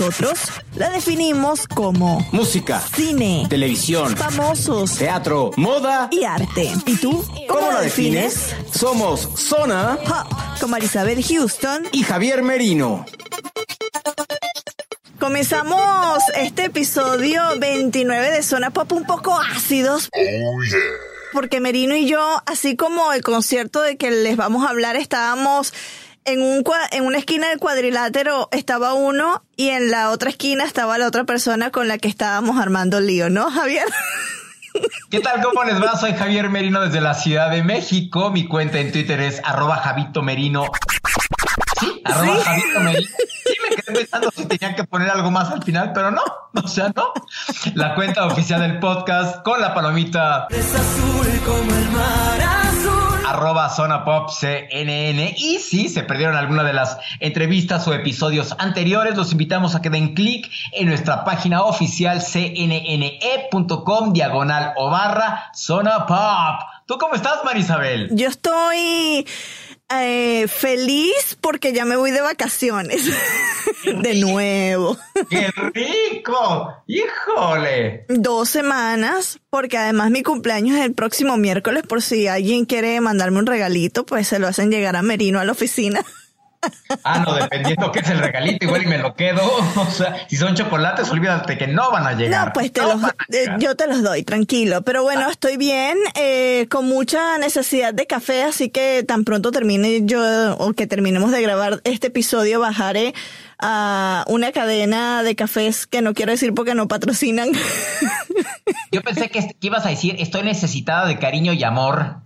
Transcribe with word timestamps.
Nosotros 0.00 0.40
la 0.74 0.90
definimos 0.90 1.68
como 1.68 2.26
Música, 2.32 2.80
cine, 2.96 3.46
televisión, 3.48 4.16
famosos 4.16 4.96
teatro, 4.98 5.52
moda. 5.56 6.08
y 6.10 6.24
arte. 6.24 6.72
¿Y 6.84 6.96
tú? 6.96 7.24
¿Cómo 7.48 7.70
la 7.70 7.80
defines? 7.80 8.56
Somos 8.72 9.28
Zona 9.36 9.96
Hop, 10.04 10.58
con 10.60 10.70
Marisabel 10.70 11.22
Houston. 11.24 11.84
y 11.92 12.02
Javier 12.02 12.42
Merino. 12.42 13.06
Comenzamos 15.20 16.18
este 16.34 16.64
episodio 16.64 17.40
29 17.60 18.32
de 18.32 18.42
Zona 18.42 18.70
Pop 18.70 18.90
un 18.90 19.04
poco 19.04 19.38
ácidos. 19.54 20.10
Porque 21.32 21.60
Merino 21.60 21.94
y 21.94 22.08
yo, 22.08 22.42
así 22.46 22.74
como 22.74 23.12
el 23.12 23.22
concierto 23.22 23.80
de 23.80 23.96
que 23.96 24.10
les 24.10 24.36
vamos 24.36 24.66
a 24.66 24.70
hablar, 24.70 24.96
estábamos 24.96 25.72
en, 26.24 26.40
un, 26.42 26.62
cua- 26.64 26.88
en 26.90 27.04
una 27.04 27.18
esquina 27.18 27.48
del 27.48 27.58
cuadrilátero, 27.58 28.48
estaba 28.52 28.94
uno 28.94 29.42
y 29.56 29.70
en 29.70 29.90
la 29.90 30.10
otra 30.10 30.30
esquina 30.30 30.64
estaba 30.64 30.98
la 30.98 31.06
otra 31.06 31.24
persona 31.24 31.70
con 31.70 31.88
la 31.88 31.98
que 31.98 32.08
estábamos 32.08 32.60
armando 32.60 33.00
lío, 33.00 33.30
¿no, 33.30 33.50
Javier? 33.50 33.86
¿Qué 35.10 35.20
tal? 35.20 35.40
¿Cómo 35.42 35.62
les 35.64 35.80
va? 35.80 35.96
Soy 35.96 36.14
Javier 36.14 36.48
Merino 36.50 36.80
desde 36.80 37.00
la 37.00 37.14
Ciudad 37.14 37.48
de 37.50 37.62
México. 37.62 38.30
Mi 38.30 38.48
cuenta 38.48 38.78
en 38.80 38.90
Twitter 38.90 39.20
es 39.20 39.40
arroba 39.44 39.76
Javito 39.76 40.20
Merino. 40.22 40.64
Sí, 41.78 42.02
arroba 42.04 42.34
Sí. 42.36 42.42
Javito 42.44 42.80
Merino. 42.80 43.08
Sí, 43.46 43.54
me 43.62 43.76
quedé 43.76 43.98
pensando 43.98 44.30
si 44.34 44.46
tenía 44.46 44.74
que 44.74 44.82
poner 44.84 45.10
algo 45.10 45.30
más 45.30 45.50
al 45.52 45.62
final, 45.62 45.92
pero 45.94 46.10
no, 46.10 46.22
o 46.54 46.66
sea, 46.66 46.90
no. 46.96 47.12
La 47.74 47.94
cuenta 47.94 48.26
oficial 48.26 48.60
del 48.62 48.80
podcast 48.80 49.42
con 49.44 49.60
la 49.60 49.72
palomita. 49.74 50.48
Arroba 53.24 53.70
Zona 53.70 54.04
Pop 54.04 54.28
CNN. 54.30 55.34
Y 55.36 55.58
si 55.58 55.88
se 55.88 56.02
perdieron 56.02 56.36
alguna 56.36 56.62
de 56.62 56.74
las 56.74 56.98
entrevistas 57.20 57.88
o 57.88 57.94
episodios 57.94 58.54
anteriores, 58.58 59.16
los 59.16 59.32
invitamos 59.32 59.74
a 59.74 59.80
que 59.82 59.88
den 59.90 60.14
clic 60.14 60.50
en 60.72 60.88
nuestra 60.88 61.24
página 61.24 61.62
oficial 61.62 62.20
cnne.com 62.20 64.12
diagonal 64.12 64.74
o 64.76 64.90
barra 64.90 65.50
Zona 65.54 66.06
Pop. 66.06 66.60
¿Tú 66.86 66.98
cómo 66.98 67.14
estás, 67.14 67.42
Marisabel? 67.44 68.10
Yo 68.12 68.28
estoy 68.28 69.26
eh, 70.02 70.48
feliz 70.48 71.36
porque 71.40 71.72
ya 71.72 71.84
me 71.84 71.96
voy 71.96 72.10
de 72.10 72.20
vacaciones. 72.20 73.04
de 73.84 74.14
nuevo. 74.14 74.96
¡Qué 75.28 75.48
rico! 75.72 76.74
¡Híjole! 76.86 78.06
Dos 78.08 78.48
semanas, 78.48 79.40
porque 79.50 79.78
además 79.78 80.10
mi 80.10 80.22
cumpleaños 80.22 80.78
es 80.78 80.84
el 80.84 80.94
próximo 80.94 81.36
miércoles, 81.36 81.82
por 81.86 82.02
si 82.02 82.26
alguien 82.26 82.64
quiere 82.64 83.00
mandarme 83.00 83.38
un 83.38 83.46
regalito, 83.46 84.06
pues 84.06 84.28
se 84.28 84.38
lo 84.38 84.48
hacen 84.48 84.70
llegar 84.70 84.96
a 84.96 85.02
Merino 85.02 85.38
a 85.38 85.44
la 85.44 85.52
oficina. 85.52 86.04
Ah, 87.02 87.18
no, 87.20 87.34
dependiendo 87.34 87.92
qué 87.92 88.00
es 88.00 88.08
el 88.10 88.18
regalito, 88.18 88.64
igual 88.64 88.82
y 88.82 88.86
me 88.86 88.98
lo 88.98 89.14
quedo. 89.14 89.42
O 89.76 89.90
sea, 89.90 90.26
si 90.28 90.36
son 90.36 90.54
chocolates, 90.54 91.10
olvídate 91.10 91.58
que 91.58 91.66
no 91.66 91.90
van 91.90 92.06
a 92.06 92.12
llegar. 92.12 92.46
No, 92.46 92.52
pues 92.52 92.72
te 92.72 92.80
No 92.80 92.94
los, 92.94 93.02
eh, 93.32 93.46
yo 93.58 93.76
te 93.76 93.86
los 93.86 94.02
doy, 94.02 94.22
tranquilo. 94.22 94.82
Pero 94.82 95.02
bueno, 95.02 95.28
estoy 95.28 95.56
bien, 95.56 95.96
eh, 96.14 96.66
con 96.70 96.86
mucha 96.86 97.38
necesidad 97.38 97.92
de 97.92 98.06
café, 98.06 98.44
así 98.44 98.70
que 98.70 99.04
tan 99.06 99.24
pronto 99.24 99.52
termine 99.52 100.02
yo, 100.04 100.56
o 100.56 100.72
que 100.72 100.86
terminemos 100.86 101.30
de 101.32 101.42
grabar 101.42 101.80
este 101.84 102.08
episodio, 102.08 102.60
bajaré 102.60 103.14
a 103.58 104.24
una 104.28 104.52
cadena 104.52 105.22
de 105.22 105.36
cafés 105.36 105.86
que 105.86 106.02
no 106.02 106.14
quiero 106.14 106.32
decir 106.32 106.54
porque 106.54 106.74
no 106.74 106.88
patrocinan. 106.88 107.50
Yo 108.92 109.02
pensé 109.02 109.28
que, 109.28 109.40
que 109.40 109.66
ibas 109.66 109.86
a 109.86 109.90
decir, 109.90 110.16
estoy 110.18 110.42
necesitada 110.42 111.06
de 111.06 111.18
cariño 111.18 111.52
y 111.52 111.62
amor. 111.64 112.16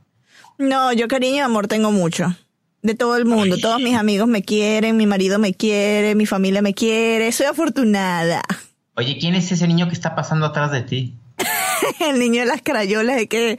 no, 0.59 0.93
yo 0.93 1.09
cariño 1.09 1.37
y 1.37 1.41
amor 1.41 1.67
tengo 1.67 1.91
mucho. 1.91 2.35
De 2.81 2.95
todo 2.95 3.17
el 3.17 3.25
mundo, 3.25 3.59
todos 3.59 3.81
mis 3.81 3.97
amigos 3.97 4.29
me 4.29 4.43
quieren, 4.43 4.97
mi 4.97 5.07
marido 5.07 5.39
me 5.39 5.53
quiere, 5.53 6.15
mi 6.15 6.27
familia 6.27 6.63
me 6.63 6.75
quiere, 6.75 7.33
soy 7.33 7.47
afortunada. 7.47 8.43
Oye, 8.95 9.19
¿quién 9.19 9.35
es 9.35 9.51
ese 9.51 9.67
niño 9.67 9.89
que 9.89 9.95
está 9.95 10.15
pasando 10.15 10.47
atrás 10.47 10.71
de 10.71 10.83
ti? 10.83 11.15
El 12.01 12.19
niño 12.19 12.41
de 12.41 12.47
las 12.47 12.63
crayolas 12.63 13.23
es 13.23 13.29
que 13.29 13.59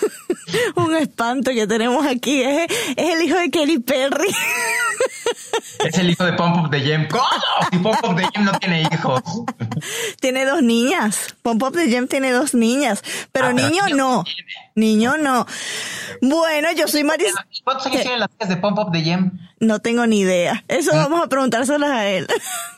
un 0.76 0.94
espanto 0.96 1.50
que 1.52 1.66
tenemos 1.66 2.06
aquí 2.06 2.42
es, 2.42 2.70
es 2.96 3.14
el 3.14 3.22
hijo 3.22 3.36
de 3.36 3.50
Kelly 3.50 3.78
Perry. 3.78 4.28
Es 5.84 5.96
el 5.98 6.10
hijo 6.10 6.24
de 6.24 6.32
Pump 6.34 6.56
Up 6.64 6.70
the 6.70 6.80
Gem. 6.80 7.08
¿Cómo? 7.08 7.24
Si 7.70 7.78
Pump 7.78 8.04
Up 8.04 8.16
the 8.16 8.24
Gem 8.34 8.44
no 8.44 8.52
tiene 8.58 8.82
hijos. 8.82 9.22
tiene 10.20 10.44
dos 10.44 10.62
niñas. 10.62 11.34
Pom 11.42 11.58
Pop 11.58 11.74
de 11.74 11.88
Gem 11.88 12.06
tiene 12.08 12.32
dos 12.32 12.54
niñas, 12.54 13.02
pero 13.32 13.48
Ah, 13.48 13.52
pero 13.54 13.68
niño 13.68 13.82
no. 13.96 14.24
tiene. 14.24 14.50
Niño 14.76 15.16
no. 15.18 15.46
Bueno, 16.22 16.68
yo 16.76 16.86
soy 16.88 17.04
Maris. 17.04 17.34
¿Cuántos 17.64 17.86
años 17.86 17.98
¿Qué? 17.98 18.02
tienen 18.02 18.20
las 18.20 18.30
hijas 18.36 18.48
de 18.48 18.56
Pump 18.56 18.78
Up 18.78 18.92
the 18.92 19.00
Gem? 19.02 19.32
No 19.58 19.78
tengo 19.80 20.06
ni 20.06 20.20
idea. 20.20 20.64
Eso 20.68 20.92
vamos 20.94 21.22
a 21.22 21.28
preguntárselas 21.28 21.90
a 21.90 22.06
él. 22.08 22.26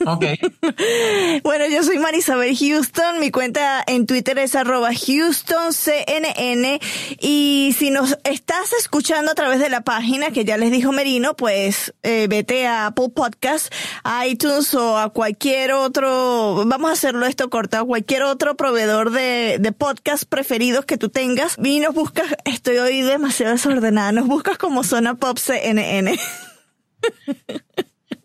Ok. 0.07 0.25
Bueno, 1.45 1.67
yo 1.67 1.83
soy 1.83 1.99
Marisabel 1.99 2.57
Houston, 2.57 3.19
mi 3.21 3.31
cuenta 3.31 3.83
en 3.87 4.07
Twitter 4.07 4.39
es 4.39 4.55
arroba 4.55 4.91
HoustonCNN 4.91 6.79
y 7.21 7.75
si 7.79 7.91
nos 7.91 8.17
estás 8.25 8.73
escuchando 8.79 9.33
a 9.33 9.35
través 9.35 9.61
de 9.61 9.69
la 9.69 9.83
página 9.83 10.31
que 10.31 10.45
ya 10.45 10.57
les 10.57 10.71
dijo 10.71 10.93
Merino, 10.93 11.35
pues 11.35 11.95
eh, 12.03 12.27
a 12.51 12.87
Apple 12.87 13.11
Podcast, 13.15 13.73
a 14.05 14.27
iTunes 14.27 14.75
o 14.75 14.99
a 14.99 15.11
cualquier 15.11 15.73
otro, 15.73 16.65
vamos 16.67 16.91
a 16.91 16.93
hacerlo 16.93 17.27
esto 17.27 17.49
corto, 17.51 17.79
a 17.79 17.85
cualquier 17.85 18.23
otro 18.23 18.57
proveedor 18.57 19.11
de, 19.11 19.59
de 19.61 19.73
podcast 19.73 20.25
preferidos 20.25 20.85
que 20.85 20.99
tú 20.99 21.09
tengas 21.09 21.57
y 21.63 21.81
nos 21.81 21.95
buscas, 21.95 22.27
estoy 22.45 22.79
hoy 22.79 23.03
demasiado 23.03 23.53
desordenada, 23.53 24.13
nos 24.13 24.27
buscas 24.27 24.59
como 24.59 24.85
Zona 24.85 25.15
Pop 25.15 25.39
CNN. 25.39 26.19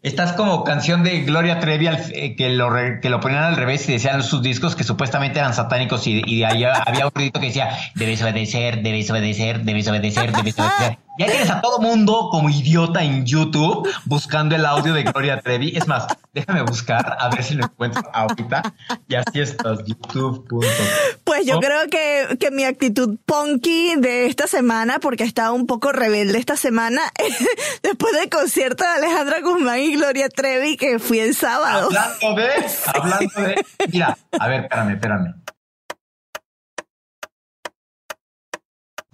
Estás 0.03 0.33
como 0.33 0.63
canción 0.63 1.03
de 1.03 1.21
Gloria 1.21 1.59
Trevi 1.59 1.87
eh, 1.87 2.35
que, 2.37 2.49
lo 2.49 2.69
que 3.01 3.09
lo 3.09 3.19
ponían 3.19 3.43
al 3.43 3.55
revés 3.55 3.89
y 3.89 3.93
decían 3.93 4.23
sus 4.23 4.41
discos 4.41 4.75
que 4.75 4.83
supuestamente 4.83 5.39
eran 5.39 5.53
satánicos 5.53 6.05
y, 6.07 6.43
ahí 6.43 6.63
había 6.85 7.05
un 7.05 7.11
ruidito 7.13 7.39
que 7.39 7.47
decía 7.47 7.77
debes 7.95 8.21
obedecer, 8.21 8.83
debes 8.83 9.09
obedecer, 9.09 9.63
debes 9.63 9.87
obedecer, 9.87 10.31
debes 10.31 10.57
obedecer. 10.59 10.97
Ya 11.17 11.25
tienes 11.25 11.49
a 11.49 11.61
todo 11.61 11.79
mundo 11.79 12.29
como 12.31 12.49
idiota 12.49 13.03
en 13.03 13.25
YouTube 13.25 13.89
buscando 14.05 14.55
el 14.55 14.65
audio 14.65 14.93
de 14.93 15.03
Gloria 15.03 15.41
Trevi. 15.41 15.75
Es 15.75 15.87
más, 15.87 16.05
déjame 16.33 16.61
buscar 16.61 17.17
a 17.19 17.29
ver 17.29 17.43
si 17.43 17.55
lo 17.55 17.65
encuentro 17.65 18.03
ahorita. 18.13 18.73
Y 19.07 19.15
así 19.15 19.41
estás, 19.41 19.79
youtube.com. 19.85 20.61
Pues 21.23 21.45
yo 21.45 21.59
creo 21.59 21.87
que, 21.89 22.37
que 22.39 22.51
mi 22.51 22.65
actitud 22.65 23.17
punky 23.25 23.95
de 23.97 24.27
esta 24.27 24.47
semana, 24.47 24.99
porque 24.99 25.23
estaba 25.23 25.51
un 25.51 25.65
poco 25.65 25.91
rebelde 25.91 26.37
esta 26.37 26.55
semana, 26.55 27.01
después 27.83 28.13
del 28.13 28.29
concierto 28.29 28.83
de 28.83 28.89
Alejandra 28.89 29.41
Guzmán 29.41 29.79
y 29.79 29.95
Gloria 29.95 30.29
Trevi 30.29 30.77
que 30.77 30.99
fui 30.99 31.19
el 31.19 31.35
sábado. 31.35 31.87
Hablando 31.87 32.41
de, 32.41 32.65
hablando 32.93 33.41
de. 33.41 33.65
Mira, 33.91 34.17
a 34.39 34.47
ver, 34.47 34.61
espérame, 34.61 34.91
espérame. 34.91 35.35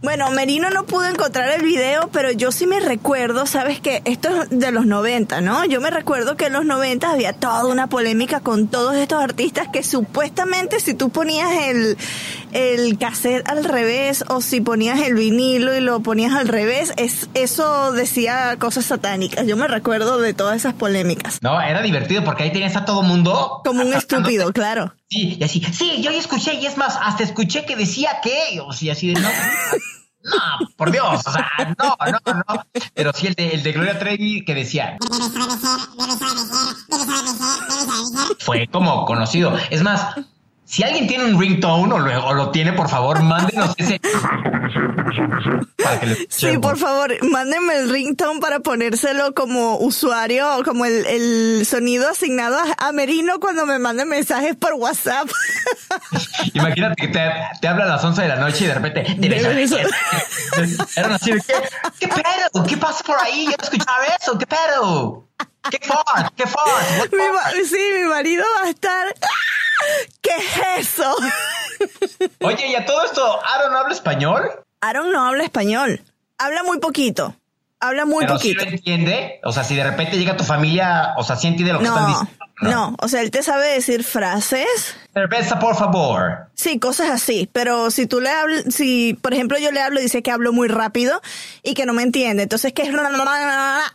Bueno, 0.03 0.29
Merino 0.31 0.69
no 0.69 0.85
pudo 0.85 1.05
encontrar 1.07 1.49
el 1.51 1.61
video, 1.61 2.09
pero 2.11 2.29
yo 2.29 2.51
sí 2.51 2.67
me 2.67 2.81
recuerdo, 2.81 3.45
sabes 3.45 3.79
que 3.79 4.01
esto 4.03 4.43
es 4.43 4.49
de 4.49 4.69
los 4.73 4.85
90, 4.85 5.39
¿no? 5.39 5.63
Yo 5.63 5.79
me 5.79 5.91
recuerdo 5.91 6.35
que 6.35 6.47
en 6.47 6.53
los 6.53 6.65
90 6.65 7.09
había 7.09 7.31
toda 7.31 7.65
una 7.67 7.87
polémica 7.87 8.41
con 8.41 8.67
todos 8.67 8.95
estos 8.95 9.23
artistas 9.23 9.69
que 9.69 9.81
supuestamente 9.81 10.81
si 10.81 10.93
tú 10.93 11.09
ponías 11.09 11.49
el, 11.69 11.97
el 12.53 12.97
cassette 12.97 13.47
al 13.49 13.63
revés 13.63 14.23
o 14.29 14.41
si 14.41 14.61
ponías 14.61 14.99
el 15.01 15.15
vinilo 15.15 15.75
y 15.75 15.81
lo 15.81 15.99
ponías 16.01 16.33
al 16.33 16.47
revés, 16.47 16.93
es, 16.97 17.29
eso 17.33 17.91
decía 17.91 18.55
cosas 18.59 18.85
satánicas. 18.85 19.45
Yo 19.45 19.57
me 19.57 19.67
recuerdo 19.67 20.19
de 20.19 20.33
todas 20.33 20.57
esas 20.57 20.73
polémicas. 20.73 21.41
No, 21.41 21.59
era 21.61 21.81
divertido 21.81 22.23
porque 22.23 22.43
ahí 22.43 22.51
tenías 22.51 22.75
a 22.75 22.85
todo 22.85 23.01
mundo. 23.01 23.61
Como 23.65 23.81
un 23.81 23.93
estúpido, 23.93 24.51
claro. 24.53 24.93
Sí, 25.09 25.37
y 25.39 25.43
así, 25.43 25.61
sí, 25.71 26.01
yo 26.01 26.11
ya 26.11 26.19
escuché, 26.19 26.55
y 26.55 26.65
es 26.65 26.77
más, 26.77 26.97
hasta 27.01 27.23
escuché 27.23 27.65
que 27.65 27.75
decía 27.75 28.19
que, 28.23 28.59
o 28.61 28.73
sea, 28.73 28.93
así 28.93 29.13
de 29.13 29.19
no. 29.19 29.29
No, 30.23 30.69
por 30.77 30.89
Dios, 30.91 31.21
o 31.27 31.31
sea, 31.31 31.49
no, 31.77 31.97
no, 31.99 32.33
no. 32.33 32.65
Pero 32.93 33.11
sí 33.13 33.27
el 33.27 33.33
de, 33.33 33.49
el 33.49 33.63
de 33.63 33.73
Gloria 33.73 33.99
Trevi 33.99 34.45
que 34.45 34.55
decía. 34.55 34.97
Fue 38.39 38.67
como 38.67 39.05
conocido. 39.05 39.57
Es 39.69 39.83
más, 39.83 40.15
si 40.73 40.81
alguien 40.81 41.05
tiene 41.05 41.25
un 41.25 41.39
ringtone 41.39 41.93
o 41.93 41.99
lo, 41.99 42.25
o 42.25 42.33
lo 42.33 42.49
tiene, 42.49 42.73
por 42.73 42.89
favor, 42.89 43.21
mándenos 43.21 43.75
ese. 43.77 44.01
Para 45.83 45.99
que 45.99 46.07
le 46.07 46.17
sí, 46.29 46.57
por 46.57 46.79
favor, 46.79 47.13
mándenme 47.29 47.77
el 47.77 47.91
ringtone 47.91 48.39
para 48.39 48.59
ponérselo 48.59 49.35
como 49.35 49.77
usuario, 49.77 50.63
como 50.65 50.85
el, 50.85 51.05
el 51.05 51.65
sonido 51.67 52.09
asignado 52.09 52.57
a, 52.79 52.91
Merino 52.91 53.39
cuando 53.39 53.67
me 53.67 53.77
manden 53.77 54.09
mensajes 54.09 54.55
por 54.55 54.73
WhatsApp. 54.73 55.29
Imagínate 56.55 56.95
que 57.03 57.07
te, 57.09 57.21
te, 57.61 57.67
habla 57.67 57.83
a 57.83 57.89
las 57.89 58.03
11 58.03 58.23
de 58.23 58.27
la 58.29 58.37
noche 58.37 58.63
y 58.63 58.67
de 58.67 58.73
repente 58.73 59.03
te 59.03 59.27
Eran 60.95 61.11
así 61.11 61.33
de 61.33 61.39
¿qué, 61.39 61.53
¿qué 61.99 62.07
pedo? 62.07 62.65
¿Qué 62.65 62.77
pasa 62.77 63.03
por 63.03 63.19
ahí? 63.19 63.45
Yo 63.45 63.55
escuchaba 63.61 64.05
eso, 64.19 64.39
¿qué 64.39 64.47
pedo? 64.47 65.27
¿Qué 65.69 65.79
fort? 65.85 66.33
¿Qué 66.35 66.45
fort? 66.45 67.11
Mi, 67.11 67.65
sí, 67.65 67.79
mi 67.95 68.07
marido 68.07 68.43
va 68.59 68.67
a 68.67 68.69
estar. 68.69 69.15
¿Qué 70.21 70.31
es 70.77 70.89
eso? 70.91 71.15
Oye, 72.41 72.67
¿y 72.67 72.75
a 72.75 72.85
todo 72.85 73.03
esto 73.03 73.39
Aaron 73.45 73.71
no 73.71 73.79
habla 73.79 73.93
español? 73.93 74.51
Aaron 74.81 75.11
no 75.11 75.25
habla 75.25 75.43
español. 75.43 76.01
Habla 76.37 76.63
muy 76.63 76.79
poquito. 76.79 77.35
Habla 77.79 78.05
muy 78.05 78.25
Pero 78.25 78.35
poquito. 78.35 78.61
Si 78.61 78.65
lo 78.65 78.71
entiende? 78.71 79.39
O 79.43 79.51
sea, 79.51 79.63
si 79.63 79.75
de 79.75 79.83
repente 79.83 80.17
llega 80.17 80.37
tu 80.37 80.43
familia, 80.43 81.13
o 81.17 81.23
sea, 81.23 81.35
¿sí 81.35 81.47
entiende 81.47 81.73
lo 81.73 81.79
que 81.79 81.85
no, 81.85 81.91
están 81.91 82.07
diciendo? 82.07 82.45
No. 82.63 82.71
no, 82.71 82.95
o 82.99 83.07
sea, 83.07 83.21
él 83.21 83.31
te 83.31 83.43
sabe 83.43 83.67
decir 83.67 84.03
frases. 84.03 84.95
Cerveza, 85.13 85.59
por 85.59 85.75
favor. 85.75 86.47
Sí, 86.55 86.79
cosas 86.79 87.09
así. 87.09 87.49
Pero 87.51 87.91
si 87.91 88.07
tú 88.07 88.19
le 88.19 88.29
hablas, 88.29 88.63
si, 88.73 89.13
por 89.21 89.33
ejemplo, 89.33 89.57
yo 89.59 89.71
le 89.71 89.81
hablo 89.81 89.99
y 89.99 90.03
dice 90.03 90.23
que 90.23 90.31
hablo 90.31 90.53
muy 90.53 90.67
rápido 90.67 91.21
y 91.61 91.73
que 91.73 91.85
no 91.85 91.93
me 91.93 92.03
entiende. 92.03 92.43
Entonces, 92.43 92.73
que 92.73 92.83
es. 92.83 92.89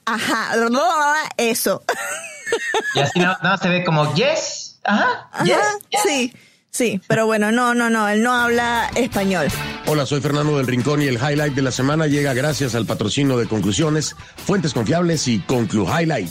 Ajá. 0.05 0.55
Eso. 1.37 1.83
Y 2.95 3.01
así 3.01 3.19
nada, 3.19 3.39
nada 3.43 3.59
se 3.59 3.69
ve 3.69 3.85
como 3.85 4.15
yes. 4.15 4.79
Ajá. 4.85 5.29
Yes, 5.45 5.57
yes. 5.91 6.01
Sí. 6.03 6.33
Sí, 6.71 7.01
pero 7.09 7.27
bueno, 7.27 7.51
no, 7.51 7.75
no, 7.75 7.91
no, 7.91 8.09
él 8.09 8.23
no 8.23 8.33
habla 8.33 8.91
español. 8.95 9.49
Hola, 9.87 10.07
soy 10.07 10.21
Fernando 10.21 10.59
del 10.59 10.67
Rincón 10.67 11.03
y 11.03 11.07
el 11.07 11.15
highlight 11.15 11.55
de 11.55 11.63
la 11.63 11.73
semana 11.73 12.07
llega 12.07 12.35
gracias 12.35 12.75
al 12.75 12.87
patrocinio 12.87 13.37
de 13.39 13.49
Conclusiones, 13.49 14.15
Fuentes 14.47 14.75
Confiables 14.75 15.27
y 15.29 15.41
Conclu 15.41 15.87
Highlight. 15.87 16.31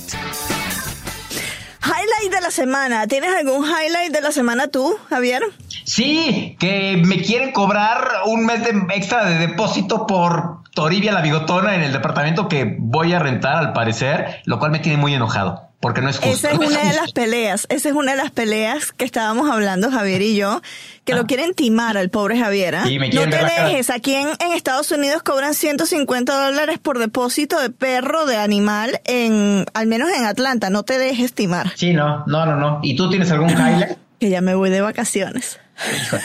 Highlight 1.88 2.34
de 2.34 2.42
la 2.42 2.52
semana. 2.52 3.08
¿Tienes 3.08 3.34
algún 3.34 3.64
highlight 3.64 4.12
de 4.12 4.20
la 4.20 4.34
semana 4.34 4.68
tú, 4.68 4.98
Javier? 5.10 5.42
Sí, 5.86 6.58
que 6.60 7.02
me 7.06 7.22
quieren 7.22 7.54
cobrar 7.54 8.10
un 8.26 8.46
mes 8.46 8.62
de 8.62 8.72
extra 8.94 9.24
de 9.24 9.48
depósito 9.48 10.06
por 10.06 10.64
Toribia 10.78 11.12
la 11.12 11.22
Bigotona 11.22 11.74
en 11.74 11.82
el 11.82 11.92
departamento 11.92 12.48
que 12.48 12.76
voy 12.78 13.12
a 13.12 13.18
rentar 13.18 13.56
al 13.56 13.74
parecer, 13.74 14.42
lo 14.46 14.60
cual 14.60 14.70
me 14.70 14.78
tiene 14.78 15.00
muy 15.00 15.12
enojado 15.12 15.72
porque 15.80 16.04
no 16.04 16.10
es 16.10 16.18
justo. 16.18 16.32
Esa 16.32 16.52
es 16.52 16.60
una 16.60 16.84
de 16.84 16.94
las 16.94 17.12
peleas, 17.14 17.66
esa 17.70 17.90
es 17.90 17.96
una 17.96 18.12
de 18.12 18.18
las 18.18 18.30
peleas 18.30 18.92
que 18.92 19.04
estábamos 19.04 19.50
hablando 19.50 19.90
Javier 19.90 20.22
y 20.22 20.36
yo, 20.36 20.62
que 21.04 21.14
ah. 21.14 21.16
lo 21.16 21.26
quieren 21.26 21.56
timar 21.56 21.98
al 21.98 22.12
pobre 22.12 22.38
Javier. 22.38 22.76
¿eh? 22.76 22.82
Sí, 22.86 23.00
me 23.00 23.10
no 23.10 23.24
te 23.24 23.44
dejes, 23.44 23.90
aquí 23.90 24.14
en, 24.14 24.28
en, 24.40 24.52
Estados 24.52 24.92
Unidos 24.92 25.24
cobran 25.24 25.56
150 25.56 26.46
dólares 26.46 26.78
por 26.78 27.00
depósito 27.00 27.60
de 27.60 27.72
perro, 27.72 28.28
de 28.28 28.38
animal, 28.38 29.02
en 29.06 29.66
al 29.74 29.88
menos 29.88 30.10
en 30.16 30.26
Atlanta, 30.26 30.70
no 30.70 30.84
te 30.84 31.00
dejes 31.00 31.34
timar. 31.34 31.72
Sí, 31.76 31.94
no, 31.94 32.24
no, 32.28 32.46
no, 32.46 32.56
no. 32.56 32.82
¿Y 32.84 32.96
tú 32.96 33.10
tienes 33.10 33.32
algún 33.32 33.50
highlight? 33.50 33.98
Que 34.20 34.30
ya 34.30 34.42
me 34.42 34.56
voy 34.56 34.70
de 34.70 34.82
vacaciones. 34.82 35.60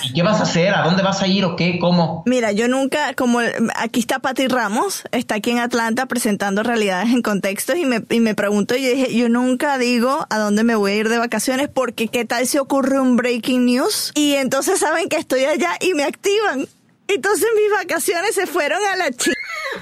¿Y 0.04 0.14
qué 0.14 0.22
vas 0.22 0.40
a 0.40 0.44
hacer? 0.44 0.74
¿A 0.74 0.82
dónde 0.82 1.02
vas 1.02 1.20
a 1.20 1.26
ir 1.26 1.44
o 1.44 1.56
qué? 1.56 1.78
¿Cómo? 1.78 2.22
Mira, 2.24 2.52
yo 2.52 2.68
nunca, 2.68 3.12
como 3.14 3.40
aquí 3.76 4.00
está 4.00 4.18
Patti 4.18 4.48
Ramos, 4.48 5.04
está 5.12 5.34
aquí 5.36 5.50
en 5.50 5.58
Atlanta 5.58 6.06
presentando 6.06 6.62
realidades 6.62 7.10
en 7.10 7.20
contextos 7.20 7.76
y 7.76 7.84
me, 7.84 8.02
y 8.08 8.20
me 8.20 8.34
pregunto, 8.34 8.74
yo 8.76 8.88
dije, 8.88 9.14
yo 9.14 9.28
nunca 9.28 9.76
digo 9.76 10.26
a 10.30 10.38
dónde 10.38 10.64
me 10.64 10.74
voy 10.74 10.92
a 10.92 10.96
ir 10.96 11.08
de 11.10 11.18
vacaciones 11.18 11.68
porque 11.68 12.08
qué 12.08 12.24
tal 12.24 12.46
si 12.46 12.56
ocurre 12.58 12.98
un 12.98 13.16
breaking 13.16 13.66
news 13.66 14.10
y 14.14 14.34
entonces 14.34 14.80
saben 14.80 15.10
que 15.10 15.16
estoy 15.16 15.44
allá 15.44 15.76
y 15.80 15.92
me 15.92 16.04
activan. 16.04 16.66
Entonces 17.08 17.46
mis 17.54 17.70
vacaciones 17.78 18.34
se 18.34 18.46
fueron 18.46 18.78
a 18.90 18.96
la 18.96 19.10
ch... 19.10 19.28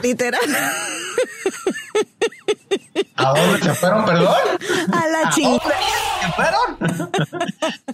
literal. 0.02 0.40
¿A 3.16 3.32
dónde 3.34 3.62
se 3.62 3.74
fueron, 3.74 4.04
perdón? 4.04 4.34
A 4.92 5.06
la 5.06 5.30
chingada. 5.30 5.74
¿Se 6.20 6.32
fueron? 6.32 7.40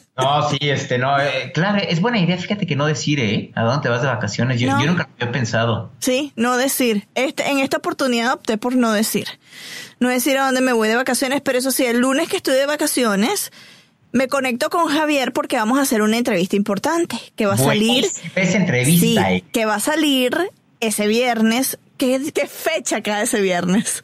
no, 0.16 0.48
sí, 0.50 0.58
este, 0.60 0.98
no, 0.98 1.18
eh, 1.20 1.50
claro, 1.54 1.78
es 1.88 2.00
buena 2.00 2.18
idea, 2.18 2.36
fíjate 2.36 2.66
que 2.66 2.76
no 2.76 2.86
decir, 2.86 3.20
¿eh? 3.20 3.50
¿A 3.54 3.62
dónde 3.62 3.82
te 3.82 3.88
vas 3.88 4.02
de 4.02 4.08
vacaciones? 4.08 4.60
Yo, 4.60 4.68
No. 4.72 4.80
yo 4.80 4.86
nunca 4.86 5.04
lo 5.04 5.14
había 5.20 5.32
pensado. 5.32 5.90
Sí, 6.00 6.32
no 6.36 6.56
decir. 6.56 7.06
Este, 7.14 7.48
en 7.50 7.58
esta 7.58 7.76
oportunidad 7.78 8.32
opté 8.34 8.58
por 8.58 8.74
no 8.76 8.92
decir. 8.92 9.26
No 10.00 10.08
decir 10.08 10.36
a 10.38 10.46
dónde 10.46 10.60
me 10.60 10.72
voy 10.72 10.88
de 10.88 10.96
vacaciones, 10.96 11.40
pero 11.42 11.58
eso 11.58 11.70
sí, 11.70 11.84
el 11.86 12.00
lunes 12.00 12.28
que 12.28 12.36
estoy 12.36 12.54
de 12.54 12.66
vacaciones, 12.66 13.50
me 14.12 14.28
conecto 14.28 14.70
con 14.70 14.86
Javier 14.88 15.32
porque 15.32 15.56
vamos 15.56 15.78
a 15.78 15.82
hacer 15.82 16.02
una 16.02 16.16
entrevista 16.16 16.56
importante 16.56 17.16
que 17.36 17.46
va 17.46 17.54
a 17.54 17.58
salir. 17.58 18.06
Esa 18.34 18.56
entrevista, 18.58 19.00
Sí, 19.00 19.18
eh. 19.18 19.44
que 19.52 19.66
va 19.66 19.76
a 19.76 19.80
salir 19.80 20.36
ese 20.80 21.06
viernes. 21.06 21.78
¿Qué, 21.98 22.20
qué 22.34 22.46
fecha 22.46 23.00
cae 23.02 23.24
ese 23.24 23.40
viernes? 23.40 24.02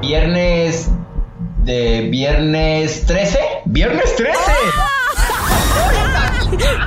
Viernes 0.00 0.88
de 1.62 2.08
viernes 2.10 3.06
13. 3.06 3.38
¿Viernes 3.66 4.16
13? 4.16 4.38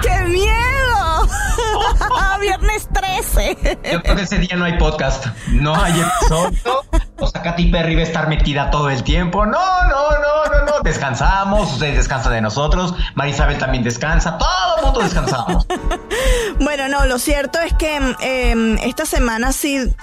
¡Qué 0.01 0.23
miedo! 0.25 1.27
viernes 2.41 2.87
13. 2.93 3.57
Yo 3.91 4.01
creo 4.01 4.15
que 4.15 4.21
ese 4.23 4.37
día 4.39 4.55
no 4.55 4.65
hay 4.65 4.77
podcast, 4.77 5.25
no 5.47 5.75
hay 5.75 6.01
episodio. 6.01 6.83
O 7.17 7.27
sea, 7.27 7.41
Katy 7.41 7.71
Perry 7.71 7.95
va 7.95 8.01
a 8.01 8.03
estar 8.03 8.27
metida 8.27 8.69
todo 8.69 8.89
el 8.89 9.03
tiempo. 9.03 9.45
No, 9.45 9.83
no, 9.83 10.11
no, 10.11 10.45
no, 10.51 10.65
no. 10.65 10.79
Descansamos, 10.83 11.73
ustedes 11.73 11.95
descansan 11.97 12.33
de 12.33 12.41
nosotros. 12.41 12.93
Marisabel 13.15 13.57
también 13.57 13.83
descansa. 13.83 14.37
Todo 14.37 14.77
el 14.77 14.85
mundo 14.85 14.99
descansamos. 15.01 15.65
Bueno, 16.59 16.87
no, 16.87 17.05
lo 17.05 17.19
cierto 17.19 17.59
es 17.59 17.73
que 17.73 17.97
eh, 18.21 18.77
esta 18.83 19.05
semana 19.05 19.51
sí. 19.51 19.93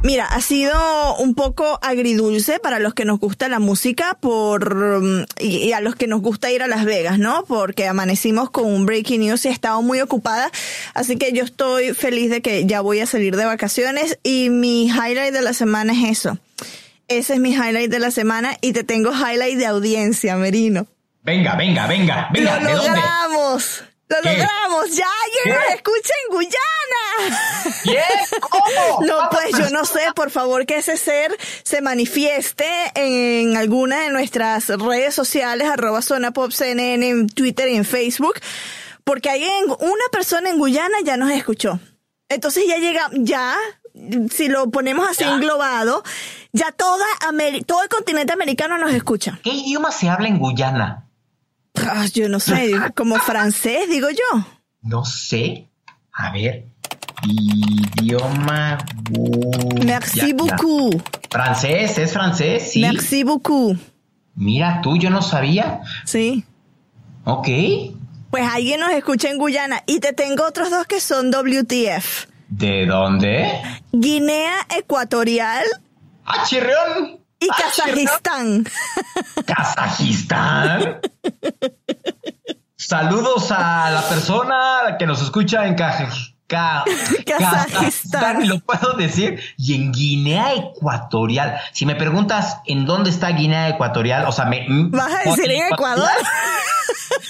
Mira, 0.00 0.26
ha 0.26 0.40
sido 0.40 1.16
un 1.16 1.34
poco 1.34 1.80
agridulce 1.82 2.60
para 2.60 2.78
los 2.78 2.94
que 2.94 3.04
nos 3.04 3.18
gusta 3.18 3.48
la 3.48 3.58
música 3.58 4.16
por 4.20 4.72
um, 4.72 5.24
y, 5.40 5.72
a 5.72 5.80
los 5.80 5.96
que 5.96 6.06
nos 6.06 6.20
gusta 6.20 6.52
ir 6.52 6.62
a 6.62 6.68
Las 6.68 6.84
Vegas, 6.84 7.18
¿no? 7.18 7.44
Porque 7.48 7.88
amanecimos 7.88 8.50
con 8.50 8.66
un 8.66 8.86
breaking 8.86 9.22
news 9.22 9.44
y 9.44 9.48
he 9.48 9.50
estado 9.50 9.82
muy 9.82 10.00
ocupada, 10.00 10.52
así 10.94 11.16
que 11.16 11.32
yo 11.32 11.42
estoy 11.42 11.94
feliz 11.94 12.30
de 12.30 12.42
que 12.42 12.64
ya 12.64 12.80
voy 12.80 13.00
a 13.00 13.06
salir 13.06 13.34
de 13.36 13.44
vacaciones 13.44 14.20
y 14.22 14.50
mi 14.50 14.86
highlight 14.86 15.32
de 15.32 15.42
la 15.42 15.52
semana 15.52 15.92
es 15.92 16.18
eso. 16.18 16.38
Ese 17.08 17.34
es 17.34 17.40
mi 17.40 17.50
highlight 17.50 17.90
de 17.90 17.98
la 17.98 18.12
semana 18.12 18.56
y 18.60 18.72
te 18.72 18.84
tengo 18.84 19.10
highlight 19.10 19.58
de 19.58 19.66
audiencia, 19.66 20.36
Merino. 20.36 20.86
Venga, 21.24 21.56
venga, 21.56 21.88
venga, 21.88 22.28
venga. 22.32 22.60
¡Lo 22.60 22.68
¿De 22.68 22.74
dónde? 22.76 23.00
¡Lo 24.08 24.16
¿Qué? 24.22 24.30
logramos! 24.30 24.96
¡Ya 24.96 25.06
alguien 25.24 25.54
nos 25.54 25.74
escucha 25.74 26.12
en 26.24 26.34
Guyana! 26.34 27.38
¿Qué? 27.84 28.36
¿Cómo? 28.40 29.06
No, 29.06 29.28
pues 29.30 29.50
yo 29.58 29.68
no 29.70 29.84
sé, 29.84 30.00
por 30.14 30.30
favor 30.30 30.64
que 30.66 30.78
ese 30.78 30.96
ser 30.96 31.36
se 31.62 31.80
manifieste 31.82 32.66
en 32.94 33.56
alguna 33.56 34.00
de 34.00 34.10
nuestras 34.10 34.68
redes 34.68 35.14
sociales, 35.14 35.68
arroba 35.68 36.00
Zona 36.02 36.30
Pop 36.32 36.52
CNN 36.52 37.06
en 37.08 37.28
Twitter 37.28 37.68
y 37.68 37.76
en 37.76 37.84
Facebook, 37.84 38.40
porque 39.04 39.28
hay 39.30 39.44
en, 39.44 39.64
una 39.70 40.04
persona 40.10 40.48
en 40.50 40.58
Guyana 40.58 40.96
ya 41.04 41.16
nos 41.16 41.30
escuchó. 41.30 41.78
Entonces 42.30 42.64
ya 42.66 42.76
llega, 42.78 43.10
ya, 43.12 43.56
si 44.30 44.48
lo 44.48 44.70
ponemos 44.70 45.08
así 45.08 45.24
Ya. 45.24 45.34
englobado, 45.34 46.02
ya 46.52 46.72
toda 46.72 47.04
Ameri- 47.28 47.64
todo 47.64 47.82
el 47.82 47.88
continente 47.88 48.32
americano 48.32 48.78
nos 48.78 48.92
escucha. 48.92 49.38
¿Qué 49.42 49.50
idioma 49.50 49.92
se 49.92 50.08
habla 50.08 50.28
en 50.28 50.38
Guyana? 50.38 51.04
Ah, 51.90 52.06
yo 52.12 52.28
no 52.28 52.40
sé, 52.40 52.72
como 52.94 53.16
francés, 53.16 53.88
digo 53.88 54.08
yo. 54.10 54.44
No 54.82 55.04
sé. 55.04 55.68
A 56.12 56.32
ver. 56.32 56.66
Idioma. 57.24 58.78
Merci 59.84 60.32
beaucoup. 60.32 61.02
Francés, 61.30 61.98
es 61.98 62.12
francés, 62.12 62.70
sí. 62.72 62.80
Merci 62.80 63.24
beaucoup. 63.24 63.76
Mira, 64.34 64.80
tú, 64.82 64.96
yo 64.96 65.10
no 65.10 65.20
sabía. 65.22 65.80
Sí. 66.04 66.44
Ok. 67.24 67.48
Pues 68.30 68.44
alguien 68.46 68.80
nos 68.80 68.92
escucha 68.92 69.30
en 69.30 69.38
Guyana 69.38 69.82
y 69.86 70.00
te 70.00 70.12
tengo 70.12 70.46
otros 70.46 70.70
dos 70.70 70.86
que 70.86 71.00
son 71.00 71.30
WTF. 71.30 72.26
¿De 72.48 72.86
dónde? 72.86 73.60
Guinea 73.92 74.54
Ecuatorial 74.76 75.64
¡Ah, 76.24 76.44
chirrión! 76.46 77.20
Y 77.40 77.48
¡Ah, 77.50 77.56
Kazajistán. 77.58 78.64
¿Kazajistán? 79.46 81.00
Saludos 82.76 83.50
a 83.50 83.90
la 83.90 84.02
persona 84.08 84.96
que 84.98 85.06
nos 85.06 85.20
escucha 85.22 85.66
en 85.66 85.76
Kaj- 85.76 86.34
Ka- 86.46 86.84
Kazajistán. 87.26 88.48
Lo 88.48 88.58
puedo 88.60 88.94
decir. 88.94 89.40
Y 89.56 89.74
en 89.74 89.92
Guinea 89.92 90.54
Ecuatorial. 90.54 91.58
Si 91.72 91.84
me 91.86 91.94
preguntas 91.94 92.58
en 92.66 92.86
dónde 92.86 93.10
está 93.10 93.28
Guinea 93.30 93.68
Ecuatorial, 93.68 94.24
o 94.26 94.32
sea, 94.32 94.46
me. 94.46 94.64
¿Vas 94.68 95.12
a 95.12 95.30
decir 95.30 95.50
en 95.50 95.72
Ecuador? 95.72 96.08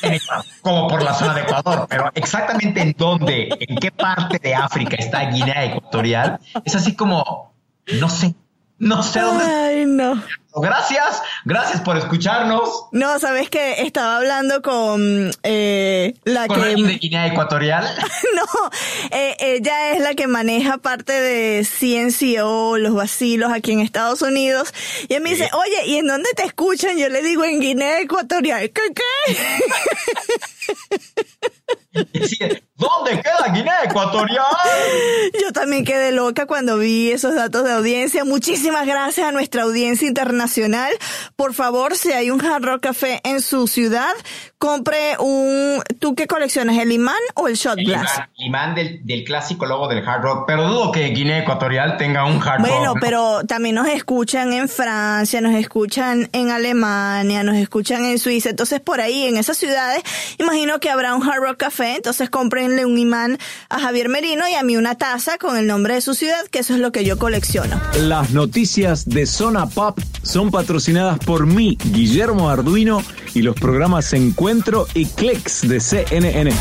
En 0.02 0.14
Ecuador, 0.14 0.44
como 0.60 0.86
por 0.88 1.02
la 1.02 1.14
zona 1.14 1.34
de 1.34 1.40
Ecuador, 1.42 1.86
pero 1.88 2.10
exactamente 2.14 2.80
en 2.80 2.94
dónde, 2.96 3.48
en 3.58 3.76
qué 3.76 3.90
parte 3.90 4.38
de 4.38 4.54
África 4.54 4.96
está 4.98 5.20
Guinea 5.30 5.64
Ecuatorial, 5.64 6.38
es 6.64 6.74
así 6.76 6.94
como, 6.94 7.52
no 8.00 8.08
sé, 8.08 8.34
no 8.78 9.02
sé 9.02 9.20
dónde. 9.20 9.44
Ay, 9.44 9.86
no. 9.86 10.22
Gracias, 10.54 11.22
gracias 11.44 11.80
por 11.82 11.96
escucharnos. 11.96 12.86
No, 12.92 13.18
sabes 13.18 13.50
que 13.50 13.82
estaba 13.82 14.16
hablando 14.16 14.62
con 14.62 15.30
eh, 15.42 16.14
la 16.24 16.48
Con 16.48 16.62
que 16.62 16.74
de 16.74 16.98
Guinea 16.98 17.26
Ecuatorial. 17.26 17.84
no, 18.34 18.70
eh, 19.10 19.36
ella 19.38 19.92
es 19.92 20.00
la 20.00 20.14
que 20.14 20.26
maneja 20.26 20.78
parte 20.78 21.12
de 21.12 21.64
CNCO, 21.64 22.78
los 22.78 22.94
vacilos 22.94 23.52
aquí 23.52 23.72
en 23.72 23.80
Estados 23.80 24.22
Unidos. 24.22 24.72
Y 25.08 25.14
ella 25.14 25.20
me 25.20 25.30
dice, 25.30 25.48
oye, 25.52 25.86
¿y 25.86 25.96
en 25.98 26.06
dónde 26.06 26.30
te 26.34 26.44
escuchan? 26.44 26.96
Yo 26.96 27.08
le 27.08 27.22
digo, 27.22 27.44
en 27.44 27.60
Guinea 27.60 28.00
Ecuatorial. 28.00 28.70
¿Qué, 28.70 28.82
qué? 28.94 29.36
¿Dónde 32.76 33.20
queda 33.22 33.52
Guinea 33.52 33.84
Ecuatorial? 33.84 34.44
Yo 35.40 35.52
también 35.52 35.84
quedé 35.84 36.12
loca 36.12 36.46
cuando 36.46 36.78
vi 36.78 37.10
esos 37.10 37.34
datos 37.34 37.64
de 37.64 37.72
audiencia. 37.72 38.24
Muchísimas 38.24 38.86
gracias 38.86 39.26
a 39.26 39.32
nuestra 39.32 39.62
audiencia 39.62 40.06
internacional. 40.06 40.92
Por 41.34 41.54
favor, 41.54 41.96
si 41.96 42.12
hay 42.12 42.30
un 42.30 42.44
Hard 42.44 42.62
Rock 42.64 42.82
Café 42.82 43.20
en 43.24 43.40
su 43.40 43.66
ciudad, 43.66 44.12
compre 44.58 45.16
un... 45.18 45.82
¿Tú 45.98 46.14
qué 46.14 46.26
coleccionas? 46.26 46.78
¿El 46.78 46.92
imán 46.92 47.16
o 47.34 47.48
el 47.48 47.54
shot 47.56 47.78
El 47.78 47.86
glass? 47.86 48.12
imán, 48.14 48.28
el 48.38 48.46
imán 48.46 48.74
del, 48.74 49.00
del 49.06 49.24
clásico 49.24 49.66
logo 49.66 49.88
del 49.88 50.06
hard 50.06 50.22
rock, 50.22 50.44
pero 50.46 50.68
dudo 50.68 50.92
que 50.92 51.08
Guinea 51.08 51.40
Ecuatorial 51.40 51.96
tenga 51.96 52.24
un 52.26 52.40
hard 52.42 52.60
Bueno, 52.60 52.76
rock. 52.86 52.94
¿no? 52.96 53.00
pero 53.00 53.40
también 53.46 53.74
nos 53.74 53.88
escuchan 53.88 54.52
en 54.52 54.68
Francia, 54.68 55.40
nos 55.40 55.54
escuchan 55.54 56.28
en 56.32 56.50
Alemania, 56.50 57.42
nos 57.42 57.56
escuchan 57.56 58.04
en 58.04 58.18
Suiza. 58.18 58.50
Entonces, 58.50 58.80
por 58.80 59.00
ahí, 59.00 59.24
en 59.26 59.36
esas 59.36 59.56
ciudades, 59.56 60.02
imagino 60.58 60.80
que 60.80 60.90
habrá 60.90 61.14
un 61.14 61.22
Hard 61.22 61.40
Rock 61.40 61.56
Café. 61.58 61.94
Entonces, 61.94 62.30
cómprenle 62.30 62.84
un 62.84 62.98
imán 62.98 63.38
a 63.68 63.78
Javier 63.78 64.08
Merino 64.08 64.48
y 64.48 64.54
a 64.54 64.64
mí 64.64 64.76
una 64.76 64.96
taza 64.96 65.38
con 65.38 65.56
el 65.56 65.68
nombre 65.68 65.94
de 65.94 66.00
su 66.00 66.14
ciudad, 66.14 66.46
que 66.50 66.58
eso 66.58 66.74
es 66.74 66.80
lo 66.80 66.90
que 66.90 67.04
yo 67.04 67.16
colecciono. 67.16 67.80
Las 68.00 68.30
noticias 68.30 69.08
de 69.08 69.26
Zona 69.26 69.66
Pop 69.66 70.00
son 70.22 70.50
patrocinadas 70.50 71.20
por 71.20 71.46
mí, 71.46 71.78
Guillermo 71.92 72.50
Arduino, 72.50 73.04
y 73.34 73.42
los 73.42 73.54
programas 73.54 74.12
Encuentro 74.12 74.88
y 74.94 75.06
Clicks 75.06 75.68
de 75.68 75.78
CNN. 75.78 76.52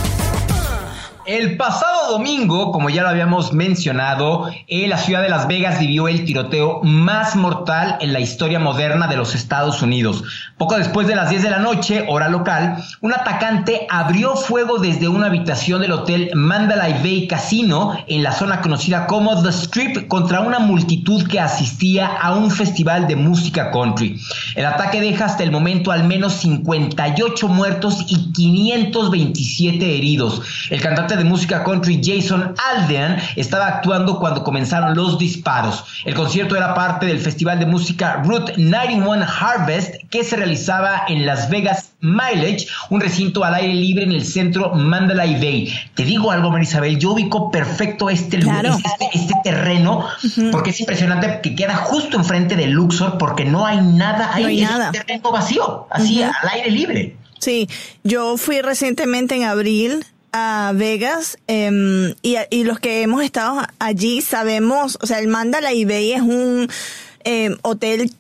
El 1.27 1.57
pasado 1.57 2.13
domingo, 2.13 2.71
como 2.71 2.89
ya 2.89 3.03
lo 3.03 3.09
habíamos 3.09 3.51
mencionado, 3.51 4.49
eh, 4.65 4.87
la 4.87 4.97
ciudad 4.97 5.21
de 5.21 5.27
Las 5.27 5.45
Vegas 5.45 5.77
vivió 5.77 6.07
el 6.07 6.23
tiroteo 6.23 6.79
más 6.83 7.35
mortal 7.35 7.97
en 7.99 8.13
la 8.13 8.21
historia 8.21 8.59
moderna 8.59 9.07
de 9.07 9.17
los 9.17 9.35
Estados 9.35 9.81
Unidos. 9.81 10.23
Poco 10.57 10.77
después 10.77 11.05
de 11.05 11.17
las 11.17 11.29
10 11.29 11.43
de 11.43 11.49
la 11.49 11.59
noche, 11.59 12.05
hora 12.07 12.29
local, 12.29 12.81
un 13.01 13.13
atacante 13.13 13.87
abrió 13.89 14.37
fuego 14.37 14.77
desde 14.77 15.09
una 15.09 15.25
habitación 15.25 15.81
del 15.81 15.91
hotel 15.91 16.31
Mandalay 16.33 16.93
Bay 17.03 17.27
Casino 17.27 17.91
en 18.07 18.23
la 18.23 18.31
zona 18.31 18.61
conocida 18.61 19.05
como 19.05 19.43
The 19.43 19.49
Strip 19.49 20.07
contra 20.07 20.39
una 20.39 20.59
multitud 20.59 21.27
que 21.27 21.41
asistía 21.41 22.07
a 22.07 22.35
un 22.35 22.51
festival 22.51 23.05
de 23.05 23.17
música 23.17 23.69
country. 23.71 24.17
El 24.55 24.65
ataque 24.65 25.01
deja 25.01 25.25
hasta 25.25 25.43
el 25.43 25.51
momento 25.51 25.91
al 25.91 26.05
menos 26.05 26.35
58 26.35 27.49
muertos 27.49 28.05
y 28.07 28.31
527 28.31 29.97
heridos. 29.97 30.41
El 30.69 30.79
cantante 30.79 31.16
de 31.17 31.23
música 31.23 31.63
country 31.63 32.01
Jason 32.03 32.53
Aldean 32.71 33.17
estaba 33.35 33.67
actuando 33.67 34.19
cuando 34.19 34.43
comenzaron 34.43 34.95
los 34.95 35.17
disparos. 35.17 35.83
El 36.05 36.13
concierto 36.13 36.55
era 36.55 36.73
parte 36.73 37.05
del 37.05 37.19
festival 37.19 37.59
de 37.59 37.65
música 37.65 38.21
Route 38.23 38.53
91 38.57 39.25
Harvest 39.39 39.95
que 40.09 40.23
se 40.23 40.35
realizaba 40.35 41.03
en 41.07 41.25
Las 41.25 41.49
Vegas 41.49 41.91
Mileage, 41.99 42.67
un 42.89 43.01
recinto 43.01 43.43
al 43.43 43.55
aire 43.55 43.73
libre 43.73 44.03
en 44.03 44.11
el 44.11 44.23
centro 44.23 44.73
Mandalay 44.75 45.33
Bay. 45.41 45.73
Te 45.95 46.03
digo 46.03 46.31
algo, 46.31 46.51
Marisabel, 46.51 46.97
yo 46.99 47.13
ubico 47.13 47.49
perfecto 47.49 48.09
este, 48.09 48.37
lugar, 48.37 48.65
este, 48.67 49.09
este 49.13 49.33
terreno 49.43 50.05
porque 50.51 50.69
es 50.69 50.79
impresionante 50.79 51.39
que 51.41 51.55
queda 51.55 51.75
justo 51.75 52.17
enfrente 52.17 52.55
de 52.55 52.67
Luxor 52.67 53.17
porque 53.17 53.45
no 53.45 53.65
hay 53.65 53.81
nada 53.81 54.29
ahí, 54.33 54.43
No 54.43 54.49
hay 54.49 54.63
es 54.63 54.69
nada. 54.69 54.85
un 54.87 54.91
terreno 54.91 55.31
vacío, 55.31 55.87
así 55.89 56.21
al 56.21 56.31
aire 56.53 56.71
libre. 56.71 57.15
Sí, 57.39 57.67
yo 58.03 58.37
fui 58.37 58.61
recientemente 58.61 59.35
en 59.35 59.43
abril 59.43 60.05
Vegas 60.73 61.37
em, 61.47 62.13
y, 62.21 62.63
los 62.63 62.79
que 62.79 63.01
hemos 63.01 63.23
estado 63.23 63.61
allí 63.79 64.21
sabemos, 64.21 64.97
o 65.01 65.07
sea, 65.07 65.19
el 65.19 65.27
Mandalay 65.27 65.85
Bay 65.85 66.13
es 66.13 66.21
un 66.21 66.67
em, 67.23 67.57
hotel 67.61 68.11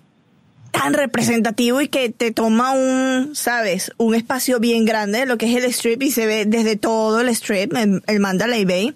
tan 0.71 0.93
representativo 0.93 1.81
y 1.81 1.87
que 1.87 2.09
te 2.09 2.31
toma 2.31 2.71
un, 2.71 3.31
sabes, 3.33 3.91
un 3.97 4.15
espacio 4.15 4.59
bien 4.59 4.85
grande, 4.85 5.25
lo 5.25 5.37
que 5.37 5.51
es 5.51 5.63
el 5.63 5.69
strip 5.71 6.03
y 6.03 6.11
se 6.11 6.25
ve 6.25 6.45
desde 6.45 6.75
todo 6.75 7.21
el 7.21 7.29
strip, 7.29 7.73
el, 7.75 8.03
el 8.05 8.19
Mandalay. 8.19 8.93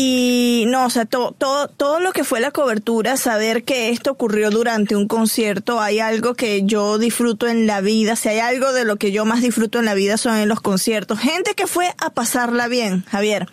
Y 0.00 0.62
no, 0.68 0.86
o 0.86 0.90
sea, 0.90 1.06
to- 1.06 1.34
todo, 1.36 1.66
todo 1.66 1.98
lo 1.98 2.12
que 2.12 2.22
fue 2.22 2.38
la 2.38 2.52
cobertura, 2.52 3.16
saber 3.16 3.64
que 3.64 3.88
esto 3.90 4.12
ocurrió 4.12 4.48
durante 4.50 4.94
un 4.94 5.08
concierto, 5.08 5.80
hay 5.80 5.98
algo 5.98 6.34
que 6.34 6.62
yo 6.64 6.98
disfruto 6.98 7.48
en 7.48 7.66
la 7.66 7.80
vida, 7.80 8.14
si 8.14 8.28
hay 8.28 8.38
algo 8.38 8.72
de 8.72 8.84
lo 8.84 8.94
que 8.94 9.10
yo 9.10 9.24
más 9.24 9.42
disfruto 9.42 9.80
en 9.80 9.86
la 9.86 9.94
vida 9.94 10.16
son 10.16 10.36
en 10.36 10.48
los 10.48 10.60
conciertos. 10.60 11.18
Gente 11.18 11.54
que 11.56 11.66
fue 11.66 11.92
a 12.00 12.10
pasarla 12.10 12.68
bien, 12.68 13.04
Javier. 13.10 13.48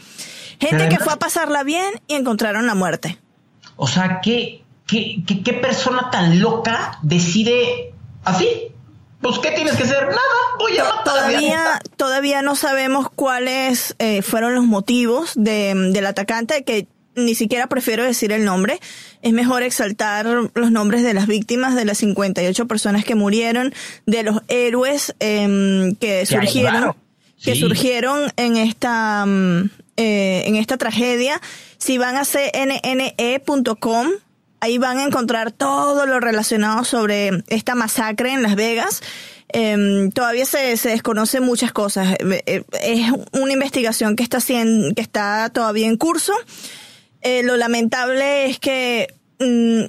Gente 0.59 0.87
que 0.87 0.99
fue 0.99 1.13
a 1.13 1.17
pasarla 1.17 1.63
bien 1.63 1.99
y 2.07 2.13
encontraron 2.13 2.67
la 2.67 2.75
muerte. 2.75 3.17
O 3.75 3.87
sea, 3.87 4.21
¿qué, 4.21 4.63
qué, 4.85 5.23
qué, 5.25 5.41
qué 5.41 5.53
persona 5.53 6.11
tan 6.11 6.39
loca 6.39 6.99
decide 7.01 7.91
así? 8.23 8.67
Pues, 9.25 9.39
¿qué 9.39 9.49
tienes 9.51 9.75
que 9.75 9.81
hacer? 9.83 10.03
Nada, 10.03 10.19
voy 10.59 10.77
a 10.77 10.83
matar. 10.83 11.03
Todavía, 11.03 11.81
todavía 11.97 12.41
no 12.43 12.55
sabemos 12.55 13.09
cuáles 13.09 13.95
eh, 13.97 14.21
fueron 14.21 14.53
los 14.53 14.65
motivos 14.65 15.31
de, 15.33 15.73
del 15.91 16.05
atacante, 16.05 16.63
que 16.63 16.85
ni 17.15 17.33
siquiera 17.33 17.65
prefiero 17.65 18.03
decir 18.03 18.31
el 18.31 18.45
nombre. 18.45 18.79
Es 19.23 19.33
mejor 19.33 19.63
exaltar 19.63 20.27
los 20.53 20.69
nombres 20.71 21.01
de 21.01 21.15
las 21.15 21.25
víctimas, 21.25 21.73
de 21.73 21.85
las 21.85 21.97
58 21.97 22.67
personas 22.67 23.03
que 23.03 23.15
murieron, 23.15 23.73
de 24.05 24.21
los 24.21 24.43
héroes 24.47 25.15
em, 25.19 25.95
que 25.95 26.27
surgieron, 26.27 26.93
que 27.43 27.55
Sí. 27.55 27.61
surgieron 27.61 28.31
en 28.37 28.57
esta, 28.57 29.25
mm, 29.25 29.71
eh, 29.97 30.43
en 30.45 30.55
esta 30.55 30.77
tragedia. 30.77 31.41
Si 31.79 31.97
van 31.97 32.15
a 32.15 32.25
cnne.com, 32.25 34.07
ahí 34.59 34.77
van 34.77 34.97
a 34.97 35.03
encontrar 35.03 35.51
todo 35.51 36.05
lo 36.05 36.19
relacionado 36.19 36.83
sobre 36.83 37.43
esta 37.47 37.75
masacre 37.75 38.33
en 38.33 38.41
Las 38.41 38.55
Vegas. 38.55 39.01
Em, 39.49 40.11
todavía 40.11 40.45
se, 40.45 40.75
se 40.77 40.89
desconocen 40.89 41.43
muchas 41.43 41.71
cosas. 41.71 42.15
Eh, 42.19 42.43
eh, 42.45 42.63
Es 42.81 43.11
una 43.31 43.53
investigación 43.53 44.15
que 44.15 44.23
está, 44.23 44.39
que 44.39 45.01
está 45.01 45.49
todavía 45.49 45.87
en 45.87 45.97
curso. 45.97 46.33
Eh, 47.21 47.43
lo 47.43 47.57
lamentable 47.57 48.47
es 48.47 48.59
que 48.59 49.13
mm, 49.39 49.85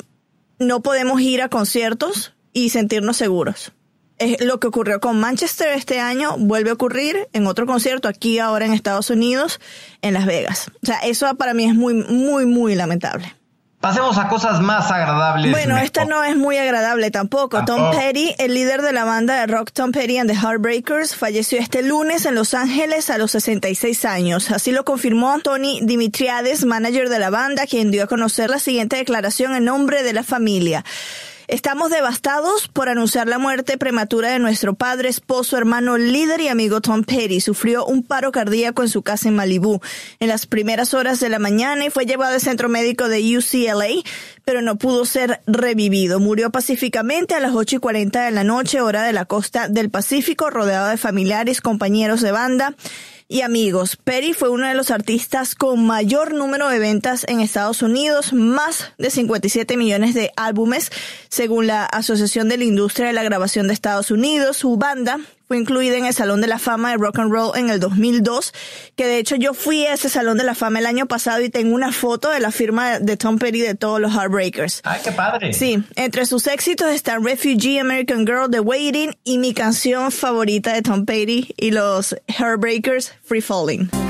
no 0.58 0.82
podemos 0.82 1.20
ir 1.20 1.42
a 1.42 1.49
conciertos 1.49 2.35
y 2.52 2.70
sentirnos 2.70 3.16
seguros. 3.16 3.73
Es 4.18 4.42
lo 4.42 4.58
que 4.61 4.68
ocurrió 4.68 4.99
con 4.99 5.20
Manchester 5.20 5.68
este 5.76 6.00
año, 6.00 6.37
vuelve 6.38 6.70
a 6.70 6.73
ocurrir 6.73 7.28
en 7.35 7.46
otro 7.46 7.66
concierto 7.66 8.08
aquí 8.08 8.38
ahora 8.38 8.64
en 8.64 8.73
Estados 8.73 9.11
Unidos, 9.11 9.61
en 10.00 10.14
Las 10.14 10.25
Vegas. 10.25 10.70
O 10.82 10.87
sea, 10.87 11.00
eso 11.00 11.35
para 11.37 11.52
mí 11.52 11.66
es 11.66 11.75
muy, 11.75 11.92
muy, 11.92 12.46
muy 12.46 12.75
lamentable. 12.75 13.36
Pasemos 13.80 14.18
a 14.18 14.28
cosas 14.28 14.61
más 14.61 14.90
agradables. 14.90 15.52
Bueno, 15.52 15.75
mejor. 15.75 15.85
esta 15.85 16.04
no 16.04 16.25
es 16.25 16.37
muy 16.37 16.56
agradable 16.56 17.11
tampoco. 17.11 17.64
Tom. 17.64 17.90
Petty, 17.92 18.35
el 18.38 18.54
líder 18.54 18.83
de 18.83 18.92
la 18.92 19.04
banda 19.04 19.38
de 19.40 19.47
rock 19.47 19.71
Tom 19.71 19.92
Petty 19.92 20.18
and 20.18 20.30
the 20.30 20.37
Heartbreakers, 20.37 21.14
falleció 21.14 21.61
este 21.61 21.83
lunes 21.83 22.25
en 22.26 22.35
Los 22.35 22.54
Ángeles 22.54 23.11
a 23.11 23.18
los 23.18 23.33
66 23.33 24.04
años. 24.04 24.50
Así 24.50 24.73
lo 24.73 24.85
confirmó 24.85 25.38
Tony 25.40 25.80
Dimitriades, 25.83 26.64
manager 26.64 27.09
de 27.09 27.18
la 27.18 27.30
banda, 27.30 27.66
quien 27.66 27.90
dio 27.90 28.04
a 28.04 28.06
conocer 28.06 28.50
la 28.50 28.59
siguiente 28.59 28.97
declaración 28.97 29.54
en 29.54 29.64
nombre 29.66 30.02
de 30.02 30.12
la 30.14 30.25
familia. 30.25 30.85
Estamos 31.48 31.90
devastados 31.90 32.66
por 32.66 32.88
anunciar 32.88 33.28
la 33.28 33.38
muerte 33.38 33.78
prematura 33.78 34.30
de 34.30 34.40
nuestro 34.40 34.74
padre, 34.74 35.08
esposo, 35.08 35.56
hermano, 35.56 35.96
líder 35.96 36.40
y 36.40 36.48
amigo 36.48 36.80
Tom 36.80 37.04
Petty. 37.04 37.40
Sufrió 37.40 37.86
un 37.86 38.02
paro 38.02 38.32
cardíaco 38.32 38.82
en 38.82 38.88
su 38.88 39.02
casa 39.02 39.28
en 39.28 39.36
Malibú 39.36 39.80
en 40.18 40.26
las 40.26 40.46
primeras 40.46 40.92
horas 40.92 41.20
de 41.20 41.28
la 41.28 41.38
mañana 41.38 41.86
y 41.86 41.90
fue 41.90 42.04
llevado 42.04 42.34
al 42.34 42.40
centro 42.40 42.68
médico 42.68 43.08
de 43.08 43.38
UCLA, 43.38 44.02
pero 44.44 44.60
no 44.60 44.74
pudo 44.74 45.04
ser 45.04 45.40
revivido. 45.46 46.18
Murió 46.18 46.50
pacíficamente 46.50 47.36
a 47.36 47.40
las 47.40 47.54
8 47.54 47.76
y 47.76 47.78
40 47.78 48.24
de 48.24 48.30
la 48.32 48.42
noche, 48.42 48.80
hora 48.80 49.04
de 49.04 49.12
la 49.12 49.24
costa 49.24 49.68
del 49.68 49.88
Pacífico, 49.88 50.50
rodeado 50.50 50.88
de 50.88 50.96
familiares, 50.96 51.60
compañeros 51.60 52.22
de 52.22 52.32
banda 52.32 52.74
y 53.28 53.42
amigos. 53.42 53.97
Perry 53.97 54.33
fue 54.33 54.49
uno 54.49 54.68
de 54.68 54.75
los 54.75 54.90
artistas 54.90 55.54
con 55.54 55.85
mayor 55.85 56.35
número 56.35 56.68
de 56.68 56.78
ventas 56.78 57.25
en 57.28 57.40
Estados 57.40 57.83
Unidos, 57.83 58.33
más 58.33 58.92
de 58.99 59.11
57 59.11 59.76
millones 59.76 60.14
de 60.14 60.33
álbumes, 60.37 60.90
según 61.28 61.66
la 61.66 61.85
Asociación 61.85 62.49
de 62.49 62.59
la 62.59 62.64
Industria 62.64 63.09
de 63.09 63.12
la 63.12 63.25
Grabación 63.25 63.66
de 63.66 63.75
Estados 63.75 64.11
Unidos. 64.11 64.56
Su 64.56 64.76
banda 64.76 65.18
fue 65.48 65.58
incluida 65.58 65.96
en 65.96 66.06
el 66.06 66.14
Salón 66.14 66.40
de 66.40 66.46
la 66.46 66.58
Fama 66.58 66.90
de 66.90 66.96
Rock 66.96 67.18
and 67.18 67.32
Roll 67.32 67.56
en 67.56 67.70
el 67.70 67.80
2002, 67.80 68.52
que 68.96 69.06
de 69.06 69.18
hecho 69.18 69.36
yo 69.36 69.54
fui 69.54 69.86
a 69.86 69.94
ese 69.94 70.08
Salón 70.08 70.38
de 70.38 70.44
la 70.44 70.54
Fama 70.54 70.78
el 70.78 70.86
año 70.86 71.06
pasado 71.06 71.42
y 71.42 71.50
tengo 71.50 71.74
una 71.74 71.92
foto 71.92 72.30
de 72.30 72.40
la 72.40 72.50
firma 72.50 72.98
de 72.98 73.16
Tom 73.16 73.38
Petty 73.38 73.60
de 73.60 73.74
todos 73.74 74.00
los 74.00 74.12
Heartbreakers. 74.12 74.80
¡Ay, 74.84 75.00
qué 75.04 75.12
padre! 75.12 75.52
Sí, 75.52 75.82
entre 75.94 76.26
sus 76.26 76.46
éxitos 76.46 76.90
están 76.90 77.24
Refugee, 77.24 77.78
American 77.78 78.26
Girl, 78.26 78.50
The 78.50 78.60
Waiting 78.60 79.16
y 79.24 79.38
mi 79.38 79.54
canción 79.54 80.10
favorita 80.10 80.72
de 80.72 80.82
Tom 80.82 81.04
Petty 81.04 81.54
y 81.56 81.70
los 81.70 82.16
Heartbreakers, 82.28 83.12
Free 83.24 83.40
Falling. 83.40 84.05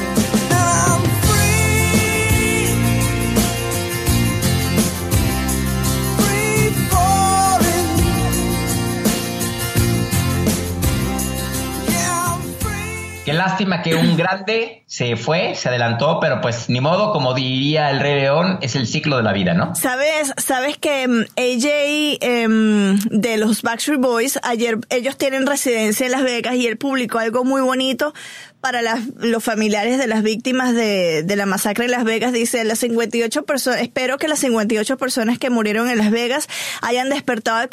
Qué 13.26 13.33
lástima 13.33 13.83
que 13.83 13.97
un 13.97 14.16
grande 14.16 14.85
se 14.87 15.16
fue, 15.16 15.56
se 15.56 15.68
adelantó, 15.68 16.21
pero 16.21 16.40
pues 16.40 16.71
ni 16.71 16.80
modo, 16.80 17.11
como 17.11 17.35
diría 17.35 17.90
el 17.90 17.99
Rey 17.99 18.21
León, 18.21 18.61
es 18.62 18.76
el 18.76 18.87
ciclo 18.87 19.16
de 19.16 19.25
la 19.25 19.33
vida, 19.33 19.52
¿no? 19.52 19.75
Sabes, 19.75 20.33
sabes 20.37 20.78
que 20.78 21.09
mm, 21.09 21.23
AJ 21.37 22.18
em, 22.21 22.97
de 23.11 23.37
los 23.37 23.62
Backstreet 23.62 24.00
Boys, 24.00 24.38
ayer 24.45 24.78
ellos 24.90 25.16
tienen 25.16 25.45
residencia 25.45 26.06
en 26.06 26.12
Las 26.12 26.23
Vegas 26.23 26.54
y 26.54 26.68
él 26.68 26.76
publicó 26.76 27.18
algo 27.18 27.42
muy 27.42 27.62
bonito 27.62 28.14
para 28.60 28.82
las, 28.82 29.00
los 29.18 29.44
familiares 29.44 29.98
de 29.98 30.06
las 30.06 30.22
víctimas 30.22 30.75
de, 30.75 31.22
de, 31.22 31.36
la 31.36 31.46
masacre 31.46 31.84
en 31.84 31.90
Las 31.90 32.04
Vegas. 32.04 32.32
Dice, 32.32 32.64
las 32.64 32.80
58 32.80 33.44
personas, 33.44 33.80
espero 33.80 34.18
que 34.18 34.28
las 34.28 34.40
58 34.40 34.96
personas 34.96 35.38
que 35.38 35.50
murieron 35.50 35.88
en 35.88 35.98
Las 35.98 36.10
Vegas 36.10 36.48
hayan 36.82 37.08
despertado 37.08 37.60
el 37.62 37.68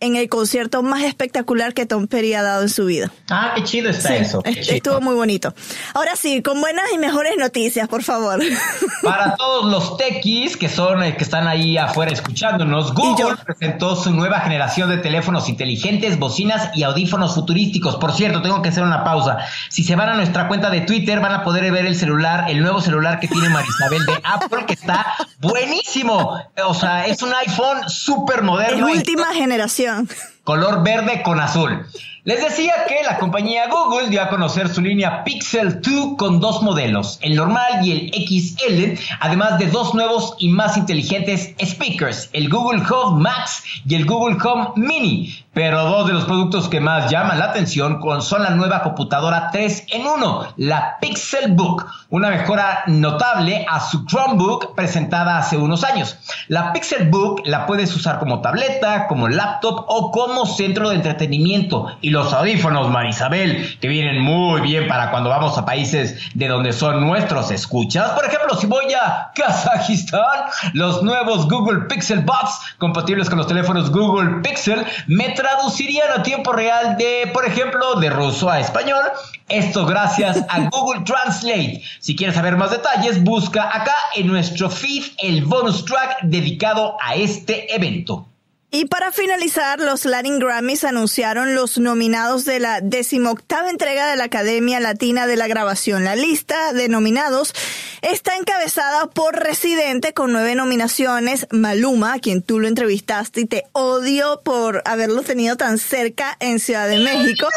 en 0.00 0.16
el 0.16 0.28
concierto 0.28 0.82
más 0.82 1.02
espectacular 1.02 1.74
que 1.74 1.86
Tom 1.86 2.06
Perry 2.06 2.34
ha 2.34 2.42
dado 2.42 2.62
en 2.62 2.68
su 2.68 2.86
vida. 2.86 3.12
Ah, 3.30 3.52
qué 3.54 3.62
chido 3.64 3.90
está 3.90 4.16
eso. 4.16 4.42
Estuvo 4.44 5.00
muy 5.00 5.14
bonito. 5.14 5.54
Ahora 5.94 6.16
sí, 6.16 6.42
con 6.42 6.60
buenas 6.60 6.86
y 6.92 6.98
mejores 6.98 7.34
noticias, 7.38 7.88
por 7.88 8.02
favor. 8.02 8.40
Para 9.02 9.36
todos 9.36 9.70
los 9.70 9.96
techies 9.96 10.56
que 10.56 10.68
son, 10.68 11.02
eh, 11.02 11.16
que 11.16 11.24
están 11.24 11.46
ahí 11.46 11.76
afuera 11.76 12.12
escuchándonos, 12.12 12.94
Google 12.94 13.36
presentó 13.44 13.96
su 13.96 14.10
nueva 14.10 14.40
generación 14.40 14.90
de 14.90 14.98
teléfonos 14.98 15.48
inteligentes, 15.48 16.18
bocinas 16.18 16.70
y 16.74 16.82
audífonos 16.82 17.34
futurísticos. 17.34 17.96
Por 17.96 18.12
cierto, 18.12 18.42
tengo 18.42 18.62
que 18.62 18.70
hacer 18.70 18.82
una 18.82 19.04
pausa. 19.04 19.38
Si 19.68 19.84
se 19.84 19.96
van 19.96 20.08
a 20.08 20.16
nuestra 20.22 20.46
cuenta 20.46 20.70
de 20.70 20.82
Twitter 20.82 21.18
van 21.18 21.32
a 21.32 21.42
poder 21.42 21.70
ver 21.72 21.84
el 21.84 21.96
celular, 21.96 22.44
el 22.48 22.62
nuevo 22.62 22.80
celular 22.80 23.18
que 23.18 23.26
tiene 23.26 23.48
Marisabel 23.48 24.06
de 24.06 24.20
Apple, 24.22 24.66
que 24.66 24.74
está 24.74 25.16
buenísimo. 25.40 26.40
O 26.64 26.74
sea, 26.74 27.06
es 27.06 27.22
un 27.22 27.34
iPhone 27.34 27.88
súper 27.88 28.42
moderno. 28.42 28.86
Es 28.86 28.98
última 28.98 29.34
generación. 29.34 30.08
Color 30.44 30.84
verde 30.84 31.22
con 31.24 31.40
azul. 31.40 31.84
Les 32.24 32.40
decía 32.40 32.84
que 32.86 33.02
la 33.04 33.18
compañía 33.18 33.66
Google 33.66 34.08
dio 34.08 34.22
a 34.22 34.28
conocer 34.28 34.68
su 34.68 34.80
línea 34.80 35.24
Pixel 35.24 35.82
2 35.82 36.16
con 36.16 36.38
dos 36.38 36.62
modelos, 36.62 37.18
el 37.20 37.34
normal 37.34 37.84
y 37.84 37.90
el 37.90 38.12
XL, 38.14 39.02
además 39.18 39.58
de 39.58 39.66
dos 39.66 39.92
nuevos 39.92 40.36
y 40.38 40.48
más 40.50 40.76
inteligentes 40.76 41.52
speakers, 41.60 42.30
el 42.32 42.48
Google 42.48 42.84
Home 42.88 43.20
Max 43.20 43.64
y 43.84 43.96
el 43.96 44.06
Google 44.06 44.38
Home 44.40 44.68
Mini. 44.76 45.34
Pero 45.52 45.84
dos 45.84 46.06
de 46.06 46.14
los 46.14 46.24
productos 46.24 46.68
que 46.68 46.80
más 46.80 47.10
llaman 47.10 47.38
la 47.38 47.46
atención 47.46 48.00
son 48.22 48.42
la 48.42 48.50
nueva 48.50 48.82
computadora 48.82 49.50
3 49.52 49.86
en 49.90 50.06
1, 50.06 50.54
la 50.56 50.98
Pixel 50.98 51.52
Book, 51.52 51.84
una 52.08 52.30
mejora 52.30 52.84
notable 52.86 53.66
a 53.68 53.80
su 53.80 54.06
Chromebook 54.06 54.74
presentada 54.74 55.36
hace 55.36 55.58
unos 55.58 55.84
años. 55.84 56.16
La 56.48 56.72
Pixel 56.72 57.10
Book 57.10 57.42
la 57.44 57.66
puedes 57.66 57.94
usar 57.94 58.18
como 58.18 58.40
tableta, 58.40 59.08
como 59.08 59.28
laptop 59.28 59.84
o 59.88 60.10
como 60.10 60.46
centro 60.46 60.88
de 60.88 60.94
entretenimiento 60.94 61.88
y 62.00 62.11
los 62.12 62.32
audífonos 62.34 62.90
Marisabel, 62.90 63.78
que 63.80 63.88
vienen 63.88 64.20
muy 64.20 64.60
bien 64.60 64.86
para 64.86 65.10
cuando 65.10 65.30
vamos 65.30 65.56
a 65.56 65.64
países 65.64 66.20
de 66.34 66.46
donde 66.46 66.74
son 66.74 67.00
nuestros 67.00 67.50
escuchas. 67.50 68.10
Por 68.10 68.26
ejemplo, 68.26 68.54
si 68.54 68.66
voy 68.66 68.92
a 68.92 69.30
Kazajistán, 69.34 70.50
los 70.74 71.02
nuevos 71.02 71.48
Google 71.48 71.86
Pixel 71.88 72.20
Buds 72.20 72.76
compatibles 72.76 73.30
con 73.30 73.38
los 73.38 73.46
teléfonos 73.46 73.90
Google 73.90 74.42
Pixel 74.42 74.84
me 75.06 75.30
traducirían 75.30 76.20
a 76.20 76.22
tiempo 76.22 76.52
real 76.52 76.98
de, 76.98 77.30
por 77.32 77.46
ejemplo, 77.46 77.94
de 77.94 78.10
ruso 78.10 78.50
a 78.50 78.60
español. 78.60 79.04
Esto 79.48 79.86
gracias 79.86 80.44
a 80.50 80.60
Google 80.70 81.04
Translate. 81.04 81.82
Si 81.98 82.14
quieres 82.14 82.36
saber 82.36 82.56
más 82.56 82.72
detalles, 82.72 83.24
busca 83.24 83.74
acá 83.74 83.94
en 84.14 84.26
nuestro 84.26 84.68
feed 84.68 85.04
el 85.18 85.46
bonus 85.46 85.86
track 85.86 86.18
dedicado 86.24 86.98
a 87.00 87.14
este 87.14 87.74
evento. 87.74 88.26
Y 88.74 88.86
para 88.86 89.12
finalizar, 89.12 89.80
los 89.80 90.06
Latin 90.06 90.38
Grammys 90.38 90.84
anunciaron 90.84 91.54
los 91.54 91.76
nominados 91.76 92.46
de 92.46 92.58
la 92.58 92.80
decimoctava 92.80 93.68
entrega 93.68 94.08
de 94.08 94.16
la 94.16 94.24
Academia 94.24 94.80
Latina 94.80 95.26
de 95.26 95.36
la 95.36 95.46
Grabación. 95.46 96.04
La 96.04 96.16
lista 96.16 96.72
de 96.72 96.88
nominados 96.88 97.52
está 98.00 98.34
encabezada 98.34 99.10
por 99.10 99.36
Residente 99.36 100.14
con 100.14 100.32
nueve 100.32 100.54
nominaciones, 100.54 101.46
Maluma, 101.50 102.14
a 102.14 102.18
quien 102.18 102.40
tú 102.40 102.60
lo 102.60 102.66
entrevistaste 102.66 103.42
y 103.42 103.46
te 103.46 103.64
odio 103.72 104.40
por 104.42 104.80
haberlo 104.86 105.20
tenido 105.20 105.58
tan 105.58 105.76
cerca 105.76 106.34
en 106.40 106.58
Ciudad 106.58 106.88
de 106.88 107.00
México. 107.00 107.48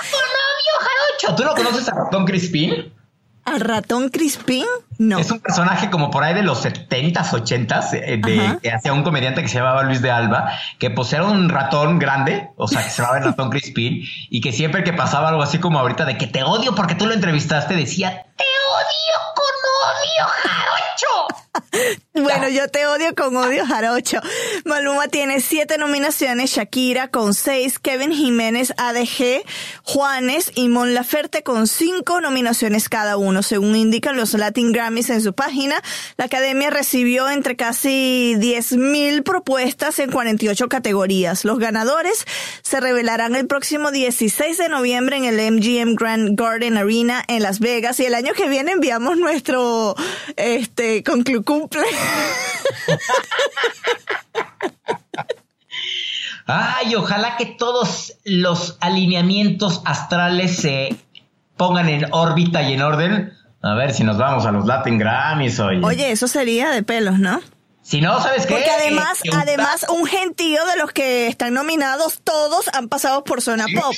¿Tú 1.38 1.43
no 1.45 1.56
conoces 1.56 1.88
a 1.88 1.95
Ratón 1.95 2.25
Crispín? 2.25 2.93
¿Al 3.45 3.60
ratón 3.60 4.10
Crispín? 4.10 4.65
No. 4.97 5.19
Es 5.19 5.29
un 5.29 5.39
personaje 5.39 5.91
como 5.91 6.10
por 6.10 6.23
ahí 6.23 6.34
de 6.34 6.41
los 6.41 6.65
70s, 6.65 7.13
80s, 7.13 7.93
eh, 7.93 8.17
de, 8.17 8.60
que 8.62 8.71
hacía 8.71 8.91
un 8.91 9.03
comediante 9.03 9.43
que 9.43 9.47
se 9.47 9.60
llamaba 9.60 9.84
Luis 9.84 10.01
de 10.01 10.10
Alba, 10.10 10.51
que 10.79 10.89
pues 10.89 11.13
era 11.13 11.25
un 11.25 11.49
ratón 11.49 11.99
grande, 11.99 12.49
o 12.58 12.67
sea, 12.67 12.84
que 12.84 12.89
se 12.89 13.01
llamaba 13.01 13.19
el 13.19 13.25
ratón 13.25 13.51
Crispín, 13.51 14.03
y 14.29 14.41
que 14.41 14.51
siempre 14.51 14.84
que 14.84 14.93
pasaba 14.93 15.29
algo 15.29 15.43
así 15.43 15.60
como 15.60 15.79
ahorita 15.79 16.05
de 16.05 16.17
que 16.17 16.25
te 16.25 16.43
odio 16.43 16.73
porque 16.73 16.95
tú 16.95 17.05
lo 17.05 17.13
entrevistaste, 17.13 17.75
decía, 17.75 18.25
te 18.36 18.43
odio 18.43 19.15
con 19.36 19.45
odio, 19.91 20.25
jarocho. 20.41 22.01
Bueno, 22.15 22.47
yo 22.47 22.69
te 22.69 22.88
odio 22.88 23.13
con 23.13 23.36
odio 23.36 23.65
jarocho. 23.65 24.21
Maluma 24.63 25.10
tiene 25.10 25.41
siete 25.41 25.78
nominaciones, 25.78 26.49
Shakira 26.51 27.10
con 27.10 27.34
seis, 27.34 27.78
Kevin 27.78 28.13
Jiménez, 28.13 28.73
ADG, 28.78 29.43
Juanes 29.84 30.54
y 30.56 30.69
Mon 30.69 30.93
Laferte 30.93 31.43
con 31.43 31.67
cinco 31.67 32.21
nominaciones 32.21 32.88
cada 32.88 33.17
uno. 33.17 33.43
Según 33.43 33.75
indican 33.75 34.15
los 34.15 34.34
Latin 34.34 34.71
Grammys 34.71 35.10
en 35.10 35.21
su 35.21 35.34
página, 35.34 35.75
la 36.15 36.25
academia 36.25 36.69
recibió 36.69 37.30
entre 37.30 37.58
casi 37.58 38.36
10.000 38.38 39.23
propuestas 39.23 39.99
en 39.99 40.10
48 40.10 40.69
categorías. 40.69 41.43
Los 41.43 41.60
ganadores 41.60 42.25
se 42.62 42.80
revelarán 42.80 43.36
el 43.36 43.45
próximo 43.45 43.91
16 43.91 44.58
de 44.58 44.69
noviembre 44.69 45.17
en 45.17 45.25
el 45.25 45.51
MGM 45.51 45.95
Grand 45.95 46.39
Garden 46.39 46.78
Arena 46.78 47.25
en 47.28 47.43
Las 47.43 47.60
Vegas 47.60 47.99
y 47.99 48.06
el 48.06 48.15
año 48.15 48.32
que 48.34 48.47
viene 48.47 48.71
enviamos 48.71 49.17
nuestro 49.17 49.95
este 50.38 51.04
conclu 51.04 51.43
cumple. 51.43 51.84
Ay, 56.47 56.93
ojalá 56.95 57.37
que 57.37 57.47
todos 57.47 58.13
los 58.23 58.77
alineamientos 58.79 59.81
astrales 59.85 60.57
se 60.57 60.95
pongan 61.57 61.89
en 61.89 62.13
órbita 62.13 62.61
y 62.61 62.73
en 62.73 62.81
orden. 62.81 63.33
A 63.61 63.73
ver 63.73 63.93
si 63.93 64.03
nos 64.03 64.17
vamos 64.17 64.45
a 64.45 64.51
los 64.51 64.65
Latin 64.65 64.99
Grammys 64.99 65.59
hoy. 65.59 65.81
Oye, 65.83 66.11
eso 66.11 66.27
sería 66.27 66.69
de 66.69 66.83
pelos, 66.83 67.17
¿no? 67.17 67.41
Si 67.81 67.99
no, 68.01 68.21
¿sabes 68.21 68.45
qué? 68.45 68.53
Porque 68.53 68.69
además, 68.69 69.21
además, 69.33 69.85
un 69.89 70.05
gentío 70.05 70.65
de 70.65 70.77
los 70.77 70.91
que 70.91 71.27
están 71.27 71.53
nominados, 71.53 72.19
todos 72.23 72.67
han 72.73 72.89
pasado 72.89 73.23
por 73.23 73.41
zona 73.41 73.65
pop. 73.75 73.95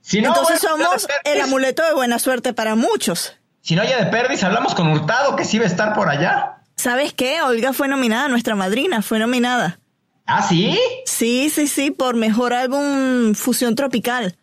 Si 0.00 0.20
no, 0.20 0.28
Entonces 0.28 0.60
somos 0.60 1.06
el 1.24 1.40
amuleto 1.40 1.84
de 1.84 1.94
buena 1.94 2.18
suerte 2.18 2.52
para 2.52 2.74
muchos. 2.74 3.34
Si 3.60 3.74
no, 3.74 3.82
ya 3.84 3.98
de 4.04 4.06
Perdis, 4.06 4.44
hablamos 4.44 4.74
con 4.74 4.88
Hurtado, 4.88 5.36
que 5.36 5.44
sí 5.44 5.58
va 5.58 5.64
a 5.64 5.68
estar 5.68 5.94
por 5.94 6.08
allá. 6.08 6.53
¿Sabes 6.84 7.14
qué? 7.14 7.40
Olga 7.40 7.72
fue 7.72 7.88
nominada, 7.88 8.28
nuestra 8.28 8.54
madrina 8.54 9.00
fue 9.00 9.18
nominada. 9.18 9.78
¿Ah, 10.26 10.42
sí? 10.42 10.78
Sí, 11.06 11.48
sí, 11.48 11.66
sí, 11.66 11.90
por 11.90 12.14
mejor 12.14 12.52
álbum 12.52 13.34
Fusión 13.34 13.74
Tropical. 13.74 14.36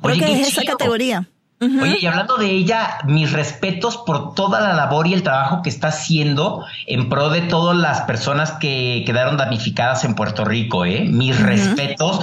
Creo 0.00 0.16
que 0.16 0.40
es 0.40 0.48
esa 0.50 0.62
categoría. 0.62 1.28
Oye, 1.60 1.98
y 2.00 2.06
hablando 2.06 2.36
de 2.36 2.48
ella, 2.48 2.98
mis 3.06 3.32
respetos 3.32 3.96
por 3.96 4.34
toda 4.34 4.60
la 4.60 4.74
labor 4.74 5.08
y 5.08 5.14
el 5.14 5.24
trabajo 5.24 5.62
que 5.62 5.68
está 5.68 5.88
haciendo 5.88 6.64
en 6.86 7.08
pro 7.08 7.30
de 7.30 7.40
todas 7.40 7.76
las 7.76 8.02
personas 8.02 8.52
que 8.52 9.02
quedaron 9.04 9.36
damnificadas 9.36 10.04
en 10.04 10.14
Puerto 10.14 10.44
Rico, 10.44 10.84
¿eh? 10.84 11.00
Mis 11.00 11.40
respetos. 11.40 12.20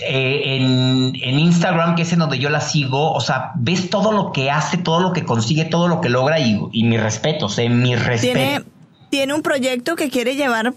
Eh, 0.00 0.56
en, 0.56 1.12
en, 1.14 1.38
Instagram, 1.38 1.94
que 1.94 2.02
es 2.02 2.12
en 2.14 2.20
donde 2.20 2.38
yo 2.38 2.48
la 2.48 2.62
sigo, 2.62 3.12
o 3.12 3.20
sea, 3.20 3.52
ves 3.56 3.90
todo 3.90 4.12
lo 4.12 4.32
que 4.32 4.50
hace, 4.50 4.78
todo 4.78 5.00
lo 5.00 5.12
que 5.12 5.26
consigue, 5.26 5.66
todo 5.66 5.88
lo 5.88 6.00
que 6.00 6.08
logra 6.08 6.40
y, 6.40 6.58
y 6.72 6.84
mis 6.84 7.02
respetos, 7.02 7.58
¿eh? 7.58 7.68
Mis 7.68 8.02
respetos 8.02 8.20
tiene 8.34 8.73
un 9.22 9.42
proyecto 9.42 9.96
que 9.96 10.10
quiere 10.10 10.34
llevar 10.34 10.74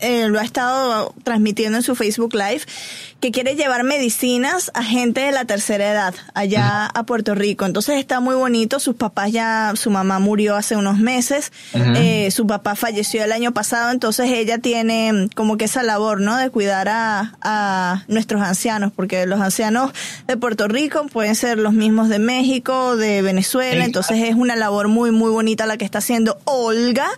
eh, 0.00 0.28
lo 0.28 0.38
ha 0.38 0.44
estado 0.44 1.14
transmitiendo 1.24 1.78
en 1.78 1.82
su 1.82 1.94
Facebook 1.94 2.34
Live, 2.34 2.62
que 3.24 3.32
quiere 3.32 3.56
llevar 3.56 3.84
medicinas 3.84 4.70
a 4.74 4.82
gente 4.82 5.22
de 5.22 5.32
la 5.32 5.46
tercera 5.46 5.90
edad 5.90 6.14
allá 6.34 6.84
a 6.84 7.04
Puerto 7.04 7.34
Rico. 7.34 7.64
Entonces 7.64 7.98
está 7.98 8.20
muy 8.20 8.34
bonito. 8.34 8.78
Sus 8.80 8.96
papás 8.96 9.32
ya, 9.32 9.72
su 9.76 9.88
mamá 9.88 10.18
murió 10.18 10.56
hace 10.56 10.76
unos 10.76 10.98
meses, 10.98 11.50
eh, 11.72 12.30
su 12.32 12.46
papá 12.46 12.74
falleció 12.74 13.24
el 13.24 13.32
año 13.32 13.52
pasado, 13.52 13.92
entonces 13.92 14.28
ella 14.28 14.58
tiene 14.58 15.30
como 15.34 15.56
que 15.56 15.64
esa 15.64 15.82
labor, 15.82 16.20
¿no? 16.20 16.36
De 16.36 16.50
cuidar 16.50 16.90
a, 16.90 17.32
a 17.40 18.04
nuestros 18.08 18.42
ancianos, 18.42 18.92
porque 18.94 19.24
los 19.24 19.40
ancianos 19.40 19.92
de 20.26 20.36
Puerto 20.36 20.68
Rico 20.68 21.06
pueden 21.10 21.34
ser 21.34 21.56
los 21.58 21.72
mismos 21.72 22.10
de 22.10 22.18
México, 22.18 22.94
de 22.98 23.22
Venezuela, 23.22 23.86
entonces 23.86 24.18
es 24.22 24.34
una 24.34 24.54
labor 24.54 24.88
muy, 24.88 25.12
muy 25.12 25.30
bonita 25.30 25.64
la 25.64 25.78
que 25.78 25.86
está 25.86 25.96
haciendo 25.96 26.36
Olga. 26.44 27.08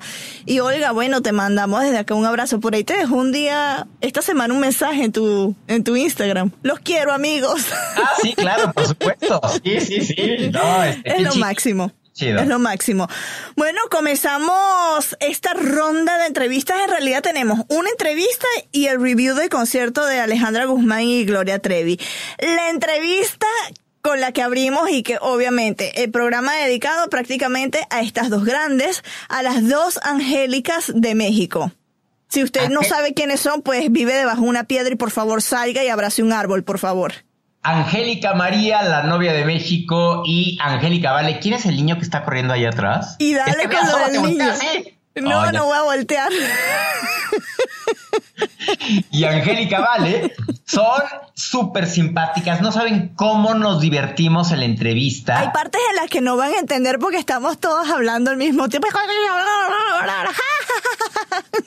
Y 0.44 0.60
Olga, 0.60 0.92
bueno, 0.92 1.20
te 1.20 1.32
mandamos 1.32 1.82
desde 1.82 1.98
acá 1.98 2.14
un 2.14 2.26
abrazo. 2.26 2.60
Por 2.60 2.76
ahí 2.76 2.84
te 2.84 2.96
dejo 2.96 3.16
un 3.16 3.32
día, 3.32 3.88
esta 4.00 4.22
semana 4.22 4.54
un 4.54 4.60
mensaje 4.60 5.02
en 5.02 5.10
tu, 5.10 5.56
en 5.66 5.82
tu 5.82 5.95
Instagram. 5.96 6.52
Los 6.62 6.80
quiero, 6.80 7.12
amigos. 7.12 7.64
Ah, 7.96 8.10
sí, 8.22 8.34
claro, 8.34 8.72
por 8.72 8.86
supuesto. 8.86 9.40
Sí, 9.64 9.80
sí, 9.80 10.00
sí. 10.02 10.50
No, 10.50 10.84
es 10.84 11.22
lo 11.22 11.34
máximo. 11.36 11.92
Es 12.18 12.46
lo 12.46 12.58
máximo. 12.58 13.08
Bueno, 13.56 13.78
comenzamos 13.90 15.16
esta 15.20 15.52
ronda 15.52 16.16
de 16.18 16.26
entrevistas. 16.26 16.78
En 16.82 16.90
realidad 16.90 17.22
tenemos 17.22 17.60
una 17.68 17.90
entrevista 17.90 18.46
y 18.72 18.86
el 18.86 19.02
review 19.02 19.34
del 19.34 19.50
concierto 19.50 20.06
de 20.06 20.20
Alejandra 20.20 20.64
Guzmán 20.64 21.02
y 21.02 21.26
Gloria 21.26 21.58
Trevi. 21.58 22.00
La 22.38 22.70
entrevista 22.70 23.46
con 24.00 24.20
la 24.20 24.32
que 24.32 24.40
abrimos 24.40 24.88
y 24.88 25.02
que 25.02 25.18
obviamente 25.20 26.04
el 26.04 26.10
programa 26.10 26.54
dedicado 26.54 27.10
prácticamente 27.10 27.86
a 27.90 28.00
estas 28.00 28.30
dos 28.30 28.44
grandes, 28.44 29.02
a 29.28 29.42
las 29.42 29.68
dos 29.68 29.98
angélicas 30.02 30.92
de 30.94 31.14
México. 31.14 31.72
Si 32.28 32.42
usted 32.42 32.68
no 32.68 32.82
sabe 32.82 33.14
quiénes 33.14 33.40
son, 33.40 33.62
pues 33.62 33.90
vive 33.90 34.14
debajo 34.14 34.42
de 34.42 34.48
una 34.48 34.64
piedra 34.64 34.92
y 34.92 34.96
por 34.96 35.10
favor 35.10 35.42
salga 35.42 35.84
y 35.84 35.88
abrace 35.88 36.22
un 36.22 36.32
árbol, 36.32 36.64
por 36.64 36.78
favor. 36.78 37.12
Angélica 37.62 38.34
María, 38.34 38.82
la 38.82 39.02
novia 39.02 39.32
de 39.32 39.44
México, 39.44 40.22
y 40.24 40.58
Angélica 40.60 41.12
Vale. 41.12 41.40
¿Quién 41.40 41.54
es 41.54 41.66
el 41.66 41.76
niño 41.76 41.96
que 41.96 42.02
está 42.02 42.24
corriendo 42.24 42.54
allá 42.54 42.68
atrás? 42.68 43.16
Y 43.18 43.34
dale 43.34 43.68
con 43.68 43.86
lo 43.86 43.98
del 43.98 44.22
niño. 44.22 44.44
No, 45.18 45.50
no 45.50 45.64
voy 45.64 45.78
a 45.78 45.80
voltear. 45.80 46.30
y 49.10 49.24
Angélica 49.24 49.80
Vale 49.80 50.34
son 50.66 51.00
súper 51.34 51.86
simpáticas. 51.86 52.60
No 52.60 52.72
saben 52.72 53.12
cómo 53.14 53.54
nos 53.54 53.80
divertimos 53.80 54.50
en 54.50 54.58
la 54.60 54.64
entrevista. 54.64 55.38
Hay 55.38 55.50
partes 55.50 55.80
en 55.90 55.96
las 55.96 56.10
que 56.10 56.20
no 56.20 56.36
van 56.36 56.52
a 56.52 56.58
entender 56.58 56.98
porque 56.98 57.18
estamos 57.18 57.58
todos 57.58 57.88
hablando 57.88 58.32
al 58.32 58.36
mismo 58.36 58.68
tiempo. 58.68 58.88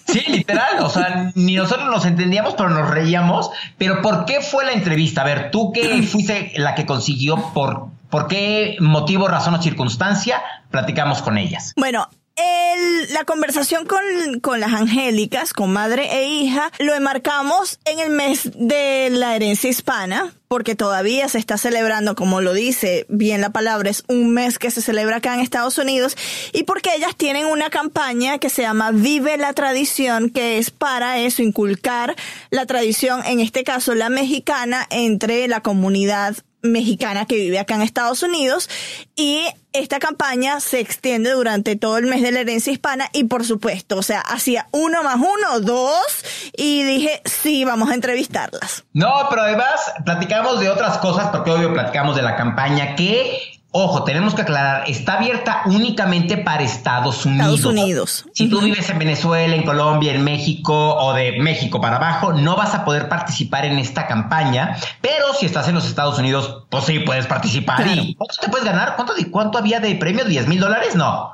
Sí, 0.07 0.23
literal. 0.27 0.79
O 0.83 0.89
sea, 0.89 1.31
ni 1.35 1.55
nosotros 1.55 1.87
nos 1.87 2.03
entendíamos, 2.05 2.55
pero 2.55 2.69
nos 2.69 2.89
reíamos. 2.89 3.51
Pero 3.77 4.01
¿por 4.01 4.25
qué 4.25 4.41
fue 4.41 4.65
la 4.65 4.71
entrevista? 4.71 5.21
A 5.21 5.25
ver, 5.25 5.51
tú 5.51 5.71
que 5.71 6.01
fuiste 6.11 6.53
la 6.55 6.73
que 6.73 6.87
consiguió, 6.87 7.37
¿por, 7.53 7.89
por 8.09 8.27
qué 8.27 8.75
motivo, 8.79 9.27
razón 9.27 9.53
o 9.53 9.61
circunstancia 9.61 10.41
platicamos 10.71 11.21
con 11.21 11.37
ellas? 11.37 11.73
Bueno, 11.75 12.07
el, 12.39 13.13
la 13.13 13.25
conversación 13.25 13.85
con, 13.85 13.99
con, 14.41 14.59
las 14.59 14.73
angélicas, 14.73 15.53
con 15.53 15.71
madre 15.71 16.07
e 16.11 16.29
hija, 16.29 16.71
lo 16.79 16.95
enmarcamos 16.95 17.79
en 17.85 17.99
el 17.99 18.09
mes 18.09 18.51
de 18.55 19.09
la 19.11 19.35
herencia 19.35 19.69
hispana, 19.69 20.33
porque 20.47 20.75
todavía 20.75 21.27
se 21.29 21.37
está 21.37 21.57
celebrando, 21.57 22.15
como 22.15 22.41
lo 22.41 22.53
dice 22.53 23.05
bien 23.09 23.41
la 23.41 23.51
palabra, 23.51 23.89
es 23.89 24.03
un 24.07 24.33
mes 24.33 24.59
que 24.59 24.71
se 24.71 24.81
celebra 24.81 25.17
acá 25.17 25.33
en 25.33 25.41
Estados 25.41 25.77
Unidos, 25.77 26.15
y 26.53 26.63
porque 26.63 26.95
ellas 26.95 27.15
tienen 27.15 27.45
una 27.45 27.69
campaña 27.69 28.39
que 28.39 28.49
se 28.49 28.63
llama 28.63 28.91
Vive 28.91 29.37
la 29.37 29.53
Tradición, 29.53 30.29
que 30.29 30.57
es 30.57 30.71
para 30.71 31.19
eso, 31.19 31.41
inculcar 31.41 32.15
la 32.49 32.65
tradición, 32.65 33.21
en 33.25 33.39
este 33.39 33.63
caso 33.63 33.95
la 33.95 34.09
mexicana, 34.09 34.87
entre 34.89 35.47
la 35.47 35.61
comunidad 35.61 36.35
mexicana 36.61 37.25
que 37.25 37.35
vive 37.35 37.59
acá 37.59 37.75
en 37.75 37.81
Estados 37.81 38.23
Unidos 38.23 38.69
y 39.15 39.43
esta 39.73 39.99
campaña 39.99 40.59
se 40.59 40.79
extiende 40.79 41.31
durante 41.31 41.75
todo 41.75 41.97
el 41.97 42.05
mes 42.05 42.21
de 42.21 42.31
la 42.31 42.39
herencia 42.39 42.73
hispana 42.73 43.09
y 43.13 43.25
por 43.25 43.45
supuesto, 43.45 43.97
o 43.97 44.03
sea, 44.03 44.21
hacía 44.21 44.67
uno 44.71 45.03
más 45.03 45.17
uno, 45.17 45.59
dos 45.59 46.05
y 46.57 46.83
dije, 46.83 47.21
sí, 47.25 47.65
vamos 47.65 47.89
a 47.89 47.93
entrevistarlas. 47.93 48.83
No, 48.93 49.27
pero 49.29 49.43
además 49.43 49.93
platicamos 50.05 50.59
de 50.59 50.69
otras 50.69 50.97
cosas 50.97 51.29
porque 51.29 51.51
obvio 51.51 51.73
platicamos 51.73 52.15
de 52.15 52.23
la 52.23 52.35
campaña 52.35 52.95
que 52.95 53.58
Ojo, 53.71 54.03
tenemos 54.03 54.33
que 54.33 54.41
aclarar, 54.41 54.89
está 54.89 55.17
abierta 55.17 55.61
únicamente 55.67 56.37
para 56.37 56.63
Estados 56.63 57.23
Unidos. 57.25 57.55
Estados 57.55 57.65
Unidos. 57.65 58.25
Si 58.33 58.49
tú 58.49 58.61
vives 58.61 58.89
en 58.89 58.97
Venezuela, 58.97 59.55
en 59.55 59.63
Colombia, 59.63 60.11
en 60.15 60.23
México 60.23 60.95
o 60.95 61.13
de 61.13 61.39
México 61.39 61.79
para 61.79 61.97
abajo, 61.97 62.33
no 62.33 62.55
vas 62.55 62.73
a 62.73 62.83
poder 62.83 63.09
participar 63.09 63.65
en 63.65 63.77
esta 63.77 64.07
campaña, 64.07 64.75
pero 65.01 65.35
si 65.35 65.45
estás 65.45 65.67
en 65.67 65.75
los 65.75 65.85
Estados 65.85 66.17
Unidos, 66.17 66.63
pues 66.71 66.85
sí, 66.85 66.99
puedes 66.99 67.27
participar. 67.27 67.85
¿Y 67.87 68.15
cuánto 68.15 68.35
te 68.41 68.49
puedes 68.49 68.65
ganar? 68.65 68.95
¿Cuánto, 68.95 69.13
cuánto 69.29 69.59
había 69.59 69.79
de 69.79 69.93
premio? 69.95 70.25
¿10 70.25 70.47
mil 70.47 70.59
dólares? 70.59 70.95
No. 70.95 71.31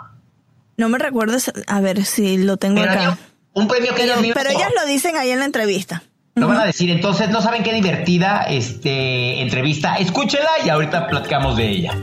No 0.76 0.90
me 0.90 0.98
recuerdas, 0.98 1.54
a 1.68 1.80
ver 1.80 2.04
si 2.04 2.38
lo 2.38 2.58
tengo 2.58 2.82
acá. 2.82 3.18
Un 3.54 3.70
premio 3.70 3.96
que 3.96 4.02
pero, 4.02 4.16
pero 4.34 4.50
ellas 4.50 4.72
lo 4.78 4.86
dicen 4.86 5.16
ahí 5.16 5.32
en 5.32 5.40
la 5.40 5.46
entrevista. 5.46 6.04
Lo 6.38 6.50
van 6.50 6.58
a 6.58 6.66
decir, 6.66 6.92
entonces 6.92 7.30
no 7.30 7.42
saben 7.42 7.64
qué 7.64 7.72
divertida 7.72 8.44
este, 8.44 9.42
entrevista. 9.42 9.96
Escúchela 9.96 10.50
y 10.66 10.68
ahorita 10.68 11.08
platicamos 11.08 11.56
de 11.56 11.70
ella. 11.70 11.98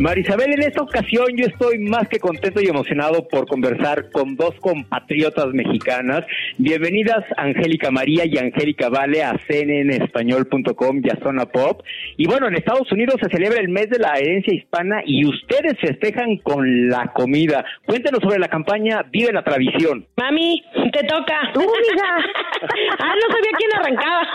Marisabel, 0.00 0.54
en 0.54 0.62
esta 0.62 0.80
ocasión 0.82 1.26
yo 1.36 1.44
estoy 1.44 1.78
más 1.78 2.08
que 2.08 2.18
contento 2.18 2.62
y 2.62 2.68
emocionado 2.68 3.28
por 3.28 3.46
conversar 3.46 4.10
con 4.10 4.34
dos 4.34 4.54
compatriotas 4.58 5.48
mexicanas. 5.52 6.24
Bienvenidas 6.56 7.22
Angélica 7.36 7.90
María 7.90 8.24
y 8.24 8.38
Angélica 8.38 8.88
Vale 8.88 9.22
a 9.22 9.38
cnnespañol.com 9.46 11.02
y 11.04 11.10
a 11.10 11.22
Zona 11.22 11.44
Pop. 11.44 11.82
Y 12.16 12.26
bueno, 12.26 12.48
en 12.48 12.54
Estados 12.54 12.90
Unidos 12.90 13.16
se 13.22 13.28
celebra 13.28 13.60
el 13.60 13.68
mes 13.68 13.90
de 13.90 13.98
la 13.98 14.14
herencia 14.14 14.54
hispana 14.54 15.02
y 15.04 15.26
ustedes 15.26 15.78
festejan 15.78 16.38
con 16.38 16.88
la 16.88 17.12
comida. 17.12 17.62
Cuéntenos 17.84 18.22
sobre 18.22 18.38
la 18.38 18.48
campaña 18.48 19.02
Vive 19.12 19.34
la 19.34 19.44
Tradición. 19.44 20.06
Mami, 20.16 20.64
te 20.94 21.04
toca. 21.04 21.50
Tú, 21.52 21.60
mija. 21.60 22.08
ah, 23.00 23.14
no 23.16 23.34
sabía 23.34 23.52
quién 23.58 23.70
arrancaba. 23.78 24.28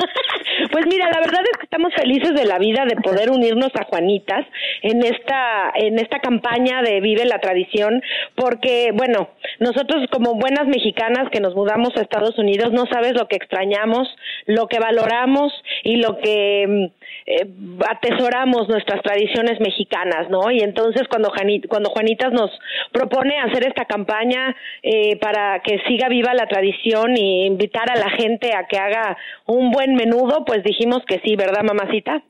pues 0.72 0.86
mira, 0.86 1.10
la 1.12 1.22
verdad 1.22 1.42
es 1.52 1.58
que 1.58 1.64
estamos 1.64 1.92
felices 1.96 2.36
de 2.36 2.46
la 2.46 2.60
vida 2.60 2.86
de 2.86 2.98
poder 2.98 3.32
unirnos 3.32 3.72
a 3.74 3.86
Juanitas 3.86 4.46
en 4.84 5.04
esta 5.04 5.55
en 5.76 6.00
esta 6.00 6.20
campaña 6.20 6.82
de 6.82 7.02
Vive 7.02 7.26
la 7.26 7.40
Tradición, 7.40 8.02
porque, 8.36 8.92
bueno, 8.94 9.30
nosotros 9.60 10.08
como 10.12 10.36
buenas 10.36 10.68
mexicanas 10.68 11.30
que 11.32 11.40
nos 11.40 11.56
mudamos 11.56 11.90
a 11.96 12.02
Estados 12.02 12.38
Unidos, 12.38 12.72
no 12.72 12.86
sabes 12.86 13.14
lo 13.14 13.28
que 13.28 13.36
extrañamos, 13.36 14.08
lo 14.46 14.68
que 14.68 14.80
valoramos 14.80 15.54
y 15.84 15.98
lo 15.98 16.18
que 16.18 16.66
mm, 16.68 16.86
eh, 17.28 17.48
atesoramos 17.88 18.68
nuestras 18.70 19.02
tradiciones 19.02 19.60
mexicanas, 19.60 20.30
¿no? 20.30 20.52
Y 20.52 20.60
entonces 20.60 21.08
cuando, 21.08 21.32
cuando 21.68 21.90
Juanitas 21.90 22.32
nos 22.32 22.52
propone 22.92 23.40
hacer 23.40 23.68
esta 23.68 23.86
campaña 23.86 24.56
eh, 24.84 25.18
para 25.18 25.62
que 25.62 25.80
siga 25.88 26.10
viva 26.10 26.34
la 26.34 26.48
tradición 26.48 27.18
y 27.18 27.46
invitar 27.46 27.90
a 27.90 27.96
la 27.96 28.10
gente 28.12 28.56
a 28.56 28.68
que 28.68 28.78
haga 28.78 29.18
un 29.46 29.72
buen 29.72 29.96
menudo, 29.96 30.46
pues 30.46 30.64
dijimos 30.64 31.04
que 31.08 31.20
sí, 31.20 31.36
¿verdad, 31.36 31.64
mamacita? 31.64 32.24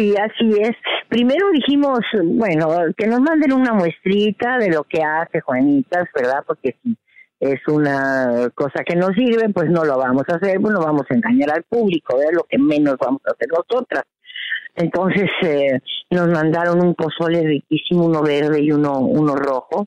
Sí, 0.00 0.14
así 0.16 0.50
es. 0.58 0.70
Primero 1.10 1.50
dijimos, 1.52 1.98
bueno, 2.24 2.68
que 2.96 3.06
nos 3.06 3.20
manden 3.20 3.52
una 3.52 3.74
muestrita 3.74 4.56
de 4.56 4.70
lo 4.70 4.84
que 4.84 5.02
hace 5.02 5.42
Juanitas, 5.42 6.08
¿verdad? 6.14 6.42
Porque 6.46 6.74
si 6.82 6.96
es 7.38 7.60
una 7.68 8.48
cosa 8.54 8.82
que 8.82 8.96
nos 8.96 9.10
sirve, 9.10 9.50
pues 9.50 9.68
no 9.68 9.84
lo 9.84 9.98
vamos 9.98 10.22
a 10.28 10.36
hacer, 10.36 10.58
pues 10.58 10.72
no 10.72 10.80
vamos 10.80 11.02
a 11.10 11.14
engañar 11.14 11.50
al 11.50 11.64
público, 11.64 12.16
es 12.18 12.32
lo 12.32 12.44
que 12.44 12.56
menos 12.56 12.96
vamos 12.98 13.20
a 13.26 13.32
hacer 13.32 13.48
nosotras. 13.50 14.04
Entonces 14.74 15.28
eh, 15.42 15.80
nos 16.10 16.28
mandaron 16.28 16.80
un 16.80 16.94
pozole 16.94 17.42
riquísimo, 17.42 18.06
uno 18.06 18.22
verde 18.22 18.62
y 18.62 18.72
uno 18.72 19.00
uno 19.00 19.36
rojo. 19.36 19.86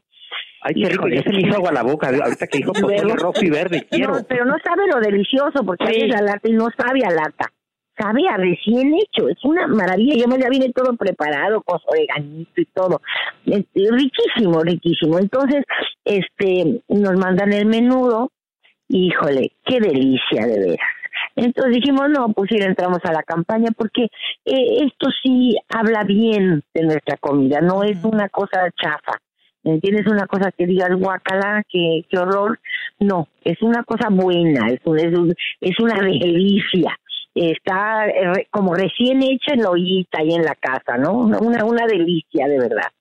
Ay, 0.61 0.75
qué 0.75 0.89
rico, 0.89 1.07
ya 1.07 1.23
se 1.23 1.29
me 1.31 1.39
hizo 1.39 1.55
agua 1.55 1.71
la 1.71 1.81
boca, 1.81 2.09
ahorita 2.09 2.45
que 2.51 2.59
dijo 2.59 2.73
pozole 2.73 3.15
rojo 3.15 3.41
y 3.41 3.49
verde, 3.49 3.87
quiero. 3.89 4.13
No, 4.13 4.23
pero 4.27 4.45
no 4.45 4.57
sabe 4.63 4.85
lo 4.93 4.99
delicioso, 4.99 5.65
porque 5.65 5.91
sí. 5.91 6.07
la 6.07 6.21
lata 6.21 6.47
y 6.47 6.53
no 6.53 6.67
sabe 6.77 7.03
a 7.03 7.09
lata 7.09 7.51
sabe 7.97 8.27
a 8.27 8.37
recién 8.37 8.93
hecho, 8.95 9.29
es 9.29 9.37
una 9.43 9.67
maravilla, 9.67 10.15
yo 10.15 10.27
me 10.27 10.39
ya 10.39 10.49
viene 10.49 10.71
todo 10.73 10.95
preparado, 10.95 11.61
con 11.61 11.79
oreganito 11.85 12.61
y 12.61 12.65
todo, 12.65 13.01
riquísimo, 13.45 14.61
riquísimo. 14.61 15.19
Entonces, 15.19 15.63
este, 16.03 16.81
nos 16.87 17.17
mandan 17.17 17.53
el 17.53 17.65
menudo, 17.65 18.31
híjole, 18.89 19.51
qué 19.65 19.79
delicia 19.79 20.45
de 20.45 20.59
veras. 20.59 20.89
Entonces 21.35 21.75
dijimos, 21.75 22.09
no, 22.09 22.29
pues 22.29 22.51
ir 22.51 22.63
entramos 22.63 22.99
a 23.03 23.13
la 23.13 23.23
campaña 23.23 23.69
porque 23.75 24.03
eh, 24.45 24.85
esto 24.85 25.09
sí 25.23 25.55
habla 25.69 26.03
bien 26.03 26.63
de 26.73 26.83
nuestra 26.83 27.17
comida, 27.17 27.61
no 27.61 27.83
es 27.83 28.03
una 28.03 28.29
cosa 28.29 28.69
chafa. 28.81 29.19
¿Entiendes? 29.65 30.05
Una 30.07 30.27
cosa 30.27 30.51
que 30.51 30.65
digas 30.65 30.93
guacala, 30.93 31.63
que, 31.69 32.01
qué 32.09 32.17
horror. 32.17 32.59
No, 32.99 33.29
es 33.45 33.61
una 33.61 33.83
cosa 33.83 34.09
buena, 34.09 34.67
es, 34.67 34.81
es, 34.83 35.13
es 35.61 35.79
una 35.79 36.01
delicia 36.01 36.99
está 37.35 38.07
eh, 38.07 38.47
como 38.51 38.73
recién 38.75 39.23
hecha 39.23 39.53
en 39.53 39.61
la 39.61 39.69
ollita 39.69 40.19
ahí 40.19 40.33
en 40.33 40.43
la 40.43 40.55
casa, 40.55 40.97
¿no? 40.97 41.13
Una, 41.13 41.65
una 41.65 41.85
delicia, 41.85 42.47
de 42.47 42.59
verdad. 42.59 42.91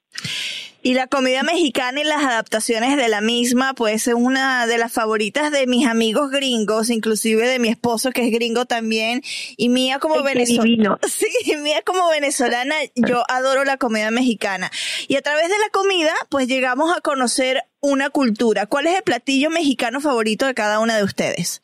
Y 0.85 0.95
la 0.95 1.07
comida 1.07 1.45
mexicana 1.45 2.01
y 2.01 2.05
las 2.05 2.25
adaptaciones 2.25 2.97
de 2.97 3.09
la 3.09 3.21
misma, 3.21 3.73
pues 3.73 4.09
es 4.09 4.15
una 4.15 4.67
de 4.67 4.79
las 4.79 4.93
favoritas 4.93 5.53
de 5.53 5.69
mis 5.69 5.87
amigos 5.87 6.33
gringos, 6.33 6.91
inclusive 6.91 7.47
de 7.47 7.61
mi 7.61 7.69
esposo 7.69 8.11
que 8.11 8.27
es 8.27 8.33
gringo 8.33 8.65
también, 8.65 9.23
y 9.57 9.69
mía 9.69 10.01
como 10.01 10.21
venezolana. 10.25 10.99
Sí, 11.09 11.57
mía 11.59 11.83
como 11.87 12.09
venezolana, 12.09 12.75
yo 12.97 13.23
adoro 13.29 13.65
la 13.65 13.77
comida 13.77 14.11
mexicana. 14.11 14.73
Y 15.07 15.15
a 15.15 15.23
través 15.23 15.49
de 15.49 15.59
la 15.59 15.69
comida, 15.71 16.13
pues 16.31 16.49
llegamos 16.49 16.93
a 16.97 17.01
conocer 17.01 17.63
una 17.81 18.11
cultura. 18.11 18.67
¿Cuál 18.67 18.89
es 18.89 18.97
el 18.97 19.03
platillo 19.05 19.51
mexicano 19.51 20.01
favorito 20.01 20.47
de 20.47 20.55
cada 20.55 20.81
una 20.81 20.97
de 20.97 21.05
ustedes? 21.05 21.63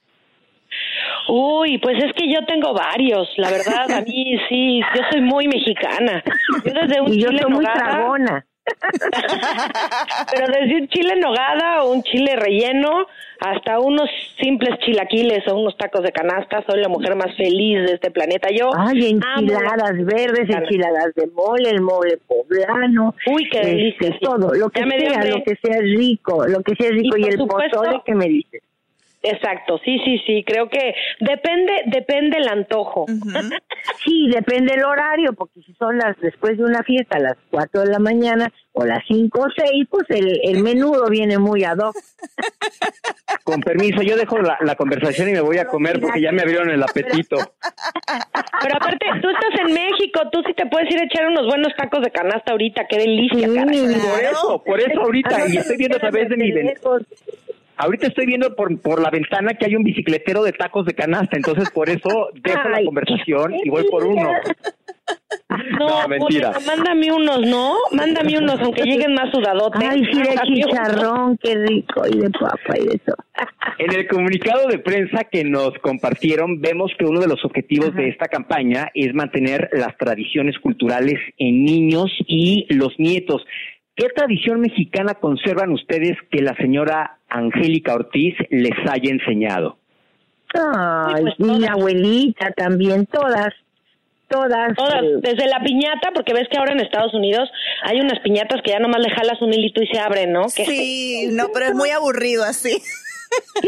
Uy, 1.28 1.78
pues 1.78 2.02
es 2.02 2.12
que 2.14 2.32
yo 2.32 2.44
tengo 2.46 2.72
varios, 2.74 3.28
la 3.36 3.50
verdad, 3.50 3.90
a 3.90 4.00
mí 4.02 4.38
sí, 4.48 4.80
yo 4.94 5.02
soy 5.10 5.20
muy 5.20 5.46
mexicana. 5.48 6.22
Yo 6.64 6.72
desde 6.72 7.00
un 7.00 7.12
y 7.12 7.20
yo 7.20 7.28
chile 7.28 7.42
soy 7.42 7.52
muy 7.52 7.64
nogada, 7.64 7.90
tragona. 7.90 8.44
pero 10.32 10.46
desde 10.46 10.76
un 10.80 10.88
chile 10.88 11.12
en 11.14 11.20
nogada 11.20 11.82
o 11.84 11.92
un 11.92 12.02
chile 12.02 12.36
relleno 12.36 13.06
hasta 13.40 13.78
unos 13.78 14.10
simples 14.42 14.78
chilaquiles 14.80 15.46
o 15.48 15.56
unos 15.56 15.76
tacos 15.76 16.02
de 16.02 16.12
canasta, 16.12 16.62
soy 16.68 16.80
la 16.82 16.88
mujer 16.88 17.14
más 17.14 17.34
feliz 17.36 17.78
de 17.86 17.94
este 17.94 18.10
planeta. 18.10 18.48
Yo 18.50 18.70
Ay, 18.76 19.10
enchiladas 19.10 19.76
la- 19.96 20.04
verdes, 20.04 20.50
enchiladas 20.50 21.14
de 21.14 21.28
mole, 21.28 21.70
el 21.70 21.80
mole 21.80 22.18
poblano. 22.26 23.14
Uy, 23.32 23.48
qué 23.50 23.60
este, 23.60 23.70
delicia, 23.74 24.12
sí. 24.12 24.18
Todo, 24.20 24.52
lo 24.54 24.68
que 24.70 24.80
Ya 24.80 24.86
sea, 24.98 25.24
lo 25.24 25.42
que 25.44 25.56
sea 25.62 25.80
rico, 25.80 26.46
lo 26.46 26.62
que 26.62 26.74
sea 26.74 26.90
rico. 26.90 27.16
Y 27.16 27.24
el 27.24 27.38
supuesto- 27.38 27.78
pozole 27.80 28.02
que 28.04 28.14
me 28.14 28.26
dices. 28.26 28.62
Exacto, 29.22 29.78
sí, 29.84 29.98
sí, 30.04 30.18
sí, 30.26 30.44
creo 30.46 30.68
que 30.68 30.94
depende, 31.20 31.72
depende 31.86 32.38
el 32.38 32.48
antojo. 32.48 33.06
Sí, 34.04 34.28
depende 34.32 34.74
el 34.74 34.84
horario, 34.84 35.32
porque 35.32 35.60
si 35.62 35.72
son 35.74 35.98
las 35.98 36.16
después 36.20 36.56
de 36.56 36.64
una 36.64 36.82
fiesta 36.82 37.16
a 37.16 37.20
las 37.20 37.34
4 37.50 37.80
de 37.82 37.88
la 37.90 37.98
mañana 37.98 38.50
o 38.72 38.84
las 38.84 39.00
5 39.08 39.40
o 39.40 39.46
6, 39.54 39.86
pues 39.90 40.04
el, 40.10 40.40
el 40.44 40.62
menudo 40.62 41.08
viene 41.10 41.36
muy 41.38 41.64
ad 41.64 41.78
hoc. 41.78 41.96
Con 43.44 43.60
permiso, 43.60 44.02
yo 44.02 44.16
dejo 44.16 44.38
la, 44.38 44.56
la 44.60 44.74
conversación 44.76 45.28
y 45.28 45.32
me 45.32 45.40
voy 45.40 45.58
a 45.58 45.66
comer 45.66 46.00
porque 46.00 46.20
ya 46.20 46.32
me 46.32 46.42
abrieron 46.42 46.70
el 46.70 46.82
apetito. 46.82 47.36
Pero 48.62 48.76
aparte, 48.76 49.06
tú 49.20 49.28
estás 49.30 49.60
en 49.66 49.74
México, 49.74 50.20
tú 50.30 50.42
sí 50.46 50.54
te 50.54 50.66
puedes 50.66 50.90
ir 50.94 51.00
a 51.00 51.04
echar 51.04 51.26
unos 51.26 51.46
buenos 51.46 51.74
tacos 51.76 52.02
de 52.02 52.10
canasta 52.10 52.52
ahorita, 52.52 52.86
qué 52.88 52.98
delicia, 52.98 53.48
caray. 53.54 53.78
Por 53.84 54.20
eso, 54.32 54.62
por 54.64 54.80
eso 54.80 55.00
ahorita, 55.00 55.30
y 55.48 55.56
estoy 55.56 55.76
viendo 55.76 55.96
a 55.96 56.00
través 56.00 56.28
de 56.28 56.36
mi 56.36 56.52
ven- 56.52 56.66
Ahorita 57.78 58.08
estoy 58.08 58.26
viendo 58.26 58.54
por, 58.56 58.76
por 58.80 59.00
la 59.00 59.10
ventana 59.10 59.54
que 59.54 59.66
hay 59.66 59.76
un 59.76 59.84
bicicletero 59.84 60.42
de 60.42 60.52
tacos 60.52 60.84
de 60.84 60.94
canasta, 60.94 61.36
entonces 61.36 61.70
por 61.70 61.88
eso 61.88 62.28
dejo 62.34 62.68
la 62.68 62.84
conversación 62.84 63.54
y 63.64 63.70
voy 63.70 63.84
por 63.88 64.04
uno. 64.04 64.30
No, 65.78 66.02
No, 66.02 66.08
mentira. 66.08 66.52
Julio, 66.52 66.66
mándame 66.66 67.12
unos, 67.12 67.46
¿no? 67.46 67.76
Mándame 67.92 68.38
unos, 68.38 68.60
aunque 68.60 68.82
lleguen 68.82 69.14
más 69.14 69.30
sudadotes. 69.32 69.82
Ay, 69.88 70.02
sí, 70.12 70.20
de 70.20 70.34
chicharrón, 70.44 71.38
qué 71.42 71.54
rico, 71.54 72.02
y 72.06 72.18
de 72.18 72.30
papa 72.30 72.78
y 72.78 72.86
de 72.86 72.98
todo. 72.98 73.16
En 73.78 73.94
el 73.94 74.06
comunicado 74.08 74.66
de 74.68 74.78
prensa 74.78 75.24
que 75.24 75.44
nos 75.44 75.72
compartieron, 75.78 76.60
vemos 76.60 76.92
que 76.98 77.06
uno 77.06 77.20
de 77.20 77.28
los 77.28 77.44
objetivos 77.44 77.94
de 77.94 78.08
esta 78.08 78.26
campaña 78.26 78.90
es 78.94 79.14
mantener 79.14 79.70
las 79.72 79.96
tradiciones 79.96 80.58
culturales 80.58 81.18
en 81.38 81.64
niños 81.64 82.10
y 82.26 82.66
los 82.74 82.98
nietos. 82.98 83.42
¿Qué 83.98 84.08
tradición 84.10 84.60
mexicana 84.60 85.14
conservan 85.14 85.72
ustedes 85.72 86.16
que 86.30 86.40
la 86.40 86.54
señora 86.54 87.18
Angélica 87.28 87.94
Ortiz 87.94 88.36
les 88.48 88.78
haya 88.88 89.10
enseñado? 89.10 89.76
Ay, 90.54 91.22
pues 91.22 91.34
y 91.36 91.42
mi 91.42 91.48
todas. 91.58 91.70
abuelita 91.70 92.50
también, 92.52 93.06
todas, 93.06 93.52
todas. 94.28 94.76
Todas, 94.76 95.02
eh, 95.02 95.16
desde 95.20 95.48
la 95.48 95.60
piñata, 95.64 96.12
porque 96.14 96.32
ves 96.32 96.46
que 96.48 96.58
ahora 96.58 96.74
en 96.74 96.80
Estados 96.80 97.12
Unidos 97.12 97.50
hay 97.82 98.00
unas 98.00 98.20
piñatas 98.20 98.62
que 98.62 98.70
ya 98.70 98.78
nomás 98.78 99.00
le 99.00 99.10
jalas 99.10 99.42
un 99.42 99.52
hilito 99.52 99.82
y 99.82 99.88
se 99.88 99.98
abren, 99.98 100.32
¿no? 100.32 100.48
Sí, 100.48 101.28
no, 101.32 101.48
pero 101.52 101.66
es 101.66 101.74
muy 101.74 101.90
aburrido 101.90 102.44
así. 102.44 102.80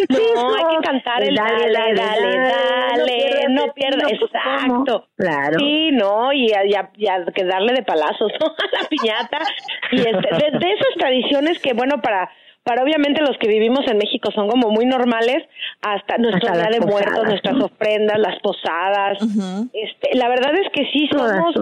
No, 0.08 0.54
hay 0.54 0.76
que 0.76 0.86
cantar 0.86 1.22
el 1.22 1.34
dale, 1.34 1.72
dale, 1.72 1.94
dale, 1.96 3.46
no 3.50 3.72
pierdas, 3.72 4.12
exacto. 4.12 5.08
Claro. 5.16 5.58
Sí, 5.58 5.90
no, 5.92 6.32
y 6.32 6.52
a, 6.52 6.90
que 7.34 7.44
darle 7.44 7.74
de 7.74 7.82
palazos 7.82 8.32
a 8.40 8.82
la 8.82 8.88
piñata. 8.88 9.38
Y 9.92 9.98
este, 9.98 10.58
de, 10.58 10.72
esas 10.72 10.94
tradiciones 10.98 11.58
que, 11.60 11.72
bueno, 11.72 12.00
para 12.00 12.30
para 12.62 12.82
obviamente 12.82 13.22
los 13.22 13.38
que 13.38 13.48
vivimos 13.48 13.80
en 13.88 13.96
México 13.96 14.30
son 14.32 14.48
como 14.48 14.68
muy 14.68 14.84
normales, 14.84 15.48
hasta 15.80 16.18
Día 16.18 16.54
las 16.54 16.70
de 16.70 16.80
Muertos, 16.80 17.24
nuestras 17.24 17.56
ofrendas, 17.56 18.18
las 18.18 18.38
posadas. 18.40 19.18
este, 19.72 20.14
la 20.14 20.28
verdad 20.28 20.52
es 20.54 20.70
que 20.72 20.84
sí 20.92 21.08
somos. 21.10 21.54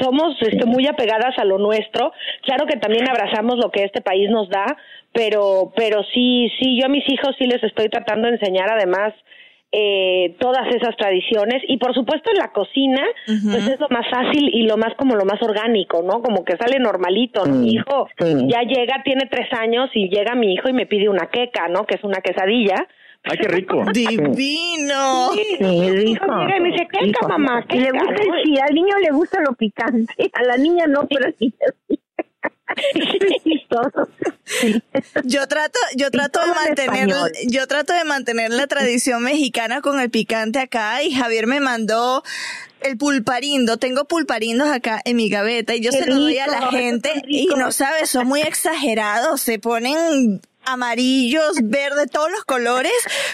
Somos 0.00 0.36
este, 0.40 0.66
muy 0.66 0.86
apegadas 0.86 1.38
a 1.38 1.44
lo 1.44 1.58
nuestro. 1.58 2.12
Claro 2.42 2.66
que 2.66 2.76
también 2.76 3.08
abrazamos 3.08 3.56
lo 3.56 3.70
que 3.70 3.84
este 3.84 4.00
país 4.00 4.30
nos 4.30 4.48
da, 4.48 4.76
pero, 5.12 5.72
pero 5.76 6.02
sí, 6.14 6.50
sí, 6.60 6.78
yo 6.78 6.86
a 6.86 6.88
mis 6.88 7.08
hijos 7.08 7.34
sí 7.38 7.46
les 7.46 7.62
estoy 7.62 7.88
tratando 7.88 8.28
de 8.28 8.34
enseñar 8.34 8.70
además 8.70 9.14
eh, 9.72 10.36
todas 10.38 10.66
esas 10.74 10.96
tradiciones 10.96 11.62
y 11.66 11.76
por 11.78 11.92
supuesto 11.92 12.30
en 12.30 12.38
la 12.38 12.52
cocina 12.52 13.02
pues 13.26 13.68
es 13.68 13.80
lo 13.80 13.88
más 13.90 14.08
fácil 14.08 14.48
y 14.54 14.62
lo 14.62 14.76
más 14.76 14.94
como 14.94 15.16
lo 15.16 15.24
más 15.24 15.42
orgánico, 15.42 16.02
¿no? 16.02 16.22
Como 16.22 16.44
que 16.44 16.56
sale 16.56 16.78
normalito, 16.78 17.44
¿no? 17.44 17.56
Mi 17.56 17.72
hijo 17.72 18.08
ya 18.18 18.62
llega, 18.62 19.02
tiene 19.04 19.28
tres 19.30 19.48
años 19.58 19.90
y 19.92 20.08
llega 20.08 20.34
mi 20.34 20.54
hijo 20.54 20.68
y 20.68 20.72
me 20.72 20.86
pide 20.86 21.08
una 21.08 21.26
queca, 21.26 21.68
¿no? 21.68 21.84
Que 21.84 21.96
es 21.96 22.04
una 22.04 22.20
quesadilla. 22.20 22.86
¡Ay, 23.28 23.38
qué 23.40 23.48
rico! 23.48 23.84
Divino. 23.92 25.32
Sí, 25.32 25.56
rico. 25.90 26.24
Llega 26.26 26.56
y 26.56 26.60
me 26.60 26.70
dice, 26.70 26.86
"Queca, 26.90 27.04
rico. 27.04 27.28
mamá, 27.28 27.64
Y 27.70 27.78
le 27.78 27.86
queca", 27.90 27.98
gusta, 28.04 28.24
¿no? 28.24 28.32
sí, 28.44 28.54
al 28.60 28.74
niño 28.74 28.98
le 29.02 29.10
gusta 29.10 29.40
lo 29.40 29.52
picante, 29.54 30.30
a 30.32 30.42
la 30.44 30.56
niña 30.56 30.86
no, 30.86 31.06
pero 31.08 31.30
sí. 31.38 31.52
Yo 35.24 35.46
trato, 35.48 35.78
yo 35.96 36.10
trato 36.10 36.40
de 36.40 36.46
mantener, 36.54 37.08
yo 37.48 37.66
trato 37.66 37.92
de 37.92 38.04
mantener 38.04 38.50
la 38.50 38.66
tradición 38.66 39.22
mexicana 39.22 39.80
con 39.80 40.00
el 40.00 40.10
picante 40.10 40.58
acá 40.58 41.02
y 41.02 41.12
Javier 41.12 41.46
me 41.46 41.60
mandó 41.60 42.22
el 42.80 42.96
pulparindo. 42.98 43.76
Tengo 43.78 44.04
pulparindos 44.04 44.68
acá 44.68 45.00
en 45.04 45.16
mi 45.16 45.28
gaveta 45.28 45.74
y 45.74 45.80
yo 45.80 45.90
Qué 45.90 45.98
se 45.98 46.06
los 46.06 46.18
doy 46.18 46.38
a 46.38 46.46
la 46.48 46.68
gente 46.70 47.10
qué 47.22 47.22
y 47.28 47.46
no 47.56 47.72
sabes, 47.72 48.10
son 48.10 48.26
muy 48.28 48.42
exagerados, 48.42 49.40
se 49.40 49.58
ponen 49.58 50.40
amarillos, 50.66 51.56
verdes, 51.62 52.10
todos 52.10 52.30
los 52.30 52.44
colores 52.44 52.92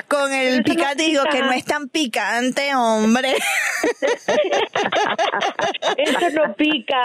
con 0.08 0.32
el 0.32 0.62
picante 0.62 1.04
digo 1.04 1.24
que 1.30 1.40
no 1.40 1.52
es 1.52 1.64
tan 1.64 1.88
picante, 1.88 2.74
hombre. 2.74 3.32
Eso 5.96 6.30
no 6.30 6.54
pica. 6.54 7.02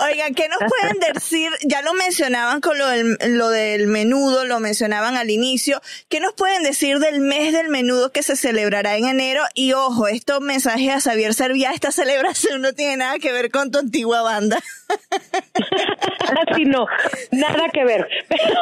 Oigan, 0.00 0.34
¿qué 0.34 0.48
nos 0.48 0.58
pueden 0.58 1.12
decir? 1.12 1.50
Ya 1.64 1.82
lo 1.82 1.94
mencionaban 1.94 2.60
con 2.60 2.78
lo 2.78 2.88
del, 2.88 3.16
lo 3.36 3.50
del 3.50 3.86
menudo, 3.86 4.44
lo 4.44 4.60
mencionaban 4.60 5.16
al 5.16 5.30
inicio. 5.30 5.80
¿Qué 6.08 6.20
nos 6.20 6.34
pueden 6.34 6.62
decir 6.62 6.98
del 6.98 7.20
mes 7.20 7.52
del 7.52 7.68
menudo 7.68 8.12
que 8.12 8.22
se 8.22 8.36
celebrará 8.36 8.96
en 8.96 9.06
enero? 9.06 9.42
Y 9.54 9.72
ojo, 9.72 10.08
esto 10.08 10.40
mensaje 10.40 10.90
a 10.90 11.00
Xavier 11.00 11.34
Serviá, 11.34 11.72
esta 11.72 11.92
celebración 11.92 12.62
no 12.62 12.72
tiene 12.72 12.98
nada 12.98 13.18
que 13.18 13.32
ver 13.32 13.50
con 13.50 13.70
tu 13.70 13.78
antigua 13.78 14.22
banda. 14.22 14.60
Así 16.48 16.64
no, 16.64 16.86
nada 17.30 17.68
que 17.72 17.84
ver. 17.84 18.06
Pero 18.28 18.60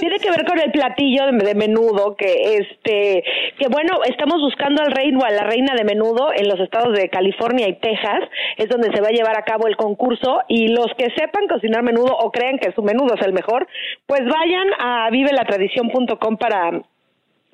tiene 0.00 0.18
que 0.18 0.30
ver 0.30 0.44
con 0.44 0.58
el 0.58 0.70
platillo 0.72 1.26
de, 1.26 1.44
de 1.44 1.54
menudo 1.54 2.16
que 2.16 2.56
este 2.58 3.24
que 3.58 3.68
bueno, 3.68 4.00
estamos 4.04 4.40
buscando 4.40 4.82
al 4.82 4.92
rey 4.92 5.12
o 5.14 5.24
a 5.24 5.30
la 5.30 5.44
reina 5.44 5.74
de 5.74 5.84
menudo 5.84 6.30
en 6.34 6.48
los 6.48 6.58
estados 6.60 6.96
de 6.96 7.08
California 7.08 7.68
y 7.68 7.74
Texas, 7.74 8.22
es 8.56 8.68
donde 8.68 8.90
se 8.92 9.00
va 9.00 9.08
a 9.08 9.12
llevar 9.12 9.38
a 9.38 9.44
cabo 9.44 9.66
el 9.66 9.76
concurso 9.76 10.40
y 10.48 10.68
los 10.68 10.88
que 10.98 11.06
sepan 11.16 11.46
cocinar 11.48 11.82
menudo 11.82 12.16
o 12.16 12.30
crean 12.30 12.58
que 12.58 12.72
su 12.72 12.82
menudo 12.82 13.14
es 13.14 13.26
el 13.26 13.32
mejor, 13.32 13.66
pues 14.06 14.20
vayan 14.20 14.68
a 14.78 15.10
vivelatradición.com 15.10 16.36
para 16.36 16.82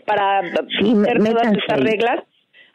para 0.07 0.43
Sí, 0.81 0.93
hacer 1.03 1.19
todas 1.19 1.53
estas 1.53 1.81
reglas. 1.81 2.25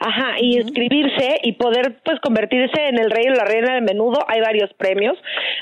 Ajá, 0.06 0.36
y 0.40 0.58
inscribirse 0.58 1.40
y 1.42 1.54
poder 1.54 1.98
pues 2.04 2.20
convertirse 2.20 2.90
en 2.90 3.00
el 3.00 3.10
rey 3.10 3.26
o 3.28 3.32
la 3.32 3.44
reina 3.44 3.74
del 3.74 3.82
menudo. 3.82 4.20
Hay 4.28 4.40
varios 4.40 4.72
premios. 4.74 5.18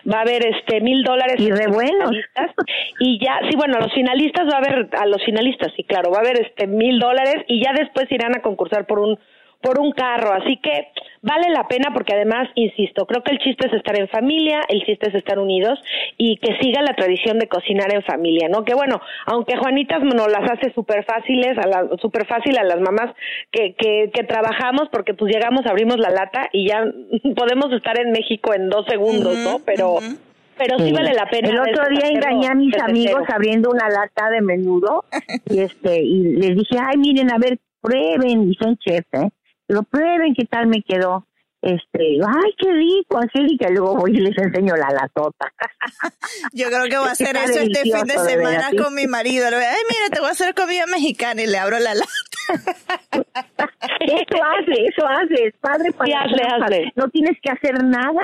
Va 0.05 0.17
a 0.17 0.21
haber 0.23 0.45
este 0.45 0.81
mil 0.81 1.01
dólares. 1.01 1.35
Y 1.39 1.49
buenos. 1.49 2.09
finalistas. 2.09 2.51
Y 2.99 3.19
ya, 3.23 3.39
sí, 3.49 3.55
bueno, 3.55 3.77
a 3.77 3.79
los 3.79 3.93
finalistas 3.93 4.45
va 4.51 4.57
a 4.57 4.57
haber, 4.57 4.89
a 4.99 5.05
los 5.05 5.23
finalistas, 5.23 5.71
sí, 5.77 5.85
claro, 5.85 6.11
va 6.11 6.17
a 6.17 6.21
haber 6.21 6.41
este 6.41 6.67
mil 6.67 6.99
dólares 6.99 7.45
y 7.47 7.63
ya 7.63 7.71
después 7.71 8.11
irán 8.11 8.35
a 8.35 8.41
concursar 8.41 8.85
por 8.85 8.99
un 8.99 9.17
por 9.63 9.79
un 9.79 9.93
carro, 9.93 10.33
así 10.33 10.57
que 10.57 10.89
vale 11.21 11.49
la 11.49 11.67
pena 11.69 11.91
porque 11.93 12.13
además, 12.13 12.49
insisto, 12.53 13.05
creo 13.07 13.23
que 13.23 13.31
el 13.31 13.39
chiste 13.39 13.67
es 13.67 13.73
estar 13.73 13.97
en 13.97 14.09
familia, 14.09 14.59
el 14.67 14.83
chiste 14.85 15.07
es 15.09 15.15
estar 15.15 15.39
unidos 15.39 15.79
y 16.17 16.35
que 16.37 16.57
siga 16.61 16.81
la 16.81 16.93
tradición 16.95 17.39
de 17.39 17.47
cocinar 17.47 17.93
en 17.93 18.03
familia, 18.03 18.49
¿no? 18.49 18.65
Que 18.65 18.73
bueno, 18.75 18.99
aunque 19.25 19.55
Juanitas 19.57 20.03
nos 20.03 20.29
las 20.29 20.51
hace 20.51 20.73
súper 20.73 21.05
fáciles, 21.05 21.57
a 21.57 21.65
la, 21.67 21.87
súper 22.01 22.27
fácil 22.27 22.57
a 22.57 22.63
las 22.63 22.81
mamás 22.81 23.15
que, 23.51 23.73
que, 23.75 24.11
que 24.13 24.23
trabajamos 24.23 24.89
porque 24.91 25.13
pues 25.13 25.33
llegamos, 25.33 25.65
abrimos 25.65 25.97
la 25.97 26.09
lata 26.09 26.49
y 26.51 26.67
ya 26.67 26.83
podemos 27.35 27.71
estar 27.71 27.97
en 27.99 28.11
México 28.11 28.53
en 28.53 28.69
dos 28.69 28.85
segundos, 28.87 29.37
¿no? 29.37 29.59
Pero, 29.65 29.99
pero 30.57 30.77
sí, 30.77 30.87
Sí. 30.87 30.91
vale 30.91 31.13
la 31.13 31.25
pena. 31.29 31.49
El 31.49 31.59
otro 31.59 31.87
día 31.89 32.09
engañé 32.09 32.47
a 32.47 32.53
mis 32.53 32.77
amigos 32.77 33.23
abriendo 33.33 33.69
una 33.71 33.87
lata 33.89 34.29
de 34.29 34.41
menudo 34.41 35.05
y 35.49 35.59
este 35.59 36.01
y 36.01 36.35
les 36.35 36.57
dije, 36.57 36.75
ay, 36.79 36.97
miren, 36.97 37.31
a 37.31 37.37
ver, 37.37 37.59
prueben, 37.81 38.51
y 38.51 38.55
son 38.55 38.77
chefs, 38.77 39.07
¿eh? 39.13 39.29
Pero 39.67 39.83
prueben 39.83 40.33
qué 40.35 40.45
tal 40.45 40.67
me 40.67 40.81
quedó. 40.83 41.27
Este, 41.63 42.17
ay, 42.25 42.53
qué 42.57 42.71
rico, 42.71 43.17
Angélica, 43.17 43.69
y 43.69 43.73
luego 43.73 43.95
voy 43.95 44.11
y 44.11 44.19
les 44.21 44.37
enseño 44.37 44.75
la 44.75 44.89
latota. 44.91 45.51
Yo 46.53 46.67
creo 46.67 46.83
que 46.89 46.97
voy 46.97 47.07
a 47.07 47.11
hacer 47.13 47.35
eso 47.35 47.59
este 47.59 47.81
fin 47.83 48.03
de 48.05 48.17
semana 48.19 48.69
con 48.81 48.93
mi 48.93 49.07
marido. 49.07 49.49
Le 49.49 49.55
voy 49.55 49.65
a, 49.65 49.71
ay, 49.71 49.81
mira, 49.89 50.09
te 50.13 50.19
voy 50.19 50.29
a 50.29 50.31
hacer 50.33 50.53
comida 50.53 50.85
mexicana 50.87 51.41
y 51.41 51.47
le 51.47 51.57
abro 51.57 51.79
la 51.79 51.95
lata. 51.95 52.09
eso 53.99 54.43
hace, 54.43 54.85
eso 54.85 55.07
hace, 55.07 55.47
es 55.47 55.53
padre 55.61 55.91
para 55.93 56.21
hazle, 56.21 56.43
hazle. 56.43 56.91
No 56.95 57.07
tienes 57.09 57.37
que 57.41 57.49
hacer 57.51 57.81
nada. 57.83 58.21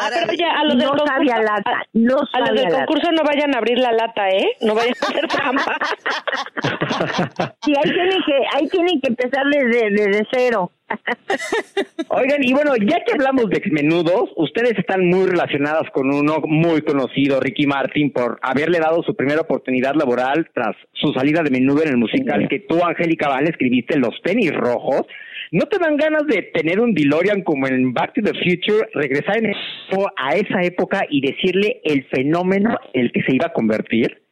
Ah, 0.00 0.10
pero 0.20 0.32
ya, 0.32 0.60
a 0.60 0.64
los 0.64 0.76
no 0.76 0.92
del 0.92 1.06
sabía 1.06 1.34
concurso, 1.34 1.52
lata, 1.54 1.70
a- 1.70 2.40
los 2.40 2.54
del 2.54 2.64
lata. 2.64 2.86
concurso 2.86 3.12
no 3.12 3.22
vayan 3.24 3.54
a 3.54 3.58
abrir 3.58 3.78
la 3.78 3.92
lata, 3.92 4.28
¿eh? 4.30 4.48
No 4.62 4.74
vayan 4.74 4.94
a 5.00 5.06
hacer 5.06 5.28
trampa. 5.28 5.76
Sí, 7.64 7.72
ahí 7.76 7.90
tienen 7.90 8.18
que, 8.26 8.38
ahí 8.56 8.68
tienen 8.68 9.00
que 9.00 9.08
empezar 9.08 9.44
desde, 9.50 9.90
desde 9.90 10.26
cero. 10.30 10.70
Oigan, 12.08 12.42
y 12.42 12.52
bueno, 12.52 12.76
ya 12.76 13.02
que 13.04 13.12
hablamos 13.12 13.48
de 13.48 13.58
exmenudos, 13.58 14.30
ustedes 14.36 14.78
están 14.78 15.06
muy 15.06 15.26
relacionadas 15.26 15.90
con 15.92 16.12
uno 16.12 16.38
muy 16.46 16.82
conocido, 16.82 17.40
Ricky 17.40 17.66
Martin, 17.66 18.12
por 18.12 18.38
haberle 18.42 18.78
dado 18.78 19.02
su 19.02 19.14
primera 19.14 19.40
oportunidad 19.40 19.94
laboral 19.94 20.48
tras 20.54 20.76
su 20.92 21.12
salida 21.12 21.42
de 21.42 21.50
menudo 21.50 21.82
en 21.82 21.90
el 21.90 21.96
musical 21.96 22.48
que 22.48 22.60
tú, 22.60 22.82
Angélica 22.84 23.28
Vale, 23.28 23.50
escribiste 23.50 23.98
Los 23.98 24.20
tenis 24.22 24.52
rojos. 24.52 25.02
¿No 25.50 25.66
te 25.66 25.78
dan 25.78 25.96
ganas 25.96 26.26
de 26.26 26.42
tener 26.42 26.80
un 26.80 26.94
DeLorean 26.94 27.42
como 27.42 27.66
en 27.66 27.92
Back 27.92 28.14
to 28.14 28.22
the 28.22 28.32
Future, 28.32 28.88
regresar 28.94 29.38
en 29.38 29.50
eso 29.50 30.10
a 30.16 30.34
esa 30.34 30.62
época 30.62 31.06
y 31.08 31.20
decirle 31.20 31.80
el 31.84 32.04
fenómeno 32.08 32.76
en 32.92 33.02
el 33.02 33.12
que 33.12 33.22
se 33.22 33.34
iba 33.34 33.46
a 33.46 33.52
convertir? 33.52 34.22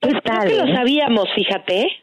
Pues 0.00 0.14
creo 0.22 0.40
que 0.40 0.56
lo 0.56 0.72
eh? 0.72 0.74
sabíamos, 0.76 1.28
fíjate. 1.34 2.01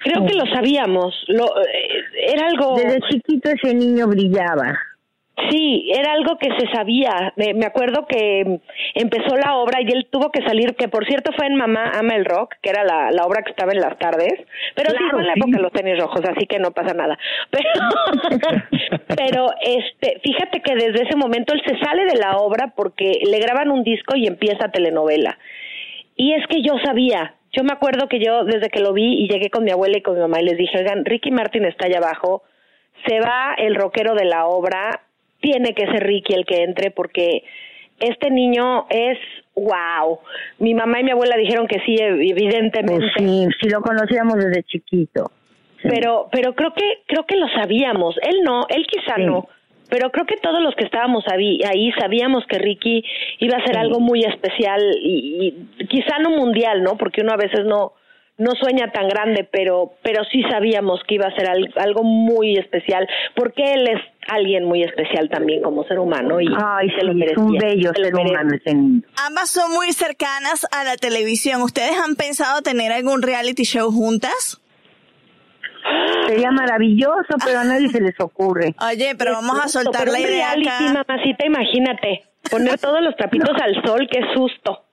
Creo 0.00 0.26
que 0.26 0.34
lo 0.34 0.46
sabíamos. 0.46 1.14
Lo, 1.28 1.44
eh, 1.44 2.04
era 2.34 2.46
algo. 2.46 2.76
Desde 2.76 3.00
chiquito 3.08 3.50
ese 3.50 3.74
niño 3.74 4.06
brillaba. 4.06 4.78
Sí, 5.48 5.90
era 5.96 6.12
algo 6.12 6.36
que 6.38 6.48
se 6.58 6.70
sabía. 6.72 7.32
Me, 7.36 7.54
me 7.54 7.66
acuerdo 7.66 8.06
que 8.06 8.60
empezó 8.94 9.36
la 9.36 9.56
obra 9.56 9.80
y 9.80 9.86
él 9.90 10.06
tuvo 10.10 10.30
que 10.30 10.42
salir, 10.42 10.74
que 10.74 10.88
por 10.88 11.06
cierto 11.06 11.32
fue 11.36 11.46
en 11.46 11.56
Mamá 11.56 11.92
Ama 11.98 12.14
el 12.16 12.24
Rock, 12.24 12.56
que 12.60 12.70
era 12.70 12.84
la, 12.84 13.10
la 13.10 13.24
obra 13.24 13.42
que 13.42 13.50
estaba 13.50 13.72
en 13.72 13.80
las 13.80 13.98
tardes, 13.98 14.34
pero 14.74 14.90
sí 14.90 14.98
fue 15.10 15.20
en 15.20 15.26
la 15.26 15.34
época 15.34 15.56
de 15.56 15.62
los 15.62 15.72
tenis 15.72 15.98
rojos, 15.98 16.20
así 16.28 16.46
que 16.46 16.58
no 16.58 16.72
pasa 16.72 16.94
nada. 16.94 17.18
Pero, 17.50 18.62
pero 19.16 19.46
este, 19.62 20.20
fíjate 20.22 20.60
que 20.60 20.74
desde 20.74 21.04
ese 21.04 21.16
momento 21.16 21.54
él 21.54 21.62
se 21.66 21.78
sale 21.78 22.04
de 22.04 22.18
la 22.18 22.36
obra 22.36 22.72
porque 22.76 23.20
le 23.24 23.38
graban 23.38 23.70
un 23.70 23.82
disco 23.82 24.16
y 24.16 24.26
empieza 24.26 24.70
telenovela. 24.70 25.38
Y 26.16 26.34
es 26.34 26.46
que 26.48 26.60
yo 26.62 26.74
sabía, 26.84 27.34
yo 27.52 27.64
me 27.64 27.72
acuerdo 27.72 28.08
que 28.08 28.20
yo 28.20 28.44
desde 28.44 28.68
que 28.70 28.80
lo 28.80 28.92
vi 28.92 29.24
y 29.24 29.28
llegué 29.28 29.50
con 29.50 29.64
mi 29.64 29.70
abuela 29.70 29.98
y 29.98 30.02
con 30.02 30.14
mi 30.14 30.20
mamá 30.20 30.40
y 30.40 30.44
les 30.44 30.56
dije, 30.56 30.78
oigan, 30.78 31.04
Ricky 31.04 31.30
Martin 31.30 31.64
está 31.64 31.86
allá 31.86 31.98
abajo, 31.98 32.42
se 33.06 33.20
va 33.20 33.54
el 33.58 33.74
rockero 33.74 34.14
de 34.14 34.24
la 34.24 34.46
obra, 34.46 35.00
tiene 35.40 35.74
que 35.74 35.86
ser 35.86 36.04
Ricky 36.04 36.34
el 36.34 36.44
que 36.44 36.62
entre 36.62 36.90
porque 36.90 37.42
este 37.98 38.30
niño 38.30 38.86
es 38.88 39.18
wow. 39.54 40.20
Mi 40.58 40.74
mamá 40.74 41.00
y 41.00 41.04
mi 41.04 41.10
abuela 41.10 41.36
dijeron 41.36 41.66
que 41.66 41.80
sí, 41.80 41.96
evidentemente. 41.98 42.94
Pues 42.94 43.12
sí, 43.16 43.46
sí 43.60 43.68
lo 43.68 43.82
conocíamos 43.82 44.36
desde 44.36 44.62
chiquito. 44.62 45.30
Pero, 45.82 46.28
pero 46.30 46.54
creo 46.54 46.72
que, 46.74 47.02
creo 47.06 47.24
que 47.26 47.36
lo 47.36 47.48
sabíamos. 47.48 48.14
Él 48.22 48.42
no, 48.44 48.66
él 48.68 48.86
quizá 48.86 49.16
Sí. 49.16 49.24
no. 49.24 49.48
Pero 49.90 50.10
creo 50.10 50.24
que 50.26 50.36
todos 50.36 50.62
los 50.62 50.74
que 50.76 50.84
estábamos 50.84 51.24
ahí, 51.32 51.58
sabíamos 52.00 52.44
que 52.48 52.58
Ricky 52.58 53.02
iba 53.40 53.56
a 53.58 53.64
ser 53.66 53.76
algo 53.76 54.00
muy 54.00 54.20
especial 54.24 54.80
y, 55.02 55.54
y 55.78 55.86
quizá 55.86 56.18
no 56.20 56.30
mundial, 56.30 56.82
¿no? 56.82 56.96
Porque 56.96 57.20
uno 57.22 57.32
a 57.32 57.36
veces 57.36 57.64
no, 57.66 57.92
no 58.38 58.52
sueña 58.52 58.90
tan 58.92 59.08
grande, 59.08 59.46
pero, 59.50 59.92
pero 60.02 60.22
sí 60.32 60.42
sabíamos 60.50 61.00
que 61.06 61.16
iba 61.16 61.26
a 61.26 61.34
ser 61.34 61.48
al- 61.50 61.72
algo 61.76 62.02
muy 62.04 62.56
especial, 62.56 63.06
porque 63.34 63.62
él 63.74 63.88
es 63.88 64.00
alguien 64.28 64.64
muy 64.64 64.82
especial 64.82 65.28
también 65.28 65.60
como 65.62 65.84
ser 65.84 65.98
humano 65.98 66.40
y 66.40 66.46
Ay, 66.56 66.88
se 66.90 67.02
lo 67.04 67.12
es 67.24 67.36
un 67.36 67.52
bello 67.58 67.90
se 67.92 68.00
lo 68.00 68.06
ser 68.06 68.14
humano 68.14 68.54
ese 68.54 68.74
niño. 68.74 69.02
Ambas 69.26 69.50
son 69.50 69.72
muy 69.72 69.92
cercanas 69.92 70.66
a 70.70 70.84
la 70.84 70.96
televisión. 70.96 71.62
¿Ustedes 71.62 71.98
han 71.98 72.14
pensado 72.14 72.62
tener 72.62 72.92
algún 72.92 73.22
reality 73.22 73.64
show 73.64 73.90
juntas? 73.90 74.60
Sería 76.26 76.50
maravilloso, 76.50 77.36
pero 77.44 77.60
a 77.60 77.64
nadie 77.64 77.88
se 77.88 78.00
les 78.00 78.18
ocurre. 78.20 78.74
Oye, 78.80 79.14
pero 79.16 79.32
vamos 79.32 79.58
a 79.60 79.68
soltar 79.68 80.08
la 80.08 80.20
idea 80.20 80.54
reality, 80.54 80.68
acá. 80.68 81.04
mamacita, 81.06 81.46
imagínate. 81.46 82.30
Poner 82.48 82.78
todos 82.80 83.02
los 83.02 83.14
trapitos 83.16 83.54
al 83.62 83.74
sol, 83.84 84.08
qué 84.10 84.20
susto. 84.34 84.84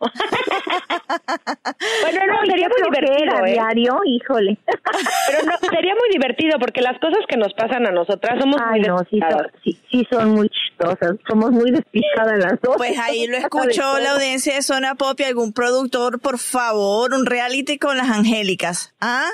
bueno, 2.02 2.20
no, 2.28 2.40
Ay, 2.42 2.50
sería 2.50 2.68
muy 2.68 2.82
divertido, 2.84 3.46
¿eh? 3.46 3.52
diario, 3.54 4.00
híjole. 4.06 4.58
Pero 4.66 5.46
no, 5.46 5.54
sería 5.70 5.94
muy 5.96 6.10
divertido 6.12 6.60
porque 6.60 6.82
las 6.82 7.00
cosas 7.00 7.20
que 7.28 7.38
nos 7.38 7.54
pasan 7.54 7.88
a 7.88 7.92
nosotras 7.92 8.38
somos 8.40 8.60
Ay, 8.62 8.82
muy 8.82 8.90
no, 8.90 9.00
sí 9.10 9.20
son, 9.20 9.48
sí, 9.64 9.80
sí 9.90 10.08
son 10.12 10.32
muy 10.32 10.50
chistosas. 10.50 11.16
Somos 11.28 11.52
muy 11.52 11.72
despistadas 11.72 12.38
las 12.38 12.62
dos. 12.62 12.76
Pues 12.78 13.00
ahí 13.00 13.28
lo 13.28 13.38
escuchó 13.44 13.98
la 14.00 14.12
audiencia 14.12 14.54
de 14.56 14.62
Zona 14.62 14.96
Pop 14.96 15.20
y 15.20 15.24
algún 15.24 15.54
productor, 15.54 16.20
por 16.20 16.38
favor, 16.40 17.14
un 17.14 17.26
reality 17.26 17.80
con 17.80 17.98
las 17.98 18.10
Angélicas. 18.10 18.94
¿Ah? 19.00 19.30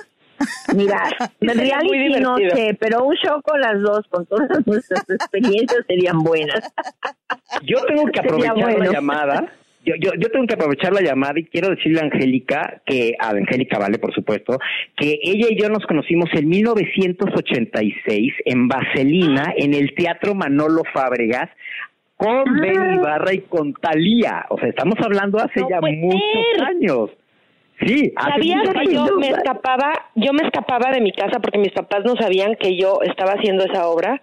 Mira, 0.75 1.10
reality 1.41 2.19
no 2.21 2.38
sé, 2.38 2.77
pero 2.79 3.03
un 3.03 3.15
show 3.15 3.41
con 3.41 3.60
las 3.60 3.82
dos, 3.82 4.01
con 4.10 4.25
todas 4.25 4.65
nuestras 4.65 5.03
experiencias, 5.10 5.86
serían 5.88 6.19
buenas. 6.19 6.73
Yo 7.63 7.82
tengo 7.86 8.06
que 8.06 8.19
aprovechar 8.19 8.56
bueno. 8.56 8.79
la 8.79 8.91
llamada. 8.91 9.53
Yo, 9.86 9.95
yo, 9.99 10.12
yo 10.17 10.29
tengo 10.32 10.47
que 10.47 10.53
aprovechar 10.53 10.93
la 10.93 11.01
llamada 11.01 11.38
y 11.38 11.43
quiero 11.43 11.69
decirle 11.69 11.99
a 11.99 12.06
Angélica, 12.06 12.82
que 12.86 13.15
a 13.19 13.32
Angélica 13.32 13.77
Vale, 13.77 13.99
por 13.99 14.13
supuesto, 14.13 14.58
que 14.95 15.19
ella 15.21 15.47
y 15.49 15.62
yo 15.62 15.67
nos 15.67 15.86
conocimos 15.86 16.29
en 16.34 16.47
1986 16.47 18.34
en 18.45 18.67
Vaselina, 18.69 19.53
en 19.58 19.73
el 19.73 19.93
Teatro 19.93 20.36
Manolo 20.36 20.84
Fábregas, 20.93 21.49
con 22.15 22.47
Ah. 22.47 22.60
Ben 22.62 22.93
Ibarra 22.95 23.34
y 23.34 23.41
con 23.41 23.73
Talía. 23.73 24.45
O 24.49 24.58
sea, 24.58 24.69
estamos 24.69 24.95
hablando 25.03 25.38
hace 25.39 25.60
No 25.60 25.69
ya 25.69 25.82
muchos 25.82 26.21
ser. 26.56 26.63
años. 26.63 27.10
Sí, 27.80 28.14
hace 28.16 28.32
¿Sabías 28.32 28.60
muchos 28.60 28.74
que 28.84 28.94
yo 28.94 29.18
me 29.18 29.30
escapaba, 29.30 29.94
yo 30.16 30.32
me 30.34 30.44
escapaba 30.44 30.92
de 30.92 31.02
mi 31.02 31.12
casa 31.12 31.40
porque 31.40 31.58
mis 31.58 31.72
papás 31.72 32.04
no 32.06 32.16
sabían 32.16 32.56
que 32.56 32.78
yo 32.78 33.00
estaba 33.02 33.32
haciendo 33.34 33.66
esa 33.66 33.88
obra? 33.88 34.22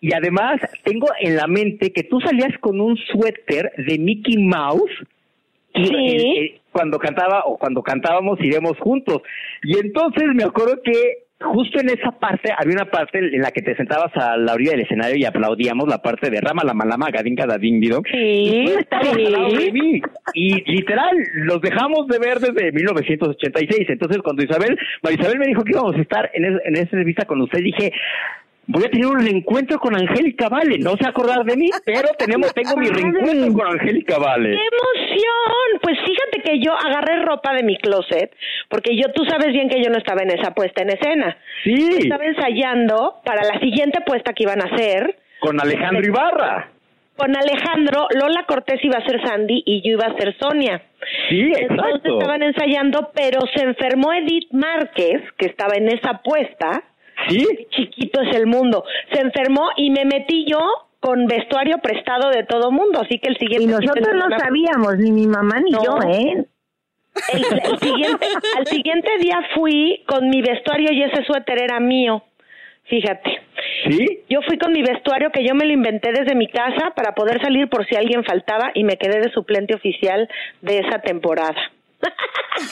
Y 0.00 0.14
además, 0.14 0.60
tengo 0.84 1.08
en 1.20 1.36
la 1.36 1.46
mente 1.46 1.92
que 1.92 2.04
tú 2.04 2.20
salías 2.20 2.56
con 2.60 2.80
un 2.80 2.96
suéter 2.96 3.72
de 3.76 3.98
Mickey 3.98 4.38
Mouse 4.38 4.90
y 5.74 5.86
Sí. 5.86 6.60
cuando 6.72 6.98
cantaba 6.98 7.42
o 7.44 7.58
cuando 7.58 7.82
cantábamos 7.82 8.40
iremos 8.40 8.78
juntos. 8.78 9.22
Y 9.62 9.78
entonces 9.78 10.24
me 10.34 10.44
acuerdo 10.44 10.80
que 10.82 11.27
justo 11.40 11.80
en 11.80 11.88
esa 11.90 12.10
parte 12.18 12.52
había 12.56 12.74
una 12.74 12.90
parte 12.90 13.18
en 13.18 13.40
la 13.40 13.50
que 13.52 13.62
te 13.62 13.76
sentabas 13.76 14.10
a 14.16 14.36
la 14.36 14.54
orilla 14.54 14.72
del 14.72 14.80
escenario 14.80 15.16
y 15.16 15.24
aplaudíamos 15.24 15.88
la 15.88 16.02
parte 16.02 16.30
de 16.30 16.40
Rama 16.40 16.62
la 16.64 16.74
Malama 16.74 17.10
Gadinka 17.10 17.46
Dadín 17.46 17.78
Bidón. 17.80 18.02
Sí, 18.10 18.66
sí. 19.70 20.02
Y 20.34 20.70
literal, 20.72 21.16
los 21.34 21.60
dejamos 21.60 22.06
de 22.08 22.18
ver 22.18 22.38
desde 22.38 22.72
1986. 22.72 23.88
Entonces, 23.88 24.18
cuando 24.22 24.42
Isabel, 24.42 24.76
Marisabel 25.02 25.38
me 25.38 25.46
dijo 25.46 25.62
que 25.64 25.72
íbamos 25.72 25.94
a 25.96 26.00
estar 26.00 26.30
en, 26.34 26.44
es- 26.44 26.60
en 26.64 26.74
esa 26.74 26.82
entrevista 26.82 27.24
con 27.24 27.40
usted, 27.40 27.60
dije, 27.60 27.92
voy 28.68 28.84
a 28.84 28.90
tener 28.90 29.06
un 29.06 29.18
reencuentro 29.18 29.78
con 29.78 29.94
Angélica 29.96 30.48
Vale. 30.48 30.78
No 30.78 30.92
se 30.96 31.08
acordar 31.08 31.44
de 31.44 31.56
mí, 31.56 31.68
pero 31.84 32.08
tenemos, 32.18 32.52
tengo 32.54 32.76
mi 32.76 32.86
reencuentro 32.88 33.52
con 33.52 33.66
Angélica 33.66 34.18
Vale. 34.18 34.50
¡Qué 34.50 34.62
emoción! 34.76 35.80
Pues 35.82 35.96
fíjate 36.06 36.42
que 36.44 36.60
yo 36.60 36.72
agarré 36.72 37.22
ropa 37.24 37.54
de 37.54 37.62
mi 37.62 37.76
closet, 37.78 38.30
porque 38.68 38.96
yo, 38.96 39.12
tú 39.14 39.24
sabes 39.24 39.52
bien 39.52 39.68
que 39.68 39.82
yo 39.82 39.90
no 39.90 39.98
estaba 39.98 40.22
en 40.22 40.30
esa 40.30 40.52
puesta 40.52 40.82
en 40.82 40.90
escena. 40.90 41.36
Sí, 41.64 41.88
Estaba 41.98 42.24
ensayando 42.24 43.16
para 43.24 43.42
la 43.42 43.58
siguiente 43.60 44.00
puesta 44.06 44.32
que 44.32 44.44
iban 44.44 44.60
a 44.62 44.66
hacer. 44.74 45.16
con 45.40 45.60
Alejandro 45.60 46.06
Ibarra. 46.06 46.70
Con 47.16 47.34
Alejandro, 47.36 48.06
Lola 48.14 48.44
Cortés 48.46 48.78
iba 48.84 48.98
a 48.98 49.04
ser 49.04 49.20
Sandy 49.26 49.64
y 49.66 49.82
yo 49.82 49.94
iba 49.96 50.06
a 50.06 50.16
ser 50.16 50.36
Sonia. 50.38 50.82
Sí, 51.28 51.40
Entonces 51.58 51.96
exacto. 51.96 52.18
estaban 52.18 52.42
ensayando, 52.44 53.10
pero 53.12 53.40
se 53.56 53.64
enfermó 53.64 54.12
Edith 54.12 54.52
Márquez, 54.52 55.22
que 55.36 55.46
estaba 55.46 55.74
en 55.74 55.88
esa 55.88 56.20
puesta. 56.22 56.84
Sí, 57.28 57.46
Chiquito 57.70 58.20
es 58.22 58.36
el 58.36 58.46
mundo. 58.46 58.84
Se 59.12 59.20
enfermó 59.20 59.68
y 59.76 59.90
me 59.90 60.04
metí 60.04 60.46
yo 60.48 60.60
con 61.00 61.26
vestuario 61.26 61.78
prestado 61.78 62.30
de 62.30 62.44
todo 62.44 62.70
mundo. 62.70 63.00
Así 63.00 63.18
que 63.18 63.28
el 63.28 63.38
siguiente. 63.38 63.64
Y 63.64 63.66
nosotros 63.68 64.08
no 64.14 64.38
sabíamos, 64.38 64.96
ni 64.98 65.10
mi 65.10 65.26
mamá 65.26 65.60
ni 65.60 65.70
No. 65.70 65.82
yo, 65.84 65.98
¿eh? 66.10 66.44
El, 67.32 67.44
el 67.44 67.78
siguiente, 67.80 68.26
al 68.56 68.66
siguiente 68.66 69.10
día 69.18 69.40
fui 69.54 70.04
con 70.06 70.28
mi 70.28 70.40
vestuario 70.40 70.92
y 70.92 71.02
ese 71.02 71.24
suéter 71.24 71.60
era 71.62 71.80
mío. 71.80 72.22
Fíjate. 72.84 73.40
sí. 73.90 74.20
Yo 74.30 74.40
fui 74.42 74.56
con 74.56 74.72
mi 74.72 74.82
vestuario 74.82 75.30
que 75.30 75.44
yo 75.46 75.54
me 75.54 75.66
lo 75.66 75.72
inventé 75.72 76.10
desde 76.12 76.34
mi 76.34 76.48
casa 76.48 76.92
para 76.94 77.14
poder 77.14 77.40
salir 77.42 77.68
por 77.68 77.86
si 77.86 77.96
alguien 77.96 78.24
faltaba 78.24 78.70
y 78.74 78.84
me 78.84 78.96
quedé 78.96 79.20
de 79.20 79.30
suplente 79.32 79.74
oficial 79.74 80.28
de 80.62 80.78
esa 80.78 81.00
temporada. 81.00 81.56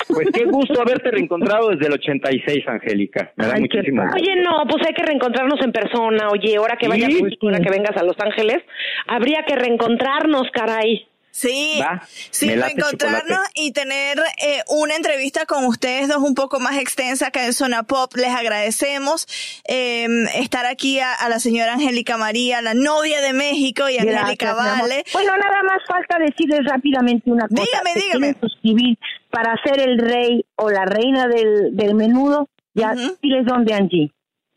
Pues 0.09 0.29
qué 0.33 0.45
gusto 0.45 0.81
haberte 0.81 1.11
reencontrado 1.11 1.69
desde 1.71 1.87
el 1.87 1.93
86, 1.95 2.65
Angélica. 2.67 3.33
Me 3.37 3.47
da 3.47 3.55
Ay, 3.55 3.61
muchísimo 3.61 4.03
gusto. 4.03 4.17
Oye, 4.17 4.37
no, 4.43 4.65
pues 4.69 4.85
hay 4.87 4.95
que 4.95 5.03
reencontrarnos 5.03 5.61
en 5.63 5.73
persona. 5.73 6.29
Oye, 6.31 6.57
ahora 6.57 6.77
que 6.77 6.89
vayas, 6.89 7.13
Sí, 7.13 7.23
ahora 7.43 7.61
que 7.61 7.71
vengas 7.71 7.97
a 7.97 8.03
Los 8.03 8.17
Ángeles, 8.19 8.63
habría 9.07 9.45
que 9.47 9.55
reencontrarnos, 9.55 10.49
caray. 10.53 11.07
Sí, 11.31 11.79
¿Va? 11.83 12.01
sí, 12.09 12.51
encontrarnos 12.51 13.21
chocolate. 13.21 13.51
y 13.57 13.71
tener 13.73 14.17
eh, 14.43 14.63
una 14.71 14.97
entrevista 14.97 15.45
con 15.45 15.67
ustedes 15.67 16.09
dos 16.09 16.23
un 16.23 16.35
poco 16.35 16.61
más 16.61 16.79
extensa 16.79 17.31
que 17.31 17.45
en 17.45 17.53
Zona 17.53 17.83
Pop. 17.83 18.11
Les 18.17 18.31
agradecemos 18.35 19.27
eh, 19.69 20.07
estar 20.37 20.65
aquí 20.65 20.99
a, 20.99 21.13
a 21.13 21.29
la 21.29 21.39
señora 21.39 21.75
Angélica 21.75 22.17
María, 22.17 22.63
la 22.63 22.73
novia 22.73 23.21
de 23.21 23.35
México 23.35 23.87
y 23.91 23.99
Angélica. 23.99 24.55
Vale. 24.55 25.05
Bueno, 25.13 25.37
nada 25.37 25.63
más 25.63 25.83
falta 25.87 26.19
decirles 26.19 26.61
rápidamente 26.65 27.31
una 27.31 27.47
cosa. 27.49 27.63
Dígame, 27.63 27.91
Se 27.93 28.01
dígame. 28.01 28.35
suscribir 28.41 28.97
para 29.37 29.55
ser 29.63 29.87
el 29.87 29.99
rey 29.99 30.47
o 30.57 30.71
la 30.71 30.87
reina 30.87 31.29
del, 31.29 31.77
del 31.77 31.95
menudo. 31.95 32.49
Ya, 32.73 32.93
Ujú. 32.93 33.19
diles 33.23 33.45
dónde, 33.45 33.75
Angie. 33.75 34.11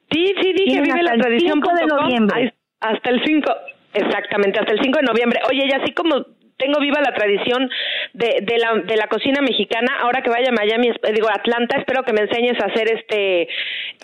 Sí, 0.10 0.34
sí, 0.42 0.54
dije 0.54 0.82
vive 0.82 0.94
hasta 0.94 1.04
la 1.04 1.14
el 1.16 1.22
tradición 1.22 1.62
5 1.62 1.76
de 1.76 1.86
noviembre. 1.86 2.54
Hasta 2.80 3.10
el 3.10 3.22
5, 3.26 3.52
exactamente, 3.94 4.58
hasta 4.58 4.72
el 4.72 4.80
5 4.82 5.00
de 5.00 5.06
noviembre. 5.06 5.40
Oye, 5.50 5.66
y 5.68 5.72
así 5.74 5.92
como 5.94 6.16
tengo 6.60 6.80
viva 6.80 7.02
la 7.02 7.14
tradición 7.16 7.70
de, 8.14 8.40
de, 8.44 8.58
la, 8.60 8.74
de 8.86 8.96
la 8.98 9.08
cocina 9.08 9.42
mexicana, 9.42 9.92
ahora 10.02 10.22
que 10.22 10.30
vaya 10.30 10.50
a 10.50 10.52
Miami, 10.52 10.90
eh, 10.90 11.14
digo, 11.14 11.30
Atlanta, 11.32 11.78
espero 11.80 12.04
que 12.04 12.14
me 12.14 12.22
enseñes 12.22 12.62
a 12.62 12.66
hacer 12.66 12.92
este 12.94 13.48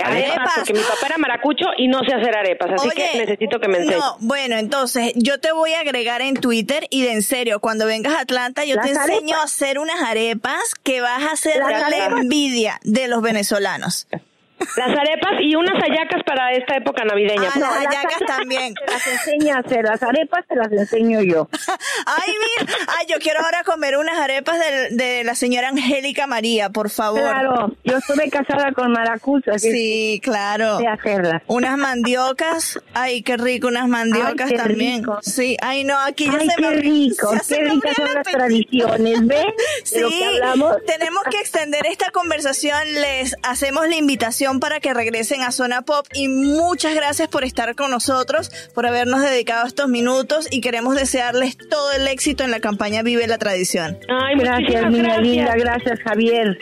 arepas, 0.02 0.30
Arepas. 0.38 0.54
porque 0.58 0.74
mi 0.74 0.80
papá 0.80 1.06
era 1.08 1.18
maracucho 1.18 1.66
y 1.78 1.88
no 1.88 2.00
sé 2.08 2.14
hacer 2.16 2.36
arepas, 2.36 2.72
así 2.72 2.88
Oye, 2.88 3.10
que 3.12 3.18
necesito 3.20 3.60
que 3.60 3.68
me 3.68 3.78
enseñes. 3.78 4.00
No, 4.00 4.18
bueno, 4.22 4.58
entonces 4.58 5.12
yo 5.16 5.40
te 5.40 5.52
voy 5.52 5.74
a 5.74 5.82
agregar 5.82 6.22
en 6.22 6.36
Twitter 6.36 6.86
y 6.90 7.04
de 7.04 7.12
en 7.14 7.22
serio, 7.22 7.60
cuando 7.60 7.86
vengas 7.86 8.14
a 8.16 8.22
Atlanta, 8.22 8.64
yo 8.66 8.76
Las 8.76 8.86
te 8.86 8.92
enseño 8.94 9.36
arepas. 9.36 9.40
a 9.42 9.44
hacer 9.44 9.80
unas 9.80 10.02
arepas 10.02 10.74
que 10.84 11.02
vas 11.02 11.24
a 11.24 11.32
hacer 11.34 11.60
la 11.60 12.06
envidia 12.20 12.80
de 12.84 13.08
los 13.08 13.22
venezolanos. 13.22 14.08
Las 14.78 14.90
arepas 14.98 15.32
y 15.42 15.56
unas 15.56 15.74
hallacas 15.82 16.22
para 16.26 16.52
esta 16.54 16.78
época 16.78 17.04
navideña. 17.04 17.50
Ah, 17.54 17.60
las 17.60 17.70
las 17.70 17.74
hallacas 17.78 18.06
arepas 18.16 18.38
también. 18.38 18.74
Te 18.74 18.92
las 18.92 19.08
enseña 19.08 19.56
a 19.58 19.60
hacer, 19.60 19.84
las 19.84 20.02
arepas 20.04 20.46
te 20.48 20.56
las 20.56 20.72
enseño 20.72 21.22
yo. 21.22 21.50
Ay, 22.06 22.34
mira, 22.60 22.74
ay, 23.00 23.06
yo 23.10 23.18
quiero 23.20 23.42
ahora 23.42 23.64
comer 23.64 23.98
unas 23.98 24.18
arepas 24.18 24.58
de, 24.60 24.96
de 24.96 25.24
la 25.24 25.36
señora 25.36 25.70
Angélica 25.70 26.28
María, 26.28 26.70
por 26.70 26.90
favor. 26.90 27.20
Claro, 27.22 27.76
yo 27.84 27.98
estuve 27.98 28.30
casada 28.30 28.72
con 28.74 28.92
Maracucho, 28.92 29.52
así 29.54 29.72
Sí, 29.72 30.22
claro. 30.24 30.78
de 30.78 30.88
hacerlas. 30.88 31.42
Unas 31.48 31.78
mandiocas, 31.78 32.80
ay, 32.94 33.22
qué 33.24 33.38
rico, 33.38 33.68
unas 33.68 33.88
mandiocas 33.88 34.52
Ay, 34.52 34.58
también. 34.58 34.98
rico. 35.00 35.20
Sí, 35.22 35.58
ay, 35.62 35.84
no, 35.84 35.98
aquí 36.00 36.26
ya 36.26 36.38
Ay, 36.40 36.50
se 36.50 36.56
qué 36.56 36.62
me 36.62 36.76
rico, 36.76 37.34
se 37.44 37.56
qué 37.58 37.64
ricas 37.64 37.96
son 37.96 38.14
las 38.14 38.28
tradiciones, 38.28 39.26
¿ves? 39.28 39.46
De 39.92 40.02
lo 40.02 40.10
Sí, 40.10 40.20
que 40.20 40.26
hablamos. 40.26 40.76
tenemos 40.86 41.24
que 41.30 41.40
extender 41.40 41.86
esta 41.88 42.12
conversación. 42.12 42.80
Les 42.96 43.36
hacemos 43.44 43.88
la 43.88 43.96
invitación 43.96 44.45
para 44.46 44.80
que 44.80 44.94
regresen 44.94 45.42
a 45.42 45.52
Zona 45.52 45.82
Pop 45.82 46.06
y 46.14 46.28
muchas 46.28 46.94
gracias 46.94 47.28
por 47.28 47.44
estar 47.44 47.76
con 47.76 47.90
nosotros, 47.92 48.50
por 48.76 48.86
habernos 48.86 49.22
dedicado 49.22 49.66
estos 49.66 49.88
minutos 49.90 50.48
y 50.52 50.62
queremos 50.62 50.96
desearles 50.96 51.58
todo 51.70 51.92
el 51.94 52.08
éxito 52.08 52.44
en 52.44 52.52
la 52.52 52.60
campaña 52.60 53.02
Vive 53.02 53.26
la 53.28 53.38
Tradición. 53.40 53.98
Ay, 54.08 54.38
Gracias, 54.38 54.90
niña 54.92 55.04
gracias. 55.16 55.22
linda, 55.28 55.54
gracias, 55.56 56.00
Javier. 56.04 56.58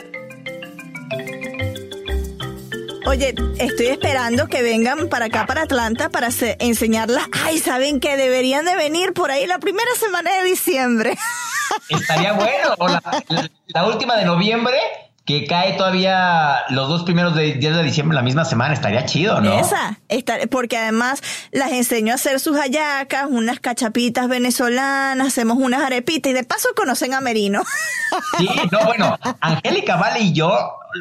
Oye, 3.06 3.36
estoy 3.60 3.88
esperando 3.88 4.48
que 4.48 4.62
vengan 4.62 5.10
para 5.10 5.26
acá, 5.26 5.46
para 5.46 5.64
Atlanta, 5.64 6.10
para 6.10 6.32
se- 6.32 6.56
enseñarlas. 6.62 7.26
Ay, 7.44 7.60
¿saben 7.60 8.00
que 8.00 8.16
Deberían 8.16 8.64
de 8.66 8.76
venir 8.78 9.12
por 9.14 9.30
ahí 9.30 9.46
la 9.46 9.60
primera 9.60 9.94
semana 10.00 10.34
de 10.38 10.44
diciembre. 10.46 11.18
Estaría 11.90 12.32
bueno. 12.34 12.76
O 12.78 12.88
la, 12.88 13.02
la- 13.28 13.50
la 13.68 13.86
última 13.88 14.16
de 14.16 14.24
noviembre, 14.26 14.78
que 15.26 15.46
cae 15.48 15.74
todavía 15.74 16.64
los 16.70 16.90
dos 16.90 17.04
primeros 17.04 17.34
de- 17.34 17.54
días 17.54 17.76
de 17.78 17.84
diciembre, 17.84 18.14
la 18.16 18.22
misma 18.22 18.44
semana, 18.44 18.74
estaría 18.74 19.06
chido, 19.06 19.40
¿no? 19.40 19.58
Esa, 19.58 20.00
porque 20.52 20.78
además 20.78 21.22
las 21.52 21.72
enseño 21.72 22.12
a 22.12 22.16
hacer 22.16 22.40
sus 22.42 22.58
hallacas, 22.58 23.28
unas 23.30 23.60
cachapitas 23.62 24.28
venezolanas, 24.28 25.26
hacemos 25.28 25.58
unas 25.60 25.82
arepitas 25.82 26.30
y 26.32 26.34
de 26.34 26.44
paso 26.44 26.68
conocen 26.76 27.14
a 27.14 27.22
Merino. 27.22 27.64
Sí, 28.38 28.50
no, 28.72 28.86
bueno, 28.86 29.18
Angélica 29.40 29.96
Vale 29.96 30.20
y 30.20 30.34
yo, 30.34 30.52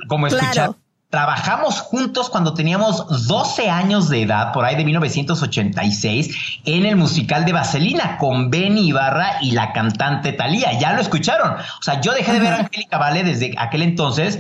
como 0.09 0.29
Claro. 0.29 0.77
Trabajamos 1.13 1.83
juntos 1.83 2.31
cuando 2.31 2.55
teníamos 2.55 3.27
12 3.29 3.69
años 3.69 4.09
de 4.09 4.23
edad, 4.23 4.51
por 4.51 4.65
ahí 4.65 4.77
de 4.77 4.85
1986, 4.87 6.61
en 6.65 6.87
el 6.87 6.97
musical 6.97 7.45
de 7.45 7.53
Vaselina 7.53 8.17
con 8.17 8.49
Benny 8.49 8.89
Ibarra 8.89 9.37
y 9.43 9.51
la 9.51 9.75
cantante 9.75 10.33
Thalía. 10.33 10.73
Ya 10.79 10.95
lo 10.95 11.03
escucharon. 11.03 11.53
O 11.53 11.83
sea, 11.83 12.01
yo 12.01 12.15
dejé 12.15 12.33
de 12.33 12.41
ver 12.41 12.55
a 12.55 12.61
Angélica 12.61 12.97
Vale 12.97 13.25
desde 13.25 13.55
aquel 13.59 13.83
entonces. 13.83 14.39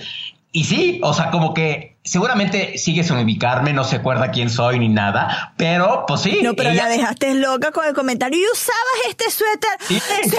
Y 0.50 0.64
sí, 0.64 0.98
o 1.02 1.12
sea, 1.12 1.30
como 1.30 1.52
que 1.52 1.91
seguramente 2.04 2.78
sigue 2.78 3.04
sin 3.04 3.16
ubicarme, 3.16 3.72
no 3.72 3.84
se 3.84 3.96
acuerda 3.96 4.30
quién 4.30 4.50
soy 4.50 4.78
ni 4.78 4.88
nada, 4.88 5.54
pero 5.56 6.04
pues 6.06 6.22
sí. 6.22 6.40
No, 6.42 6.54
pero 6.54 6.70
ella- 6.70 6.84
la 6.84 6.88
dejaste 6.88 7.34
loca 7.34 7.70
con 7.72 7.86
el 7.86 7.94
comentario. 7.94 8.38
¿Y 8.38 8.44
usabas 8.52 8.82
este 9.08 9.30
suéter? 9.30 9.70
Sí. 9.86 10.00
Sí. 10.24 10.36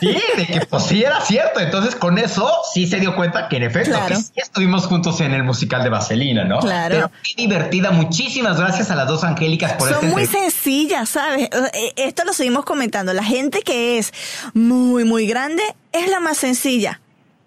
Sí, 0.00 0.18
de 0.36 0.46
que 0.46 0.66
pues 0.66 0.82
sí 0.84 1.02
era 1.02 1.20
cierto. 1.20 1.60
Entonces 1.60 1.94
con 1.94 2.18
eso 2.18 2.50
sí 2.74 2.86
se 2.86 2.98
dio 3.00 3.14
cuenta 3.16 3.48
que 3.48 3.56
en 3.56 3.62
efecto 3.64 3.90
Claro. 3.92 4.08
que 4.08 4.16
sí 4.16 4.32
estuvimos 4.36 4.86
juntos 4.86 5.20
en 5.20 5.32
el 5.32 5.42
musical 5.42 5.82
de 5.82 5.88
Vaselina, 5.90 6.44
¿no? 6.44 6.58
Claro. 6.58 6.94
Pero 6.94 7.10
qué 7.22 7.32
divertida. 7.42 7.90
Muchísimas 7.92 8.58
gracias 8.58 8.90
a 8.90 8.94
las 8.96 9.06
dos 9.08 9.24
angélicas 9.24 9.72
por 9.74 9.88
Son 9.88 9.96
este 10.04 10.08
muy 10.08 10.26
sencillas, 10.26 11.08
¿sabes? 11.08 11.48
Eh, 11.72 11.92
Esto 11.96 12.24
lo 12.24 12.32
seguimos 12.32 12.64
comentando. 12.64 13.12
La 13.12 13.24
gente 13.24 13.62
que 13.62 13.98
es 13.98 14.12
muy, 14.54 15.04
muy 15.04 15.26
grande 15.26 15.62
es 15.92 16.08
la 16.10 16.20
más 16.20 16.36
sencilla. 16.36 17.00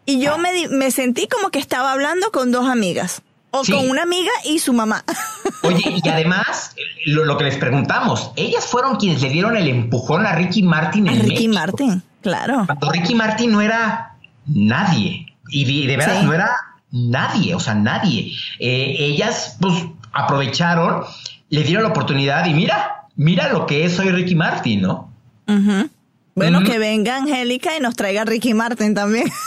Y 0.10 0.20
yo 0.20 0.38
me, 0.38 0.52
di- 0.54 0.68
me 0.70 0.92
sentí 0.92 1.28
como 1.28 1.50
que 1.50 1.60
estaba 1.60 1.92
hablando 1.92 2.32
con 2.32 2.52
dos 2.52 2.68
amigas. 2.68 3.22
O 3.52 3.64
Sí. 3.66 3.72
con 3.72 3.90
una 3.90 4.04
amiga 4.04 4.32
y 4.46 4.60
su 4.60 4.74
mamá. 4.74 5.04
Oye, 5.64 6.00
y 6.04 6.08
además, 6.08 6.76
lo, 7.06 7.26
lo 7.26 7.36
que 7.38 7.46
les 7.46 7.58
preguntamos, 7.58 8.32
ellas 8.36 8.66
fueron 8.66 8.98
quienes 8.98 9.22
le 9.22 9.30
dieron 9.30 9.58
el 9.58 9.68
empujón 9.68 10.26
a 10.28 10.34
Ricky 10.36 10.62
Martin 10.64 11.10
A 11.10 11.14
en 11.14 11.22
Ricky 11.22 11.48
México. 11.48 11.54
Martin, 11.54 12.04
claro. 12.22 12.64
Cuando 12.68 12.92
Ricky 12.92 13.16
Martin 13.16 13.52
no 13.52 13.62
era 13.62 14.16
nadie. 14.46 15.26
Y 15.50 15.66
de, 15.66 15.88
de 15.88 15.98
veras 15.98 16.20
Sí. 16.20 16.26
no 16.26 16.34
era 16.34 16.50
nadie, 16.92 17.56
o 17.56 17.60
sea, 17.60 17.74
nadie. 17.74 18.34
Eh, 18.60 18.96
ellas, 19.00 19.58
pues, 19.60 19.74
aprovecharon, 20.14 21.04
le 21.50 21.64
dieron 21.64 21.84
la 21.84 21.90
oportunidad 21.90 22.46
y 22.46 22.54
mira, 22.54 23.08
mira 23.16 23.52
lo 23.52 23.66
que 23.66 23.84
es 23.86 23.98
hoy 24.00 24.10
Ricky 24.12 24.36
Martin, 24.36 24.82
¿no? 24.82 25.12
Bueno, 26.36 26.64
que 26.64 26.80
venga 26.80 27.18
Angélica 27.18 27.76
y 27.76 27.80
nos 27.80 27.96
traiga 27.96 28.26
Ricky 28.26 28.54
Martin 28.54 28.94
también. 28.94 29.30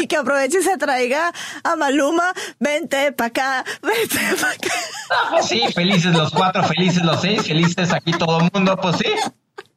y 0.00 0.06
que 0.06 0.16
aproveche 0.16 0.60
y 0.60 0.62
se 0.62 0.76
traiga 0.76 1.32
a 1.64 1.76
Maluma, 1.76 2.32
vente 2.58 3.12
pa' 3.12 3.26
acá, 3.26 3.64
vente 3.82 4.18
pa' 4.40 4.50
acá. 4.50 4.74
Pues 5.30 5.46
sí, 5.46 5.62
felices 5.74 6.14
los 6.14 6.32
cuatro, 6.32 6.62
felices 6.64 7.02
los 7.02 7.20
seis, 7.20 7.46
felices 7.46 7.92
aquí 7.92 8.12
todo 8.12 8.40
el 8.40 8.50
mundo, 8.52 8.76
pues 8.80 8.96
sí. 8.98 9.06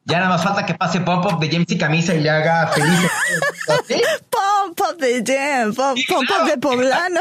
Ya 0.06 0.18
nada 0.18 0.28
más 0.30 0.42
falta 0.44 0.66
que 0.66 0.74
pase 0.74 1.00
Pop 1.00 1.24
Up 1.24 1.40
de 1.40 1.48
James 1.50 1.70
y 1.70 1.78
Camisa 1.78 2.14
y 2.14 2.20
le 2.20 2.28
haga 2.28 2.66
felices. 2.68 3.10
¿Sí? 3.88 4.02
Pom, 4.28 4.74
pom 4.74 4.96
de 4.98 5.22
jam, 5.26 5.74
pom, 5.74 5.96
Sí, 5.96 6.04
pom, 6.06 6.18
pom 6.18 6.26
claro. 6.26 6.44
de 6.46 6.58
poblano. 6.58 7.20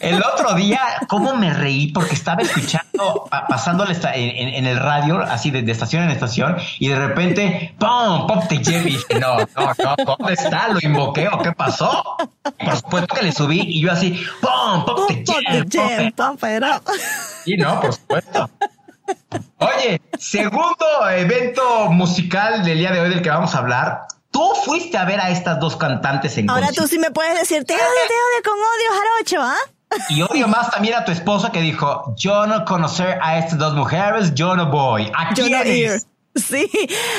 El 0.00 0.20
otro 0.24 0.54
día, 0.54 0.80
¿cómo 1.08 1.36
me 1.36 1.54
reí? 1.54 1.92
Porque 1.92 2.14
estaba 2.16 2.42
escuchando, 2.42 3.28
pa- 3.30 3.46
pasando 3.46 3.84
la 3.84 3.92
esta- 3.92 4.12
en, 4.16 4.66
el 4.66 4.76
radio, 4.80 5.20
así 5.20 5.52
de, 5.52 5.62
de 5.62 5.70
estación 5.70 6.02
en 6.02 6.10
estación, 6.10 6.56
y 6.80 6.88
de 6.88 6.96
repente, 6.98 7.76
¡pum! 7.78 8.26
¡pop 8.26 8.42
de 8.50 8.56
Jam! 8.64 8.82
Y 8.88 8.90
dije, 8.90 9.20
no, 9.20 9.36
no, 9.38 9.72
no, 9.78 10.16
¿dónde 10.18 10.32
está? 10.32 10.66
¿Lo 10.68 10.80
invoqué 10.82 11.28
o 11.28 11.38
qué 11.38 11.52
pasó? 11.52 12.02
Por 12.58 12.76
supuesto 12.76 13.14
que 13.14 13.22
le 13.22 13.30
subí 13.30 13.60
y 13.60 13.80
yo 13.80 13.92
así, 13.92 14.20
¡pum! 14.40 14.84
¡pop 14.84 15.08
de 15.08 15.16
Pom, 15.18 15.24
pom 15.24 15.44
Jam! 15.46 15.68
de 15.68 15.78
jam, 15.78 16.12
pom, 16.12 16.36
pero. 16.40 16.66
Sí, 17.44 17.56
no, 17.56 17.80
por 17.80 17.92
supuesto. 17.94 18.50
Oye, 19.58 20.00
segundo 20.18 21.08
evento 21.10 21.90
musical 21.90 22.64
del 22.64 22.78
día 22.78 22.92
de 22.92 23.00
hoy 23.00 23.10
del 23.10 23.22
que 23.22 23.30
vamos 23.30 23.54
a 23.54 23.58
hablar. 23.58 24.06
Tú 24.30 24.52
fuiste 24.64 24.98
a 24.98 25.04
ver 25.04 25.20
a 25.20 25.30
estas 25.30 25.58
dos 25.60 25.76
cantantes 25.76 26.36
en 26.36 26.50
Ahora 26.50 26.70
tú 26.72 26.86
sí 26.86 26.98
me 26.98 27.10
puedes 27.10 27.38
decir, 27.38 27.64
te 27.64 27.74
odio, 27.74 27.82
te 27.82 28.14
odio 28.14 28.42
con 28.44 28.54
odio, 28.54 28.90
jarocho, 28.92 29.42
¿ah? 29.42 29.76
Y 30.10 30.20
odio 30.22 30.48
más 30.48 30.70
también 30.70 30.94
a 30.94 31.04
tu 31.04 31.12
esposo 31.12 31.50
que 31.52 31.60
dijo, 31.60 32.14
yo 32.18 32.46
no 32.46 32.64
conocer 32.64 33.18
a 33.22 33.38
estas 33.38 33.58
dos 33.58 33.74
mujeres, 33.74 34.34
yo 34.34 34.54
no 34.56 34.70
voy. 34.70 35.10
¿A 35.14 35.32
Yo 35.34 35.44
no 35.48 35.62
quiénes? 35.62 35.66
ir. 35.76 36.00
Sí, 36.36 36.70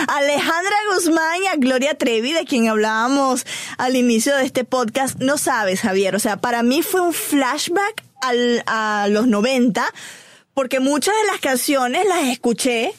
Alejandra 0.08 0.76
Guzmán 0.94 1.44
y 1.44 1.48
a 1.48 1.56
Gloria 1.56 1.98
Trevi, 1.98 2.34
de 2.34 2.46
quien 2.46 2.68
hablábamos 2.70 3.48
al 3.80 3.96
inicio 3.96 4.36
de 4.36 4.46
este 4.46 4.64
podcast, 4.64 5.18
no 5.18 5.40
sabes, 5.40 5.82
Javier. 5.82 6.16
O 6.16 6.20
sea, 6.20 6.38
para 6.38 6.62
mí 6.62 6.84
fue 6.84 7.02
un 7.02 7.14
flashback 7.14 8.04
al, 8.22 8.64
a 8.68 9.08
los 9.10 9.26
90, 9.26 9.84
porque 10.58 10.80
muchas 10.80 11.14
de 11.22 11.28
las 11.32 11.39
canciones 11.39 12.03
las 12.08 12.24
escuché 12.30 12.91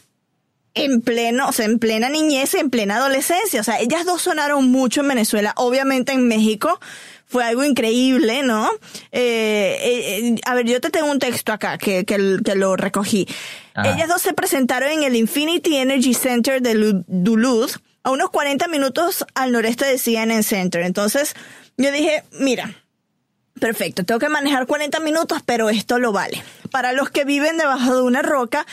en 0.75 1.01
pleno, 1.01 1.49
o 1.49 1.53
sea, 1.53 1.65
en 1.67 1.81
plena 1.81 2.09
niñez, 2.09 2.55
en 2.55 2.71
plena 2.71 2.99
adolescencia. 2.99 3.61
O 3.61 3.65
sea, 3.65 3.81
ellas 3.81 4.05
dos 4.05 4.23
sonaron 4.23 4.71
mucho 4.71 5.01
en 5.01 5.09
Venezuela, 5.09 5.55
obviamente 5.57 6.13
en 6.13 6.29
México. 6.29 6.79
Fue 7.27 7.43
algo 7.43 7.65
increíble, 7.65 8.45
¿no? 8.45 8.71
Eh, 9.11 9.77
eh, 9.83 10.19
eh, 10.29 10.37
a 10.47 10.55
ver, 10.55 10.67
yo 10.67 10.81
te 10.81 10.91
tengo 10.91 11.11
un 11.11 11.19
texto 11.19 11.53
acá 11.53 11.79
que, 11.79 12.05
que, 12.05 12.39
que 12.45 12.55
lo 12.55 12.77
recogí. 12.77 13.27
Ellas 13.75 14.07
dos 14.09 14.23
se 14.23 14.35
presentaron 14.35 14.91
en 14.93 15.03
el 15.03 15.17
Infinity 15.17 15.79
Energy 15.79 16.15
Center 16.15 16.63
de 16.63 16.75
Lu- 16.75 17.05
Duluth, 17.09 17.73
a 18.05 18.13
unos 18.13 18.31
40 18.31 18.69
minutos 18.69 19.25
al 19.35 19.51
noreste 19.51 19.85
de 19.85 19.99
CNN 19.99 20.45
Center. 20.45 20.83
Entonces, 20.83 21.35
yo 21.77 21.91
dije, 21.91 22.23
mira, 22.39 22.73
Perfecto, 23.59 24.05
tengo 24.05 24.21
que 24.21 24.29
manejar 24.29 24.67
40 24.67 25.01
minutos, 25.01 25.43
pero 25.45 25.69
esto 25.71 25.99
lo 25.99 26.13
vale. 26.13 26.43
Para 26.71 26.93
los 26.93 27.11
que 27.11 27.25
viven 27.25 27.59
debajo 27.59 27.97
de 27.97 28.03
una 28.03 28.23
roca, 28.23 28.67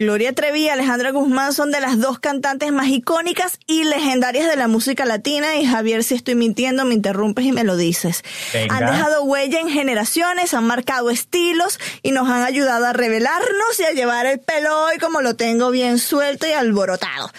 Gloria 0.00 0.32
Trevi 0.32 0.62
y 0.62 0.68
Alejandra 0.70 1.10
Guzmán 1.10 1.52
son 1.52 1.70
de 1.72 1.78
las 1.78 1.98
dos 2.00 2.18
cantantes 2.18 2.72
más 2.72 2.88
icónicas 2.88 3.58
y 3.66 3.84
legendarias 3.84 4.48
de 4.48 4.56
la 4.56 4.66
música 4.66 5.04
latina 5.04 5.56
y 5.56 5.66
Javier, 5.66 6.04
si 6.04 6.14
estoy 6.14 6.36
mintiendo, 6.36 6.86
me 6.86 6.94
interrumpes 6.94 7.44
y 7.44 7.52
me 7.52 7.64
lo 7.64 7.76
dices. 7.76 8.22
Han 8.70 8.86
dejado 8.86 9.24
huella 9.24 9.60
en 9.60 9.68
generaciones, 9.68 10.54
han 10.54 10.66
marcado 10.66 11.10
estilos 11.10 11.78
y 12.02 12.12
nos 12.12 12.30
han 12.30 12.44
ayudado 12.44 12.86
a 12.86 12.94
revelarnos 12.94 13.78
y 13.78 13.82
a 13.82 13.90
llevar 13.90 14.24
el 14.24 14.40
pelo 14.40 14.86
hoy 14.86 14.96
como 14.96 15.20
lo 15.20 15.36
tengo 15.36 15.70
bien 15.70 15.98
suelto 15.98 16.46
y 16.46 16.52
alborotado. 16.52 17.30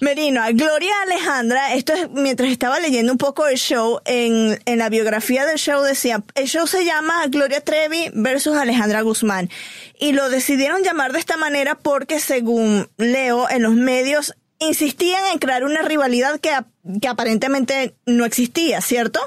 Merino, 0.00 0.42
a 0.42 0.50
Gloria 0.50 0.94
Alejandra, 1.04 1.74
esto 1.74 1.92
es 1.92 2.10
mientras 2.10 2.50
estaba 2.50 2.80
leyendo 2.80 3.12
un 3.12 3.18
poco 3.18 3.46
el 3.46 3.58
show, 3.58 4.00
en, 4.06 4.60
en 4.64 4.78
la 4.78 4.88
biografía 4.88 5.46
del 5.46 5.58
show 5.58 5.82
decía, 5.82 6.24
el 6.34 6.48
show 6.48 6.66
se 6.66 6.84
llama 6.84 7.28
Gloria 7.28 7.60
Trevi 7.60 8.10
versus 8.12 8.56
Alejandra 8.56 9.02
Guzmán 9.02 9.48
y 9.98 10.12
lo 10.12 10.28
decidieron 10.30 10.82
llamar 10.82 11.12
de 11.12 11.18
esta 11.18 11.36
manera 11.36 11.74
porque 11.76 12.20
según 12.20 12.88
leo 12.96 13.48
en 13.48 13.62
los 13.62 13.74
medios 13.74 14.34
insistían 14.60 15.22
en 15.32 15.38
crear 15.38 15.64
una 15.64 15.82
rivalidad 15.82 16.40
que, 16.40 16.50
que 17.00 17.08
aparentemente 17.08 17.94
no 18.06 18.24
existía, 18.24 18.80
¿cierto? 18.80 19.20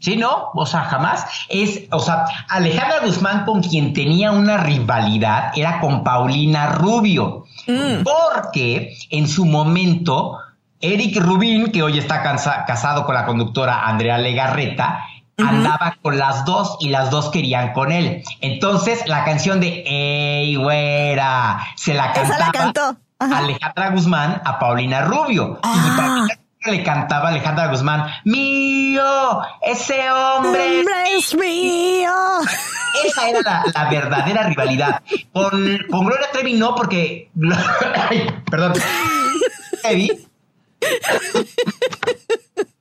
Sí, 0.00 0.16
no, 0.16 0.50
o 0.54 0.64
sea, 0.64 0.84
jamás. 0.84 1.26
Es, 1.48 1.82
o 1.90 1.98
sea, 1.98 2.24
Alejandra 2.48 3.00
Guzmán 3.04 3.44
con 3.44 3.62
quien 3.62 3.92
tenía 3.92 4.30
una 4.30 4.56
rivalidad 4.58 5.50
era 5.56 5.80
con 5.80 6.04
Paulina 6.04 6.66
Rubio, 6.66 7.46
mm. 7.66 8.04
porque 8.04 8.96
en 9.10 9.26
su 9.26 9.44
momento 9.44 10.38
Eric 10.80 11.16
Rubín, 11.16 11.72
que 11.72 11.82
hoy 11.82 11.98
está 11.98 12.22
casado 12.22 13.04
con 13.04 13.14
la 13.14 13.26
conductora 13.26 13.86
Andrea 13.88 14.18
Legarreta, 14.18 15.04
andaba 15.38 15.96
con 16.02 16.18
las 16.18 16.44
dos 16.44 16.76
y 16.80 16.88
las 16.88 17.10
dos 17.10 17.30
querían 17.30 17.72
con 17.72 17.92
él. 17.92 18.22
Entonces 18.40 19.06
la 19.06 19.24
canción 19.24 19.60
de 19.60 19.84
Ey, 19.86 20.56
güera, 20.56 21.60
se 21.76 21.94
la 21.94 22.12
cantaba 22.12 22.96
Alejandra 23.18 23.90
Guzmán 23.90 24.42
a 24.44 24.58
Paulina 24.58 25.02
Rubio. 25.02 25.54
Y 25.56 25.60
ah. 25.62 25.94
Paulina 25.96 26.38
le 26.66 26.82
cantaba 26.82 27.28
a 27.28 27.30
Alejandra 27.30 27.68
Guzmán, 27.68 28.10
mío, 28.24 29.40
ese 29.62 30.10
hombre, 30.10 30.84
es 31.16 31.34
mío. 31.34 32.12
Esa 33.04 33.28
era 33.28 33.64
la, 33.74 33.90
verdadera 33.90 34.44
rivalidad. 34.44 35.02
Con, 35.32 35.78
con, 35.90 36.06
Gloria 36.06 36.26
Trevi 36.32 36.54
no, 36.54 36.74
porque... 36.74 37.30
perdón. 38.50 38.72
Trevi 39.82 40.10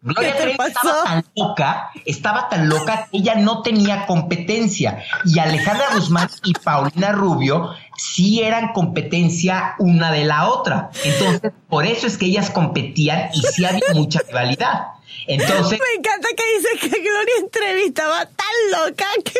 Gloria 0.07 0.37
Trevi 0.37 0.51
estaba 0.51 1.03
tan 1.03 1.25
loca, 1.35 1.91
estaba 2.05 2.49
tan 2.49 2.69
loca 2.69 3.07
que 3.11 3.17
ella 3.17 3.35
no 3.35 3.61
tenía 3.61 4.05
competencia. 4.05 5.03
Y 5.25 5.39
Alejandra 5.39 5.87
Guzmán 5.93 6.29
y 6.45 6.53
Paulina 6.53 7.11
Rubio 7.11 7.73
sí 7.97 8.41
eran 8.41 8.71
competencia 8.71 9.75
una 9.79 10.11
de 10.11 10.23
la 10.23 10.47
otra. 10.47 10.91
Entonces, 11.03 11.51
por 11.67 11.85
eso 11.85 12.07
es 12.07 12.17
que 12.17 12.27
ellas 12.27 12.49
competían 12.49 13.29
y 13.33 13.41
sí 13.41 13.65
había 13.65 13.93
mucha 13.93 14.21
rivalidad. 14.25 14.87
Entonces. 15.27 15.77
Me 15.77 15.99
encanta 15.99 16.29
que 16.37 16.57
dice 16.57 16.69
que 16.79 17.01
Gloria 17.01 17.49
Trevi 17.51 17.83
estaba 17.83 18.25
tan 18.25 18.85
loca 18.85 19.05
que 19.25 19.39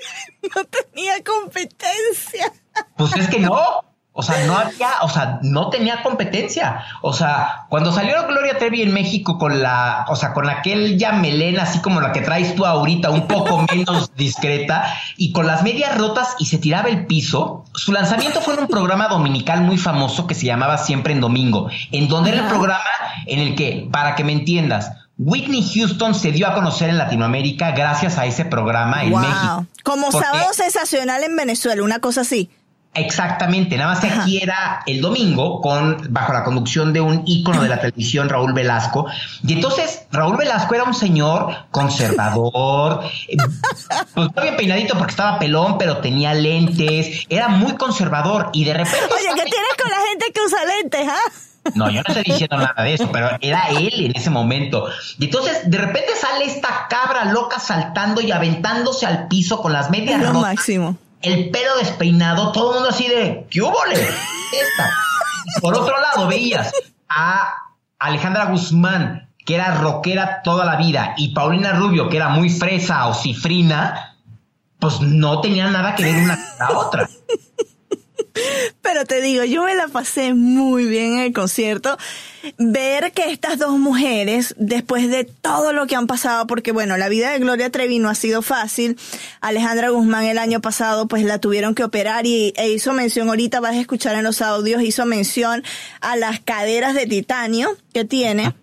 no 0.55 0.65
tenía 0.65 1.24
competencia. 1.24 2.51
Pues 2.97 3.15
es 3.15 3.30
que 3.30 3.39
no. 3.39 3.86
O 4.20 4.24
sea, 4.24 4.45
no 4.47 4.57
había, 4.57 4.89
o 5.03 5.09
sea, 5.09 5.39
no 5.43 5.70
tenía 5.70 6.01
competencia. 6.01 6.84
O 7.01 7.13
sea, 7.13 7.68
cuando 7.70 7.93
salió 7.93 8.28
Gloria 8.28 8.57
Trevi 8.57 8.82
en 8.82 8.93
México 8.93 9.38
con 9.38 9.61
la, 9.61 10.05
o 10.09 10.15
sea, 10.15 10.34
con 10.34 10.49
aquella 10.49 11.11
melena 11.11 11.63
así 11.63 11.80
como 11.80 12.01
la 12.01 12.11
que 12.11 12.22
traes 12.22 12.55
tú 12.55 12.65
ahorita, 12.65 13.11
un 13.11 13.28
poco 13.28 13.63
menos 13.72 14.11
discreta, 14.15 14.91
y 15.18 15.32
con 15.32 15.45
las 15.45 15.61
medias 15.61 15.95
rotas 15.97 16.36
y 16.39 16.47
se 16.47 16.57
tiraba 16.57 16.89
el 16.89 17.05
piso, 17.05 17.63
su 17.76 17.91
lanzamiento 17.91 18.41
fue 18.41 18.55
en 18.55 18.61
un 18.61 18.68
programa 18.68 19.07
dominical 19.07 19.61
muy 19.61 19.78
famoso 19.78 20.26
que 20.26 20.34
se 20.34 20.47
llamaba 20.47 20.80
Siempre 20.80 21.13
en 21.13 21.22
Domingo, 21.22 21.70
en 21.91 22.07
donde 22.07 22.32
era 22.32 22.41
el 22.41 22.47
programa 22.47 22.84
en 23.28 23.39
el 23.39 23.55
que, 23.55 23.88
para 23.91 24.15
que 24.15 24.24
me 24.24 24.32
entiendas, 24.32 24.91
Whitney 25.20 25.63
Houston 25.74 26.13
se 26.13 26.32
dio 26.32 26.47
a 26.47 26.53
conocer 26.53 26.89
en 26.89 26.97
Latinoamérica 26.97 27.72
gracias 27.72 28.18
a 28.18 28.26
ese 28.26 28.45
programa 28.45 29.03
en 29.03 29.11
México. 29.11 29.65
Como 29.84 30.11
sábado 30.11 30.53
sensacional 30.53 31.24
en 31.24 31.36
Venezuela, 31.36 31.82
una 31.84 31.99
cosa 31.99 32.22
así. 32.22 32.49
Exactamente, 32.97 33.77
nada 33.77 33.93
más 33.93 33.99
que 33.99 34.07
aquí 34.07 34.39
era 34.41 34.81
el 34.87 35.01
domingo 35.01 35.61
con 35.61 36.07
bajo 36.09 36.33
la 36.33 36.43
conducción 36.43 36.93
de 36.93 37.01
un 37.01 37.23
ícono 37.25 37.61
de 37.61 37.69
la 37.69 37.79
televisión, 37.79 38.27
Raúl 38.27 38.53
Velasco. 38.53 39.05
Y 39.45 39.53
entonces 39.53 40.07
Raúl 40.11 40.37
Velasco 40.37 40.73
era 40.73 40.83
un 40.83 40.95
señor 40.95 41.67
conservador, 41.69 43.03
eh, 43.27 43.37
pues 44.15 44.29
bien 44.41 44.57
peinadito 44.57 44.97
porque 44.97 45.11
estaba 45.11 45.37
pelón, 45.37 45.77
pero 45.77 45.97
tenía 45.97 46.33
lentes, 46.33 47.25
era 47.29 47.49
muy 47.49 47.75
conservador 47.75 48.49
y 48.53 48.65
de 48.65 48.73
repente... 48.73 49.05
Oye, 49.05 49.29
¿qué 49.35 49.49
tienes 49.49 49.75
con 49.79 49.91
la 49.91 49.97
gente 50.09 50.25
que 50.33 50.41
usa 50.41 50.59
lentes, 50.65 51.07
ah? 51.07 51.71
No, 51.75 51.89
yo 51.89 52.01
no 52.01 52.13
estoy 52.13 52.23
diciendo 52.23 52.57
nada 52.57 52.81
de 52.81 52.93
eso, 52.93 53.11
pero 53.11 53.29
era 53.41 53.67
él 53.69 54.05
en 54.05 54.15
ese 54.15 54.29
momento. 54.29 54.87
Y 55.19 55.25
entonces 55.25 55.69
de 55.69 55.77
repente 55.77 56.15
sale 56.15 56.45
esta 56.45 56.87
cabra 56.89 57.25
loca 57.25 57.59
saltando 57.59 58.21
y 58.21 58.31
aventándose 58.31 59.05
al 59.05 59.27
piso 59.27 59.61
con 59.61 59.73
las 59.73 59.89
medias 59.91 60.21
Lo 60.21 60.33
máximo 60.33 60.97
el 61.22 61.49
pelo 61.49 61.78
despeinado, 61.78 62.51
todo 62.51 62.72
el 62.72 62.76
mundo 62.76 62.89
así 62.89 63.07
de, 63.07 63.47
¿qué 63.49 63.61
hubo? 63.61 63.78
Esta. 63.86 64.91
Por 65.61 65.76
otro 65.76 65.99
lado, 65.99 66.28
veías 66.28 66.72
a 67.09 67.53
Alejandra 67.99 68.45
Guzmán, 68.45 69.30
que 69.45 69.55
era 69.55 69.76
rockera 69.76 70.41
toda 70.43 70.65
la 70.65 70.76
vida, 70.76 71.13
y 71.18 71.34
Paulina 71.34 71.74
Rubio, 71.74 72.09
que 72.09 72.18
era 72.18 72.30
muy 72.30 72.49
fresa 72.49 73.07
o 73.07 73.13
cifrina, 73.13 74.18
pues 74.80 75.01
no 75.01 75.41
tenían 75.41 75.74
nada 75.74 75.95
que 75.95 76.03
ver 76.03 76.15
una 76.18 76.36
con 76.36 76.59
la 76.59 76.78
otra. 76.78 77.09
Pero 78.82 79.05
te 79.05 79.22
digo, 79.22 79.43
yo 79.43 79.63
me 79.63 79.76
la 79.76 79.88
pasé 79.88 80.34
muy 80.34 80.86
bien 80.86 81.13
en 81.13 81.20
el 81.20 81.34
concierto. 81.34 81.97
Ver 82.57 83.11
que 83.11 83.31
estas 83.31 83.59
dos 83.59 83.77
mujeres, 83.77 84.55
después 84.57 85.09
de 85.09 85.23
todo 85.23 85.73
lo 85.73 85.88
que 85.88 85.95
han 85.95 86.07
pasado, 86.07 86.47
porque 86.47 86.71
bueno, 86.71 86.97
la 86.97 87.09
vida 87.09 87.31
de 87.31 87.39
Gloria 87.39 87.69
Trevi 87.69 87.99
no 87.99 88.09
ha 88.09 88.15
sido 88.15 88.41
fácil. 88.41 88.97
Alejandra 89.41 89.89
Guzmán 89.89 90.25
el 90.25 90.38
año 90.38 90.61
pasado 90.61 91.07
pues 91.07 91.23
la 91.23 91.39
tuvieron 91.39 91.75
que 91.75 91.83
operar 91.83 92.25
y 92.25 92.53
e 92.57 92.69
hizo 92.69 92.93
mención, 92.93 93.29
ahorita 93.29 93.59
vas 93.59 93.73
a 93.73 93.79
escuchar 93.79 94.15
en 94.15 94.23
los 94.23 94.41
audios, 94.41 94.81
hizo 94.81 95.05
mención 95.05 95.63
a 96.01 96.15
las 96.15 96.39
caderas 96.39 96.93
de 96.95 97.07
titanio 97.07 97.75
que 97.93 98.05
tiene. 98.05 98.53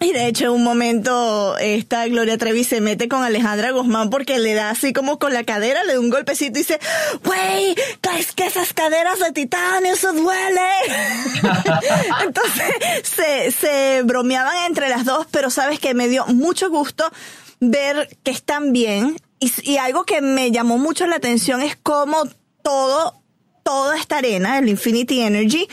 Y 0.00 0.12
de 0.12 0.28
hecho, 0.28 0.44
en 0.44 0.50
un 0.52 0.64
momento, 0.64 1.58
esta 1.58 2.06
Gloria 2.06 2.38
Trevi 2.38 2.62
se 2.62 2.80
mete 2.80 3.08
con 3.08 3.24
Alejandra 3.24 3.72
Guzmán 3.72 4.10
porque 4.10 4.38
le 4.38 4.54
da 4.54 4.70
así 4.70 4.92
como 4.92 5.18
con 5.18 5.34
la 5.34 5.42
cadera, 5.42 5.82
le 5.84 5.94
da 5.94 6.00
un 6.00 6.08
golpecito 6.08 6.58
y 6.58 6.62
dice, 6.62 6.78
güey, 7.24 7.74
es 8.16 8.32
que 8.32 8.46
esas 8.46 8.72
caderas 8.72 9.18
de 9.18 9.32
titanio, 9.32 9.92
eso 9.92 10.12
duele. 10.12 10.68
Entonces, 12.24 12.72
se, 13.02 13.50
se 13.50 14.02
bromeaban 14.04 14.66
entre 14.66 14.88
las 14.88 15.04
dos, 15.04 15.26
pero 15.32 15.50
sabes 15.50 15.80
que 15.80 15.94
me 15.94 16.06
dio 16.06 16.26
mucho 16.26 16.70
gusto 16.70 17.10
ver 17.58 18.16
que 18.22 18.30
están 18.30 18.72
bien. 18.72 19.16
Y, 19.40 19.52
y 19.62 19.78
algo 19.78 20.04
que 20.04 20.20
me 20.20 20.52
llamó 20.52 20.78
mucho 20.78 21.06
la 21.06 21.16
atención 21.16 21.60
es 21.60 21.76
cómo 21.76 22.22
todo, 22.62 23.20
toda 23.64 23.96
esta 23.96 24.18
arena, 24.18 24.58
el 24.58 24.68
Infinity 24.68 25.22
Energy, 25.22 25.68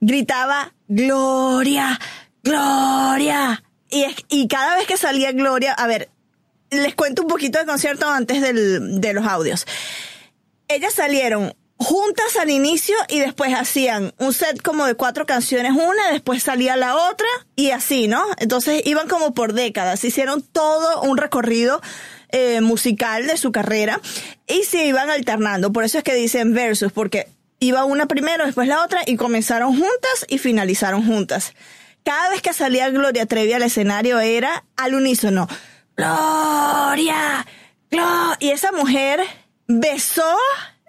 gritaba, 0.00 0.72
Gloria, 0.88 1.98
Gloria. 2.42 3.62
Y, 3.90 4.06
y 4.28 4.48
cada 4.48 4.76
vez 4.76 4.86
que 4.86 4.96
salía 4.96 5.32
Gloria, 5.32 5.72
a 5.72 5.86
ver, 5.86 6.08
les 6.70 6.94
cuento 6.94 7.22
un 7.22 7.28
poquito 7.28 7.58
de 7.58 7.66
concierto 7.66 8.08
antes 8.08 8.40
del, 8.40 9.00
de 9.00 9.12
los 9.12 9.26
audios. 9.26 9.66
Ellas 10.68 10.94
salieron 10.94 11.54
juntas 11.76 12.36
al 12.40 12.50
inicio 12.50 12.94
y 13.08 13.18
después 13.18 13.52
hacían 13.54 14.14
un 14.18 14.32
set 14.32 14.62
como 14.62 14.86
de 14.86 14.94
cuatro 14.94 15.26
canciones 15.26 15.72
una, 15.72 16.10
después 16.12 16.42
salía 16.42 16.76
la 16.76 16.96
otra 16.96 17.26
y 17.56 17.70
así, 17.70 18.06
¿no? 18.08 18.24
Entonces 18.38 18.82
iban 18.86 19.08
como 19.08 19.34
por 19.34 19.52
décadas, 19.52 20.04
hicieron 20.04 20.42
todo 20.42 21.02
un 21.02 21.18
recorrido 21.18 21.82
eh, 22.30 22.60
musical 22.60 23.26
de 23.26 23.36
su 23.36 23.52
carrera 23.52 24.00
y 24.46 24.62
se 24.62 24.86
iban 24.86 25.10
alternando, 25.10 25.72
por 25.72 25.84
eso 25.84 25.98
es 25.98 26.04
que 26.04 26.14
dicen 26.14 26.54
versus, 26.54 26.92
porque 26.92 27.28
iba 27.58 27.84
una 27.84 28.06
primero, 28.06 28.46
después 28.46 28.68
la 28.68 28.84
otra 28.84 29.02
y 29.04 29.16
comenzaron 29.16 29.72
juntas 29.72 30.26
y 30.28 30.38
finalizaron 30.38 31.04
juntas 31.04 31.52
cada 32.02 32.30
vez 32.30 32.42
que 32.42 32.52
salía 32.52 32.90
Gloria 32.90 33.26
Trevi 33.26 33.52
al 33.52 33.62
escenario 33.62 34.20
era 34.20 34.64
al 34.76 34.94
unísono. 34.94 35.48
Gloria, 35.96 37.46
Gloria. 37.90 38.36
Y 38.40 38.50
esa 38.50 38.72
mujer 38.72 39.20
besó, 39.68 40.36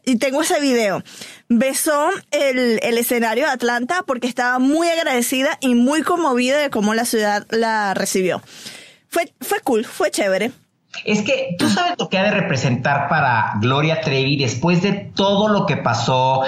y 0.05 0.17
tengo 0.17 0.41
ese 0.41 0.59
video, 0.59 1.03
besó 1.49 2.09
el, 2.31 2.79
el 2.81 2.97
escenario 2.97 3.45
de 3.45 3.51
Atlanta 3.51 4.03
porque 4.05 4.27
estaba 4.27 4.59
muy 4.59 4.87
agradecida 4.87 5.57
y 5.61 5.75
muy 5.75 6.01
conmovida 6.01 6.57
de 6.57 6.69
cómo 6.69 6.93
la 6.93 7.05
ciudad 7.05 7.45
la 7.49 7.93
recibió. 7.93 8.41
Fue, 9.09 9.31
fue 9.41 9.59
cool, 9.59 9.85
fue 9.85 10.09
chévere. 10.09 10.51
Es 11.05 11.21
que 11.23 11.55
tú 11.57 11.69
sabes 11.69 11.93
lo 11.97 12.07
que 12.07 12.17
ha 12.17 12.23
de 12.23 12.31
representar 12.31 13.09
para 13.09 13.53
Gloria 13.59 14.01
Trevi 14.01 14.37
después 14.37 14.81
de 14.81 14.91
todo 14.93 15.49
lo 15.49 15.65
que 15.65 15.77
pasó, 15.77 16.43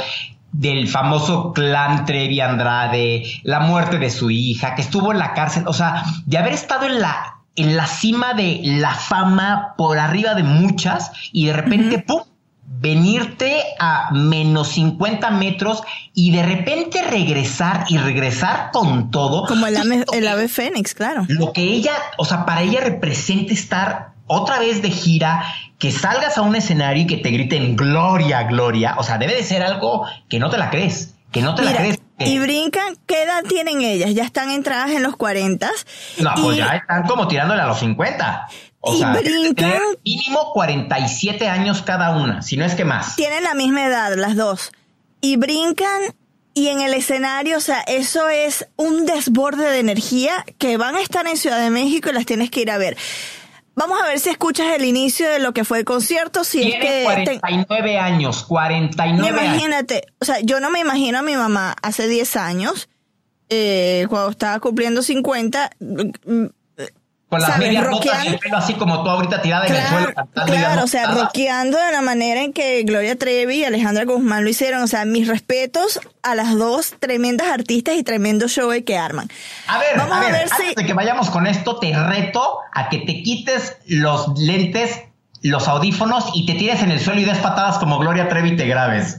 del 0.60 0.88
famoso 0.88 1.52
clan 1.54 2.06
Trevi 2.06 2.40
Andrade, 2.40 3.24
la 3.44 3.60
muerte 3.60 3.98
de 3.98 4.10
su 4.10 4.30
hija, 4.32 4.76
que 4.76 4.82
estuvo 4.82 5.12
en 5.12 5.20
la 5.20 5.34
cárcel, 5.34 5.64
o 5.68 5.74
sea, 5.74 6.04
de 6.26 6.38
haber 6.38 6.54
estado 6.54 6.86
en 6.86 7.02
la, 7.02 7.42
en 7.56 7.76
la 7.76 7.88
cima 7.88 8.34
de 8.34 8.62
la 8.64 8.94
fama 8.94 9.74
por 9.78 10.00
arriba 10.00 10.34
de 10.34 10.44
muchas 10.44 11.12
y 11.32 11.48
de 11.48 11.54
repente, 11.54 12.00
¡pum! 12.00 12.22
venirte 12.68 13.62
a 13.80 14.10
menos 14.12 14.70
50 14.70 15.30
metros 15.32 15.84
y 16.14 16.32
de 16.32 16.44
repente 16.44 17.02
regresar 17.04 17.86
y 17.90 17.98
regresar 17.98 18.72
con 18.72 19.12
todo. 19.12 19.46
Como 19.46 19.68
el 19.68 19.76
el 20.14 20.28
ave 20.28 20.48
fénix, 20.48 20.94
claro. 20.94 21.26
Lo 21.28 21.54
que 21.54 21.64
ella, 21.64 21.94
o 22.18 22.26
sea, 22.26 22.46
para 22.46 22.62
ella 22.62 22.82
representa 22.82 23.54
estar 23.54 24.15
otra 24.28 24.60
vez 24.60 24.82
de 24.82 24.90
gira, 24.90 25.44
que 25.78 25.92
salgas 25.92 26.38
a 26.38 26.42
un 26.42 26.56
escenario 26.56 27.04
y 27.04 27.08
que 27.08 27.18
te 27.18 27.30
griten 27.30 27.76
gloria, 27.76 28.44
gloria. 28.44 28.96
O 28.98 29.04
sea, 29.04 29.18
debe 29.18 29.36
de 29.36 29.44
ser 29.44 29.64
algo 29.64 30.06
que 30.30 30.40
no 30.40 30.50
te 30.50 30.58
la 30.58 30.70
crees, 30.70 31.16
que 31.32 31.42
no 31.42 31.56
te 31.56 31.64
la 31.64 31.76
crees. 31.76 32.00
Y 32.18 32.40
brincan, 32.40 32.96
¿qué 33.06 33.24
edad 33.24 33.44
tienen 33.44 33.82
ellas? 33.82 34.14
Ya 34.14 34.24
están 34.24 34.50
entradas 34.50 34.92
en 34.92 35.04
los 35.04 35.18
40. 35.18 35.70
No, 36.20 36.32
pues 36.42 36.58
ya 36.58 36.68
están 36.68 37.04
como 37.04 37.28
tirándole 37.28 37.62
a 37.62 37.68
los 37.68 37.80
50. 37.80 38.48
O 38.80 38.94
y 38.94 39.00
sea, 39.00 39.14
brincan. 39.14 39.82
Mínimo 40.06 40.52
47 40.54 41.50
años 41.50 41.82
cada 41.82 42.16
una, 42.16 42.42
si 42.42 42.56
no 42.56 42.66
es 42.66 42.76
que 42.76 42.86
más. 42.86 43.18
Tienen 43.18 43.44
la 43.44 43.54
misma 43.54 43.86
edad, 43.86 44.16
las 44.16 44.36
dos. 44.36 44.72
Y 45.20 45.36
brincan 45.36 46.16
y 46.54 46.70
en 46.70 46.80
el 46.80 46.94
escenario, 46.94 47.58
o 47.58 47.60
sea, 47.60 47.82
eso 47.82 48.30
es 48.30 48.66
un 48.78 49.06
desborde 49.06 49.70
de 49.70 49.80
energía 49.80 50.46
que 50.58 50.78
van 50.78 50.96
a 50.96 51.02
estar 51.02 51.28
en 51.28 51.36
Ciudad 51.36 51.60
de 51.60 51.70
México 51.70 52.10
y 52.10 52.14
las 52.14 52.26
tienes 52.26 52.50
que 52.50 52.62
ir 52.62 52.72
a 52.72 52.78
ver. 52.78 52.96
Vamos 53.76 54.00
a 54.02 54.08
ver 54.08 54.20
si 54.20 54.30
escuchas 54.30 54.68
el 54.76 54.86
inicio 54.86 55.30
de 55.30 55.40
lo 55.40 55.54
que 55.54 55.66
fue 55.66 55.80
el 55.80 55.86
concierto. 55.86 56.44
Si 56.44 56.62
Tiene 56.62 56.78
es 56.78 56.82
que 56.82 57.04
49 57.04 57.98
años, 58.00 58.44
49 58.44 59.28
años. 59.28 59.54
Imagínate, 59.54 60.04
o 60.20 60.26
sea, 60.26 60.40
yo 60.42 60.60
no 60.60 60.70
me 60.70 60.80
imagino 60.80 61.20
a 61.20 61.22
mi 61.22 61.36
mamá 61.36 61.76
hace 61.82 62.08
10 62.08 62.38
años, 62.38 62.90
eh, 63.50 64.06
cuando 64.10 64.30
estaba 64.30 64.60
cumpliendo 64.60 65.02
50, 65.02 65.72
mm, 65.80 66.46
Con 67.30 67.42
las 67.42 67.50
¿sabes? 67.54 67.68
medias 67.68 67.84
rotas 67.84 68.24
y 68.24 68.28
el 68.28 68.38
pelo 68.40 68.58
así 68.58 68.76
como 68.76 69.04
tú 69.04 69.10
ahorita 69.10 69.42
tirada 69.42 69.66
en 69.66 69.74
el 69.76 69.88
suelo 69.88 70.14
cantando. 70.14 70.54
Claro, 70.54 70.84
o 70.84 70.88
sea, 70.88 71.12
rockeando 71.12 71.78
de 71.80 71.92
la 71.92 72.02
manera 72.02 72.44
en 72.44 72.54
que 72.54 72.84
Gloria 72.84 73.18
Trevi 73.18 73.56
y 73.62 73.64
Alejandra 73.66 74.06
Guzmán 74.06 74.44
lo 74.44 74.50
hicieron. 74.50 74.84
O 74.84 74.88
sea, 74.88 75.06
mis 75.06 75.28
respetos 75.28 76.00
a 76.22 76.36
las 76.36 76.56
dos 76.56 76.94
tremendas 77.00 77.48
artistas 77.48 77.96
y 77.96 78.04
tremendo 78.04 78.48
show 78.48 78.72
que 78.86 78.98
arman. 78.98 79.28
A 79.68 79.80
ver, 79.80 79.98
Vamos 79.98 80.14
a 80.16 80.20
a 80.20 80.24
ver, 80.24 80.32
ver 80.34 80.42
antes 80.44 80.58
si- 80.70 80.76
de 80.76 80.86
que 80.86 80.94
vayamos 80.94 81.30
con 81.32 81.48
esto, 81.48 81.80
te 81.80 81.98
reto 81.98 82.60
a 82.74 82.90
que 82.90 83.00
te 83.00 83.24
quites 83.24 83.76
los 83.88 84.38
lentes, 84.38 85.02
los 85.42 85.68
audífonos 85.68 86.30
y 86.36 86.46
te 86.46 86.54
tires 86.54 86.82
en 86.84 86.92
el 86.92 87.00
suelo 87.00 87.22
y 87.22 87.26
des 87.26 87.40
patadas 87.40 87.80
como 87.80 87.98
Gloria 87.98 88.30
Trevi 88.30 88.52
y 88.52 88.56
te 88.56 88.68
grabes. 88.68 89.18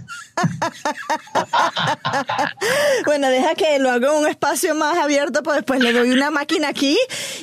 Bueno, 3.07 3.28
deja 3.28 3.55
que 3.55 3.78
lo 3.78 3.91
haga 3.91 4.09
en 4.09 4.14
un 4.18 4.28
espacio 4.28 4.74
más 4.74 4.99
abierto, 4.99 5.43
pues 5.43 5.57
después 5.57 5.80
le 5.80 5.93
doy 5.93 6.11
una 6.11 6.30
máquina 6.30 6.68
aquí. 6.68 6.99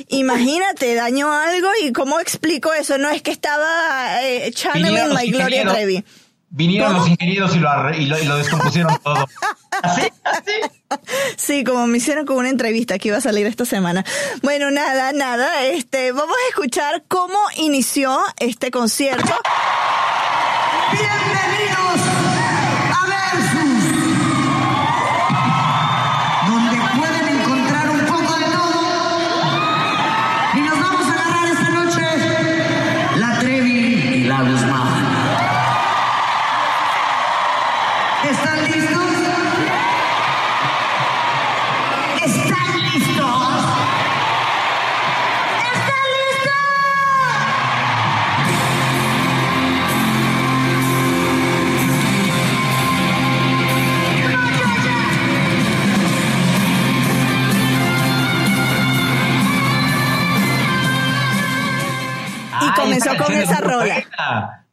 Imagínate, 0.10 0.96
daño 0.96 1.32
algo 1.32 1.70
y 1.82 1.92
cómo 1.92 2.20
explico 2.20 2.74
eso. 2.74 2.98
No 2.98 3.10
es 3.10 3.22
que 3.22 3.32
estaba 3.32 4.24
eh, 4.24 4.52
channeling 4.54 5.14
my 5.14 5.32
Gloria. 5.32 5.66
Trevi. 5.66 6.04
Vinieron 6.56 6.90
¿Cómo? 6.90 7.00
los 7.00 7.10
ingenieros 7.10 7.56
y 7.56 7.60
lo, 7.60 7.70
y 7.96 8.06
lo, 8.06 8.20
y 8.20 8.26
lo 8.26 8.38
descompusieron 8.38 8.96
todo. 9.04 9.28
¿Así? 9.82 10.02
¿Así? 10.24 10.52
Sí, 11.36 11.64
como 11.64 11.88
me 11.88 11.98
hicieron 11.98 12.28
con 12.28 12.38
una 12.38 12.50
entrevista 12.50 13.00
que 13.00 13.08
iba 13.08 13.18
a 13.18 13.22
salir 13.22 13.48
esta 13.48 13.66
semana. 13.66 14.06
Bueno, 14.44 14.70
nada, 14.70 15.14
nada. 15.14 15.64
Este, 15.66 16.12
vamos 16.12 16.36
a 16.36 16.50
escuchar 16.50 17.04
cómo 17.08 17.40
inició 17.58 18.20
este 18.38 18.70
concierto. 18.70 19.34
Bienvenidos 20.92 22.33
Comenzó 62.76 63.16
con 63.18 63.34
esa 63.34 63.58
rola. 63.58 64.04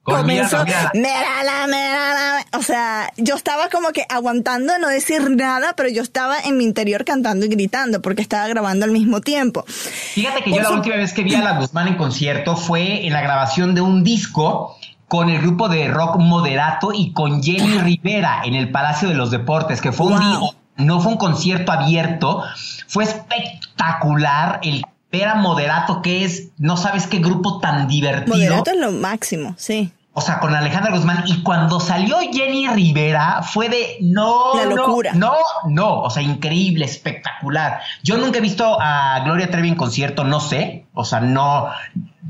Comenzó, 0.03 0.65
mírala, 0.65 0.91
mírala. 0.95 1.67
mírala, 1.67 1.67
mírala. 1.67 2.47
O 2.59 2.63
sea, 2.63 3.13
yo 3.17 3.35
estaba 3.35 3.69
como 3.69 3.91
que 3.91 4.05
aguantando 4.09 4.79
no 4.79 4.89
decir 4.89 5.31
nada, 5.31 5.75
pero 5.77 5.89
yo 5.89 6.03
estaba 6.03 6.39
en 6.41 6.57
mi 6.57 6.65
interior 6.65 7.05
cantando 7.05 7.47
y 7.47 7.49
gritando 7.49 8.01
porque 8.01 8.23
estaba 8.23 8.49
grabando 8.49 8.87
al 8.87 8.93
mismo 8.93 9.21
tiempo. 9.21 9.65
Fíjate 9.67 10.43
que 10.43 10.53
yo 10.53 10.63
la 10.63 10.71
última 10.71 10.97
vez 10.97 11.13
que 11.13 11.23
vi 11.23 11.35
a 11.35 11.43
la 11.43 11.59
Guzmán 11.59 11.89
en 11.89 11.97
concierto 11.97 12.57
fue 12.57 13.07
en 13.07 13.13
la 13.13 13.21
grabación 13.21 13.75
de 13.75 13.83
un 13.83 14.03
disco 14.03 14.77
con 15.07 15.29
el 15.29 15.41
grupo 15.41 15.69
de 15.69 15.89
rock 15.89 16.17
moderato 16.19 16.93
y 16.95 17.13
con 17.13 17.43
Jenny 17.43 17.79
Rivera 17.79 18.43
en 18.45 18.55
el 18.55 18.71
Palacio 18.71 19.09
de 19.09 19.15
los 19.15 19.31
Deportes, 19.31 19.81
que 19.81 19.91
fue 19.91 20.07
un 20.07 20.21
día, 20.21 20.39
no 20.77 21.01
fue 21.01 21.13
un 21.13 21.19
concierto 21.19 21.73
abierto, 21.73 22.45
fue 22.87 23.05
espectacular 23.05 24.61
el 24.63 24.85
ver 25.13 25.29
a 25.29 25.35
Moderato, 25.37 26.03
que 26.03 26.25
es, 26.25 26.49
no 26.59 26.77
sabes 26.77 27.07
qué 27.07 27.19
grupo 27.19 27.59
tan 27.61 27.89
divertido. 27.89 28.37
Moderato 28.37 28.71
es 28.71 28.77
lo 28.79 28.93
máximo, 28.93 29.55
sí. 29.59 29.93
O 30.13 30.21
sea, 30.21 30.41
con 30.41 30.53
Alejandra 30.55 30.91
Guzmán. 30.91 31.23
Y 31.27 31.43
cuando 31.45 31.79
salió 31.79 32.19
Jenny 32.33 32.67
Rivera, 32.69 33.43
fue 33.45 33.69
de 33.69 33.97
no. 34.01 34.55
La 34.57 34.65
no, 34.67 34.77
locura. 34.77 35.13
No, 35.15 35.33
no. 35.69 36.03
O 36.03 36.11
sea, 36.11 36.21
increíble, 36.23 36.85
espectacular. 36.85 37.81
Yo 38.03 38.17
nunca 38.19 38.39
he 38.39 38.41
visto 38.41 38.77
a 38.81 39.21
Gloria 39.25 39.49
Trevi 39.51 39.69
en 39.69 39.77
concierto, 39.77 40.25
no 40.25 40.41
sé. 40.41 40.87
O 40.95 41.05
sea, 41.05 41.21
no. 41.21 41.67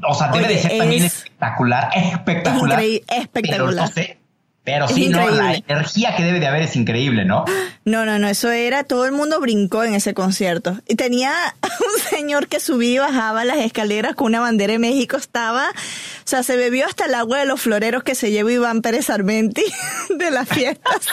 O 0.06 0.14
sea, 0.14 0.28
debe 0.28 0.44
Oye, 0.46 0.54
de 0.56 0.60
ser 0.62 0.78
también 0.78 1.04
es- 1.04 1.16
espectacular. 1.16 1.90
Espectacular. 1.94 2.78
Es 2.80 2.84
increí- 2.86 3.02
espectacular. 3.08 3.70
Pero 3.70 3.80
no 3.82 3.86
sé. 3.88 4.19
Pero 4.62 4.84
Es 4.84 4.92
sí, 4.92 5.08
no, 5.08 5.28
la 5.30 5.54
energía 5.54 6.14
que 6.14 6.22
debe 6.22 6.38
de 6.38 6.46
haber 6.46 6.62
es 6.62 6.76
increíble, 6.76 7.24
¿no? 7.24 7.46
No, 7.86 8.04
no, 8.04 8.18
no, 8.18 8.28
eso 8.28 8.50
era, 8.50 8.84
todo 8.84 9.06
el 9.06 9.12
mundo 9.12 9.40
brincó 9.40 9.84
en 9.84 9.94
ese 9.94 10.12
concierto. 10.12 10.78
Y 10.86 10.96
tenía 10.96 11.32
un 11.62 12.10
señor 12.10 12.46
que 12.46 12.60
subía 12.60 12.90
y 12.90 12.98
bajaba 12.98 13.44
las 13.44 13.58
escaleras 13.58 14.14
con 14.14 14.26
una 14.26 14.40
bandera 14.40 14.74
de 14.74 14.78
México, 14.78 15.16
estaba, 15.16 15.70
o 15.70 16.28
sea, 16.28 16.42
se 16.42 16.56
bebió 16.56 16.84
hasta 16.84 17.06
el 17.06 17.14
agua 17.14 17.38
de 17.38 17.46
los 17.46 17.60
floreros 17.60 18.02
que 18.02 18.14
se 18.14 18.30
llevó 18.30 18.50
Iván 18.50 18.82
Pérez 18.82 19.08
Armenti 19.08 19.64
de 20.10 20.30
las 20.30 20.48
fiestas. 20.48 21.06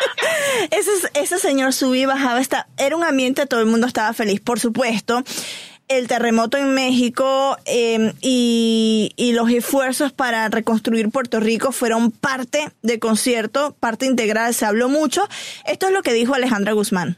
ese, 0.70 0.90
ese 1.14 1.38
señor 1.38 1.72
subía 1.72 2.02
y 2.02 2.06
bajaba, 2.06 2.40
está, 2.40 2.68
era 2.76 2.96
un 2.96 3.04
ambiente, 3.04 3.46
todo 3.46 3.60
el 3.60 3.66
mundo 3.66 3.88
estaba 3.88 4.12
feliz, 4.12 4.40
por 4.40 4.60
supuesto. 4.60 5.24
El 5.88 6.08
terremoto 6.08 6.58
en 6.58 6.74
México 6.74 7.56
eh, 7.64 8.12
y, 8.20 9.12
y 9.16 9.32
los 9.32 9.50
esfuerzos 9.50 10.12
para 10.12 10.48
reconstruir 10.48 11.10
Puerto 11.10 11.38
Rico 11.38 11.70
fueron 11.70 12.10
parte 12.10 12.70
del 12.82 12.98
concierto, 12.98 13.76
parte 13.78 14.04
integral, 14.06 14.52
se 14.52 14.66
habló 14.66 14.88
mucho. 14.88 15.28
Esto 15.64 15.86
es 15.86 15.92
lo 15.92 16.02
que 16.02 16.12
dijo 16.12 16.34
Alejandra 16.34 16.72
Guzmán. 16.72 17.16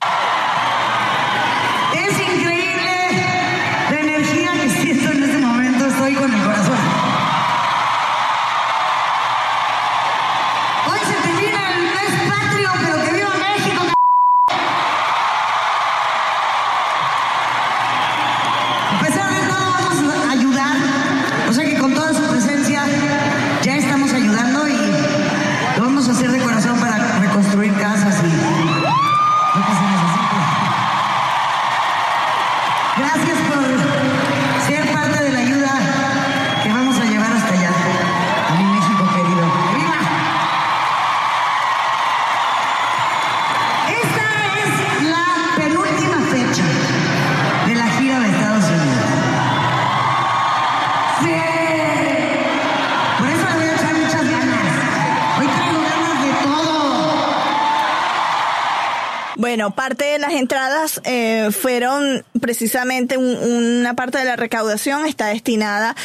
Bueno, 59.59 59.75
parte 59.75 60.05
de 60.05 60.21
las 60.21 60.35
entradas 60.35 61.01
eh, 61.03 61.49
fueron 61.51 62.25
precisamente 62.41 63.17
una 63.17 63.95
parte 63.95 64.17
de 64.19 64.25
la 64.25 64.37
recaudación 64.37 65.05
está 65.05 65.27
destinada 65.27 65.97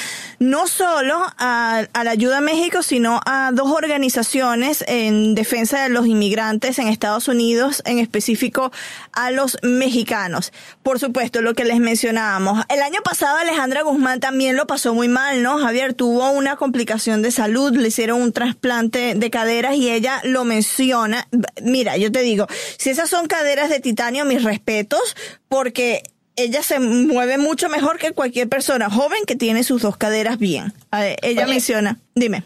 no 0.44 0.68
solo 0.68 1.16
a, 1.38 1.88
la 2.04 2.12
ayuda 2.12 2.40
a 2.40 2.42
México, 2.42 2.84
sino 2.84 3.22
a 3.26 3.52
dos 3.54 3.72
organizaciones 3.72 4.84
en 4.88 5.36
defensa 5.36 5.84
de 5.84 5.90
los 5.90 6.06
inmigrantes 6.06 6.80
en 6.80 6.90
Estados 6.90 7.30
Unidos, 7.30 7.82
en 7.86 8.00
específico 8.00 8.72
a 9.14 9.32
los 9.32 9.58
mexicanos. 9.64 10.52
Por 10.84 11.00
supuesto, 11.00 11.42
lo 11.42 11.54
que 11.54 11.64
les 11.64 11.80
mencionábamos. 11.80 12.66
El 12.68 12.82
año 12.82 13.00
pasado 13.04 13.38
Alejandra 13.38 13.84
Guzmán 13.84 14.20
también 14.20 14.58
lo 14.58 14.68
pasó 14.68 14.94
muy 14.94 15.08
mal, 15.08 15.42
¿no? 15.42 15.60
Javier 15.60 15.94
tuvo 15.94 16.32
una 16.32 16.58
complicación 16.58 17.22
de 17.22 17.32
salud, 17.32 17.72
le 17.72 17.88
hicieron 17.88 18.22
un 18.22 18.34
trasplante 18.34 19.16
de 19.16 19.30
caderas 19.30 19.76
y 19.76 19.92
ella 19.92 20.20
lo 20.26 20.44
menciona. 20.44 21.28
Mira, 21.62 21.96
yo 21.96 22.12
te 22.12 22.22
digo, 22.22 22.48
si 22.78 22.90
esas 22.90 23.10
son 23.10 23.28
caderas 23.28 23.70
de 23.70 23.80
titanio, 23.80 24.26
mis 24.26 24.44
respetos, 24.44 25.16
porque 25.48 26.04
ella 26.36 26.64
se 26.64 26.80
mueve 26.80 27.38
mucho 27.38 27.70
mejor 27.70 27.98
que 27.98 28.12
cualquier 28.12 28.50
persona 28.50 28.90
joven 28.90 29.20
que 29.28 29.36
tiene 29.36 29.64
sus 29.64 29.82
dos 29.82 29.98
caderas 29.98 30.38
bien. 30.38 30.74
ella 31.22 31.48
menciona, 31.48 31.98
dime. 32.16 32.44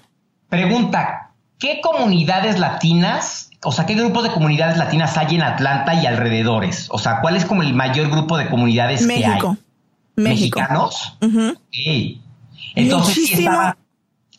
Pregunta, 0.49 1.31
¿qué 1.59 1.81
comunidades 1.81 2.59
latinas, 2.59 3.49
o 3.63 3.71
sea, 3.71 3.85
qué 3.85 3.95
grupos 3.95 4.23
de 4.23 4.31
comunidades 4.31 4.77
latinas 4.77 5.17
hay 5.17 5.35
en 5.35 5.43
Atlanta 5.43 5.93
y 5.93 6.05
alrededores? 6.05 6.87
O 6.89 6.99
sea, 6.99 7.21
¿cuál 7.21 7.35
es 7.35 7.45
como 7.45 7.63
el 7.63 7.73
mayor 7.73 8.09
grupo 8.09 8.37
de 8.37 8.49
comunidades 8.49 9.05
que 9.05 9.13
hay? 9.13 9.25
México. 9.25 9.57
¿Mexicanos? 10.15 11.17
Entonces, 12.75 13.13
sí 13.13 13.33
estaba, 13.33 13.77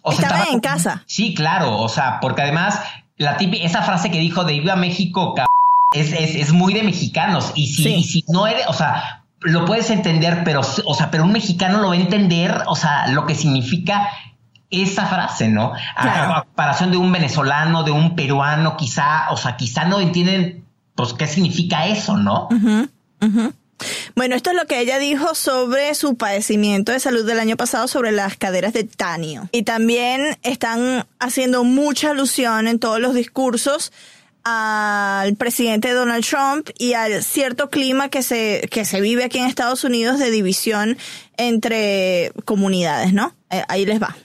o 0.02 0.12
estaba, 0.12 0.44
en 0.50 0.60
casa. 0.60 1.04
Sí, 1.06 1.34
claro, 1.34 1.78
o 1.78 1.88
sea, 1.88 2.18
porque 2.20 2.42
además 2.42 2.80
la 3.16 3.32
esa 3.32 3.82
frase 3.82 4.10
que 4.10 4.18
dijo 4.18 4.44
de 4.44 4.54
viva 4.54 4.76
México, 4.76 5.34
es, 5.92 6.12
es, 6.12 6.34
es, 6.34 6.52
muy 6.52 6.74
de 6.74 6.82
mexicanos. 6.82 7.52
Y 7.54 7.66
si, 7.68 7.94
y 7.94 8.04
si 8.04 8.24
no 8.28 8.46
eres, 8.46 8.66
o 8.68 8.72
sea, 8.72 9.17
lo 9.40 9.64
puedes 9.64 9.90
entender, 9.90 10.42
pero, 10.44 10.60
o 10.60 10.94
sea, 10.94 11.10
pero 11.10 11.24
un 11.24 11.32
mexicano 11.32 11.78
lo 11.78 11.88
va 11.88 11.94
a 11.94 11.98
entender, 11.98 12.62
o 12.66 12.76
sea, 12.76 13.08
lo 13.08 13.26
que 13.26 13.34
significa 13.34 14.08
esa 14.70 15.06
frase, 15.06 15.48
¿no? 15.48 15.72
A 15.96 16.44
comparación 16.44 16.90
de 16.90 16.96
un 16.96 17.10
venezolano, 17.10 17.84
de 17.84 17.90
un 17.90 18.14
peruano, 18.16 18.76
quizá, 18.76 19.30
o 19.30 19.36
sea, 19.36 19.56
quizá 19.56 19.84
no 19.84 20.00
entienden, 20.00 20.64
pues, 20.94 21.12
qué 21.12 21.26
significa 21.26 21.86
eso, 21.86 22.16
¿no? 22.16 22.48
Bueno, 24.16 24.34
esto 24.34 24.50
es 24.50 24.56
lo 24.56 24.66
que 24.66 24.80
ella 24.80 24.98
dijo 24.98 25.34
sobre 25.36 25.94
su 25.94 26.16
padecimiento 26.16 26.90
de 26.90 26.98
salud 26.98 27.24
del 27.24 27.38
año 27.38 27.56
pasado 27.56 27.86
sobre 27.86 28.10
las 28.10 28.36
caderas 28.36 28.72
de 28.72 28.84
Tanio. 28.84 29.48
Y 29.52 29.62
también 29.62 30.36
están 30.42 31.06
haciendo 31.20 31.62
mucha 31.62 32.10
alusión 32.10 32.66
en 32.66 32.80
todos 32.80 32.98
los 33.00 33.14
discursos 33.14 33.92
al 34.48 35.36
presidente 35.36 35.92
Donald 35.92 36.24
Trump 36.24 36.70
y 36.78 36.94
al 36.94 37.22
cierto 37.22 37.70
clima 37.70 38.08
que 38.08 38.22
se, 38.22 38.68
que 38.70 38.84
se 38.84 39.00
vive 39.00 39.24
aquí 39.24 39.38
en 39.38 39.46
Estados 39.46 39.84
Unidos 39.84 40.18
de 40.18 40.30
división 40.30 40.96
entre 41.36 42.32
comunidades, 42.44 43.12
¿no? 43.12 43.34
Eh, 43.50 43.62
ahí 43.68 43.84
les 43.84 44.00
va. 44.00 44.16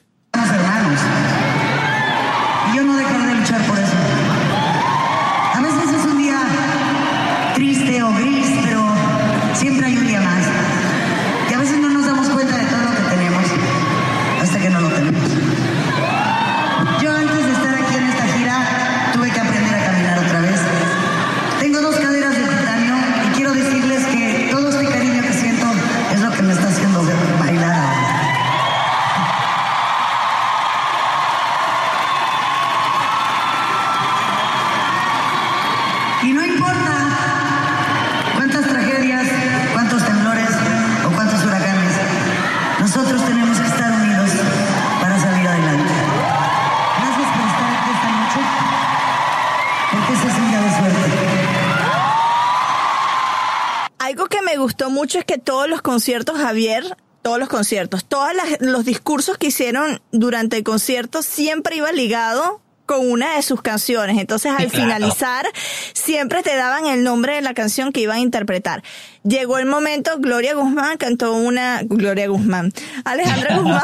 Mucho 55.03 55.19
es 55.19 55.25
que 55.25 55.37
todos 55.37 55.67
los 55.67 55.81
conciertos, 55.81 56.37
Javier, 56.37 56.95
todos 57.23 57.37
los 57.37 57.49
conciertos, 57.49 58.05
todos 58.05 58.31
los 58.61 58.85
discursos 58.85 59.37
que 59.37 59.47
hicieron 59.47 60.01
durante 60.13 60.55
el 60.55 60.63
concierto 60.63 61.21
siempre 61.23 61.75
iba 61.75 61.91
ligado 61.91 62.61
con 62.85 63.11
una 63.11 63.35
de 63.35 63.41
sus 63.41 63.61
canciones. 63.61 64.17
Entonces, 64.17 64.53
al 64.57 64.69
finalizar, 64.69 65.45
siempre 65.91 66.41
te 66.41 66.55
daban 66.55 66.85
el 66.85 67.03
nombre 67.03 67.35
de 67.35 67.41
la 67.41 67.53
canción 67.53 67.91
que 67.91 67.99
iban 67.99 68.15
a 68.15 68.21
interpretar. 68.21 68.81
Llegó 69.23 69.57
el 69.57 69.65
momento, 69.65 70.19
Gloria 70.19 70.53
Guzmán 70.53 70.97
cantó 70.97 71.33
una, 71.33 71.81
Gloria 71.83 72.29
Guzmán, 72.29 72.71
Alejandra 73.03 73.57
Guzmán, 73.57 73.83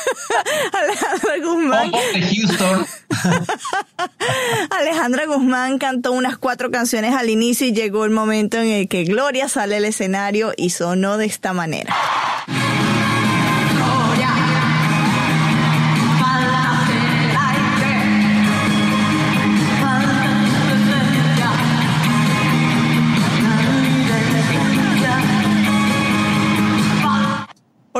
Alejandra 0.72 1.36
Guzmán. 1.44 1.92
Houston. 1.92 2.86
Alejandra 4.70 5.26
Guzmán 5.26 5.78
cantó 5.78 6.12
unas 6.12 6.38
cuatro 6.38 6.70
canciones 6.70 7.14
al 7.14 7.30
inicio 7.30 7.66
y 7.66 7.72
llegó 7.72 8.04
el 8.04 8.10
momento 8.10 8.58
en 8.58 8.68
el 8.68 8.88
que 8.88 9.04
Gloria 9.04 9.48
sale 9.48 9.76
al 9.76 9.84
escenario 9.84 10.52
y 10.56 10.70
sonó 10.70 11.16
de 11.16 11.26
esta 11.26 11.52
manera. 11.52 11.94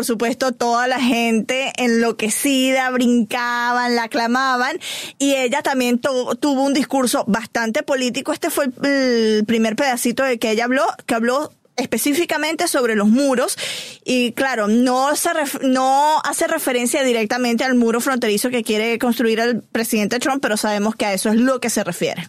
Por 0.01 0.07
supuesto, 0.07 0.53
toda 0.53 0.89
la 0.89 0.99
gente 0.99 1.75
enloquecida, 1.77 2.89
brincaban, 2.89 3.97
la 3.97 4.05
aclamaban 4.05 4.81
y 5.19 5.35
ella 5.35 5.61
también 5.61 5.99
tuvo 5.99 6.63
un 6.63 6.73
discurso 6.73 7.27
bastante 7.27 7.83
político. 7.83 8.33
Este 8.33 8.49
fue 8.49 8.71
el, 8.83 9.45
primer 9.47 9.77
pedacito 9.77 10.23
de 10.23 10.39
que 10.39 10.53
ella 10.53 10.65
habló, 10.65 10.87
que 11.05 11.15
habló 11.15 11.53
específicamente 11.77 12.67
sobre 12.67 12.97
los 12.97 13.09
muros 13.09 13.59
y 14.03 14.33
claro, 14.33 14.69
no, 14.69 15.15
se 15.17 15.29
no 15.65 16.19
hace 16.25 16.47
referencia 16.47 17.03
directamente 17.03 17.63
al 17.63 17.75
muro 17.75 18.01
fronterizo 18.01 18.49
que 18.49 18.65
quiere 18.65 18.99
construir 18.99 19.39
el 19.39 19.61
presidente 19.61 20.19
Trump, 20.19 20.41
pero 20.41 20.57
sabemos 20.57 20.97
que 20.97 21.05
a 21.05 21.13
eso 21.13 21.29
es 21.29 21.37
lo 21.37 21.61
que 21.61 21.69
se 21.69 21.85
refiere. 21.85 22.27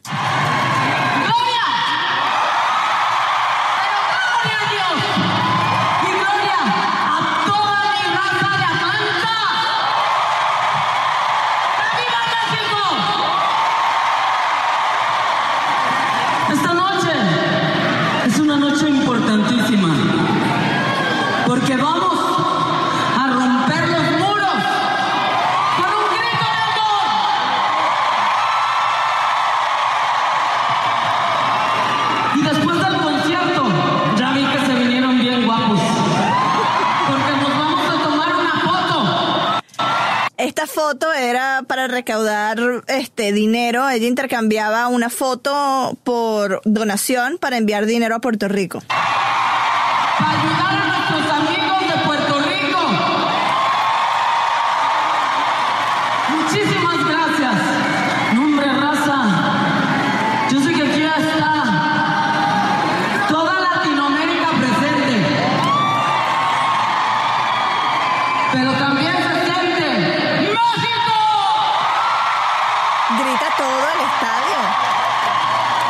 Esta 40.42 40.66
foto 40.66 41.14
era 41.14 41.62
para 41.68 41.88
recaudar 41.88 42.58
este 42.88 43.32
dinero. 43.32 43.88
Ella 43.88 44.08
intercambiaba 44.08 44.88
una 44.88 45.12
foto 45.12 45.96
por 46.04 46.62
donación 46.66 47.38
para 47.38 47.58
enviar 47.58 47.86
dinero 47.86 48.16
a 48.16 48.22
Puerto 48.22 48.48
Rico. 48.48 48.82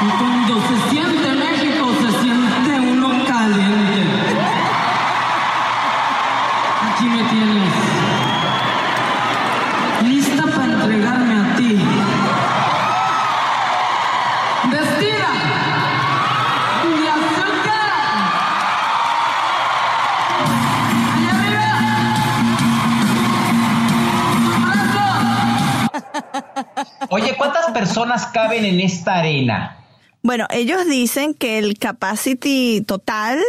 Y 0.04 0.10
cuando 0.18 0.60
se 0.62 0.90
siente 0.90 1.32
México, 1.34 1.94
se 2.02 2.10
siente 2.22 2.80
uno 2.80 3.10
caliente. 3.28 4.02
Aquí 6.90 7.06
me 7.06 7.24
tienes. 7.26 7.74
Lista 10.02 10.44
para 10.48 10.74
entregarme 10.74 11.36
a 11.36 11.56
ti. 11.56 11.78
Vestida 14.72 15.30
de 16.84 17.10
azul 17.10 17.54
cara. 17.64 18.02
Allá 21.16 21.32
arriba. 21.38 21.68
Oye, 27.10 27.36
¿cuántas 27.38 27.70
personas 27.70 28.26
caben 28.26 28.66
en 28.66 28.80
esta 28.80 29.20
arena? 29.20 29.81
Bueno, 30.24 30.48
ellos 30.52 30.86
dicen 30.88 31.34
que 31.34 31.58
el 31.58 31.78
capacity 31.78 32.84
total 32.86 33.40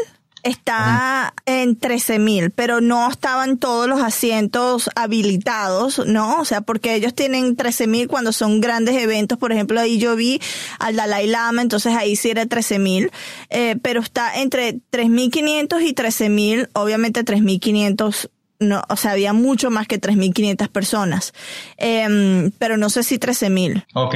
está 0.43 1.35
en 1.47 1.77
13 1.77 2.19
mil, 2.19 2.51
pero 2.51 2.81
no 2.81 3.09
estaban 3.09 3.59
todos 3.59 3.89
los 3.89 4.01
asientos 4.01 4.91
habilitados, 4.97 6.05
¿no? 6.07 6.41
O 6.41 6.45
sea, 6.45 6.63
porque 6.63 6.95
ellos 6.95 7.15
tienen 7.15 7.57
13 7.57 7.87
mil 7.87 8.09
cuando 8.09 8.33
son 8.33 8.61
grandes 8.61 8.97
eventos, 8.97 9.39
por 9.39 9.53
ejemplo, 9.53 9.81
ahí 9.81 9.99
yo 9.99 10.17
vi 10.17 10.41
al 10.79 10.97
Dalai 10.97 11.27
Lama, 11.27 11.63
entonces 11.63 11.95
ahí 11.95 12.17
sí 12.17 12.31
era 12.31 12.47
13 12.47 12.79
mil, 12.79 13.11
eh, 13.51 13.77
pero 13.83 14.01
está 14.01 14.41
entre 14.41 14.81
3.500 14.91 15.83
y 15.83 15.93
13 15.93 16.29
mil, 16.29 16.69
obviamente 16.73 17.25
3.500 17.25 18.31
no, 18.59 18.83
o 18.89 18.97
sea, 18.97 19.11
había 19.13 19.33
mucho 19.33 19.71
más 19.71 19.89
que 19.89 20.01
3.500 20.01 20.69
personas, 20.69 21.35
Em, 21.79 22.53
pero 22.59 22.77
no 22.77 22.91
sé 22.91 23.03
si 23.03 23.19
13.000. 23.19 23.87
Ok. 23.95 24.15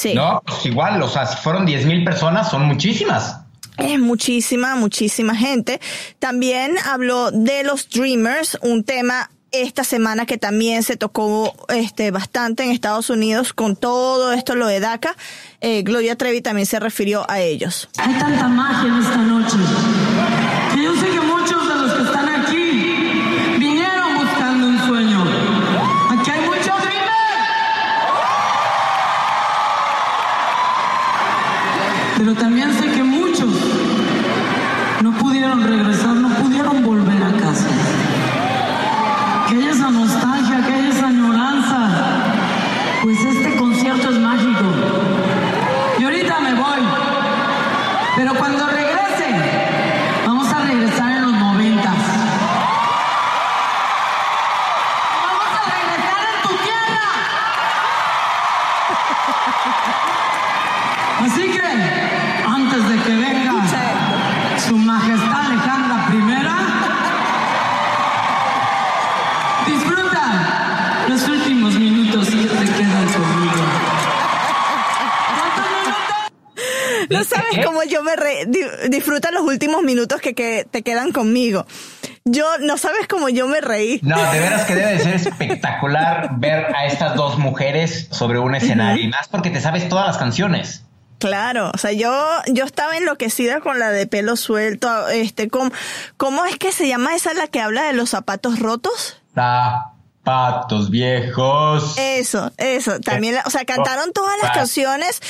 Sí. 0.00 0.14
No, 0.14 0.42
pues 0.46 0.64
igual, 0.64 1.02
o 1.02 1.08
sea, 1.08 1.26
si 1.26 1.36
fueron 1.36 1.66
10 1.66 1.84
mil 1.84 2.04
personas, 2.04 2.50
son 2.50 2.64
muchísimas. 2.64 3.36
Es 3.76 4.00
muchísima, 4.00 4.74
muchísima 4.76 5.34
gente. 5.34 5.78
También 6.18 6.76
habló 6.86 7.30
de 7.30 7.64
los 7.64 7.90
Dreamers, 7.90 8.56
un 8.62 8.82
tema 8.82 9.28
esta 9.52 9.84
semana 9.84 10.24
que 10.24 10.38
también 10.38 10.82
se 10.84 10.96
tocó 10.96 11.52
este 11.68 12.10
bastante 12.12 12.62
en 12.62 12.70
Estados 12.70 13.10
Unidos 13.10 13.52
con 13.52 13.76
todo 13.76 14.32
esto 14.32 14.54
lo 14.54 14.66
de 14.66 14.80
DACA. 14.80 15.16
Eh, 15.60 15.82
Gloria 15.82 16.16
Trevi 16.16 16.40
también 16.40 16.64
se 16.64 16.80
refirió 16.80 17.28
a 17.28 17.40
ellos. 17.40 17.90
Hay 17.98 18.14
tanta 18.14 18.48
magia 18.48 18.88
en 18.88 19.02
esta 19.02 19.16
noche. 19.18 19.56
No 77.10 77.24
sabes 77.24 77.64
cómo 77.64 77.82
yo 77.82 78.02
me 78.02 78.16
re 78.16 78.44
di- 78.46 78.88
disfruta 78.88 79.30
los 79.30 79.42
últimos 79.42 79.82
minutos 79.82 80.20
que, 80.20 80.34
que 80.34 80.66
te 80.70 80.82
quedan 80.82 81.12
conmigo. 81.12 81.66
Yo, 82.24 82.46
no 82.60 82.76
sabes 82.78 83.08
cómo 83.08 83.28
yo 83.28 83.46
me 83.48 83.60
reí. 83.60 83.98
No, 84.02 84.16
de 84.32 84.38
veras 84.40 84.64
que 84.66 84.74
debe 84.74 84.92
de 84.92 84.98
ser 85.00 85.14
espectacular 85.14 86.30
ver 86.38 86.66
a 86.76 86.86
estas 86.86 87.14
dos 87.14 87.38
mujeres 87.38 88.08
sobre 88.10 88.38
un 88.38 88.54
escenario 88.54 89.04
y 89.04 89.08
más 89.08 89.28
porque 89.28 89.50
te 89.50 89.60
sabes 89.60 89.88
todas 89.88 90.06
las 90.06 90.18
canciones. 90.18 90.84
Claro, 91.18 91.70
o 91.74 91.76
sea, 91.78 91.92
yo, 91.92 92.12
yo 92.46 92.64
estaba 92.64 92.96
enloquecida 92.96 93.60
con 93.60 93.78
la 93.78 93.90
de 93.90 94.06
pelo 94.06 94.36
suelto, 94.36 95.08
este, 95.08 95.50
¿cómo, 95.50 95.70
¿cómo 96.16 96.46
es 96.46 96.56
que 96.56 96.72
se 96.72 96.88
llama 96.88 97.14
esa 97.14 97.34
la 97.34 97.46
que 97.46 97.60
habla 97.60 97.82
de 97.84 97.92
los 97.92 98.08
zapatos 98.10 98.58
rotos? 98.58 99.20
Zapatos 100.24 100.90
viejos. 100.90 101.94
Eso, 101.98 102.52
eso, 102.58 103.00
también, 103.00 103.36
la- 103.36 103.42
o 103.46 103.50
sea, 103.50 103.64
cantaron 103.64 104.12
todas 104.12 104.36
las 104.42 104.52
canciones. 104.52 105.20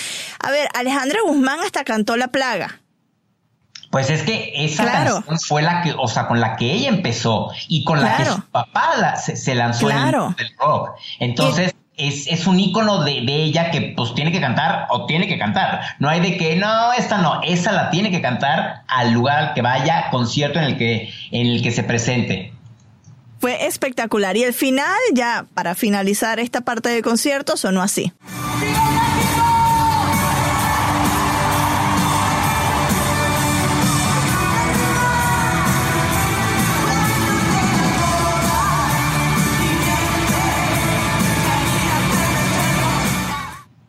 A 0.43 0.51
ver, 0.51 0.69
Alejandra 0.75 1.21
Guzmán 1.25 1.61
hasta 1.61 1.85
cantó 1.85 2.17
La 2.17 2.29
Plaga. 2.29 2.81
Pues 3.91 4.11
es 4.11 4.23
que 4.23 4.53
esa 4.65 4.85
Claro. 4.85 5.15
canción 5.17 5.39
fue 5.41 5.63
la 5.63 5.83
que, 5.83 5.95
o 5.97 6.07
sea, 6.09 6.27
con 6.27 6.41
la 6.41 6.57
que 6.57 6.73
ella 6.73 6.89
empezó 6.89 7.51
y 7.69 7.85
con 7.85 8.01
la 8.01 8.17
que 8.17 8.25
su 8.25 8.41
papá 8.51 8.91
la- 8.99 9.17
se, 9.17 9.37
se 9.37 9.55
lanzó 9.55 9.87
Claro. 9.87 10.35
en 10.39 10.47
el 10.47 10.53
rock. 10.59 10.91
Entonces, 11.21 11.75
es, 11.97 12.27
es 12.29 12.47
un 12.47 12.59
ícono 12.59 13.05
de, 13.05 13.21
de 13.23 13.35
ella 13.45 13.71
que 13.71 13.93
pues 13.97 14.15
tiene 14.15 14.33
que 14.33 14.41
cantar 14.41 14.87
o 14.91 15.07
tiene 15.07 15.29
que 15.29 15.39
cantar. 15.39 15.83
No 15.99 16.09
hay 16.09 16.21
de 16.21 16.37
que, 16.37 16.57
no, 16.57 16.93
esta 16.95 17.19
no, 17.19 17.43
esa 17.43 17.73
la 17.73 17.91
tiene 17.91 18.11
que 18.11 18.21
cantar 18.23 18.83
al 18.89 19.13
lugar 19.13 19.39
al 19.39 19.55
que 19.55 19.63
vaya, 19.63 20.09
concierto 20.11 20.59
en 20.59 20.65
el 20.67 20.79
que, 20.79 21.13
en 21.31 21.47
el 21.47 21.63
que 21.63 21.71
se 21.73 21.83
presente. 21.85 22.55
Fue 23.41 23.67
espectacular. 23.67 24.37
Y 24.37 24.45
el 24.45 24.53
final, 24.53 24.99
ya 25.15 25.47
para 25.55 25.75
finalizar 25.75 26.39
esta 26.39 26.61
parte 26.61 26.91
del 26.91 27.03
concierto, 27.03 27.57
sonó 27.57 27.81
así. 27.81 28.13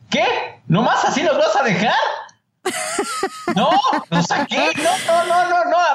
¿Qué? 0.10 0.26
¿Nomás 0.68 1.04
así 1.04 1.24
nos 1.24 1.38
vas 1.38 1.56
a 1.58 1.64
dejar? 1.64 1.94
No, 3.56 3.70
o 3.70 4.24
sea. 4.24 4.48
No, 4.50 5.26
no, 5.26 5.26
no, 5.26 5.50
no, 5.50 5.66
no. 5.66 5.91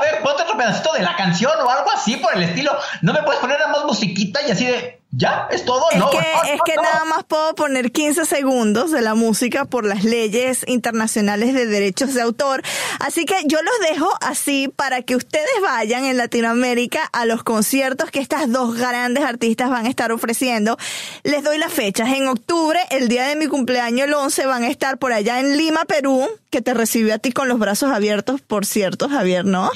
Otro 0.57 0.67
pedacito 0.67 0.93
de 0.95 1.03
la 1.03 1.17
canción 1.17 1.53
o 1.63 1.71
algo 1.71 1.91
así 1.91 2.17
por 2.17 2.35
el 2.35 2.43
estilo. 2.43 2.77
No 3.03 3.13
me 3.13 3.23
puedes 3.23 3.41
poner 3.41 3.59
nada 3.59 3.71
más 3.71 3.85
musiquita 3.85 4.41
y 4.47 4.51
así 4.51 4.65
de, 4.65 5.01
¿ya? 5.11 5.49
¿Es 5.51 5.65
todo? 5.65 5.85
Es 5.91 5.99
no, 5.99 6.11
que, 6.11 6.17
no, 6.19 6.45
es 6.45 6.59
no, 6.59 6.65
que 6.65 6.75
no. 6.77 6.83
nada 6.83 7.05
más 7.05 7.25
puedo 7.25 7.55
poner 7.55 7.93
15 7.93 8.25
segundos 8.25 8.91
de 8.91 9.03
la 9.03 9.15
música 9.15 9.65
por 9.65 9.85
las 9.85 10.05
leyes 10.05 10.65
internacionales 10.67 11.55
de 11.55 11.67
derechos 11.67 12.15
de 12.15 12.23
autor. 12.23 12.63
Así 13.01 13.25
que 13.25 13.35
yo 13.45 13.59
los 13.63 13.91
dejo 13.91 14.09
así 14.21 14.69
para 14.69 15.03
que 15.03 15.17
ustedes 15.17 15.47
vayan 15.63 16.05
en 16.05 16.17
Latinoamérica 16.17 17.03
a 17.13 17.27
los 17.27 17.43
conciertos 17.43 18.11
que 18.11 18.21
estas 18.21 18.51
dos 18.51 18.77
grandes 18.77 19.25
artistas 19.25 19.71
van 19.71 19.87
a 19.87 19.91
estar 19.91 20.13
ofreciendo. 20.13 20.79
Les 21.23 21.43
doy 21.45 21.59
las 21.59 21.73
fechas. 21.73 22.09
En 22.09 22.29
octubre, 22.29 22.81
el 22.91 23.09
día 23.09 23.25
de 23.25 23.37
mi 23.37 23.47
cumpleaños, 23.47 24.07
el 24.07 24.15
11, 24.15 24.47
van 24.47 24.65
a 24.65 24.69
estar 24.69 24.99
por 24.99 25.13
allá 25.13 25.41
en 25.41 25.57
Lima, 25.57 25.85
Perú, 25.85 26.27
que 26.51 26.63
te 26.63 26.73
recibió 26.73 27.15
a 27.15 27.19
ti 27.19 27.33
con 27.33 27.49
los 27.49 27.59
brazos 27.59 27.93
abiertos, 27.93 28.41
por 28.41 28.65
cierto, 28.65 29.09
Javier, 29.09 29.45
¿no? 29.45 29.71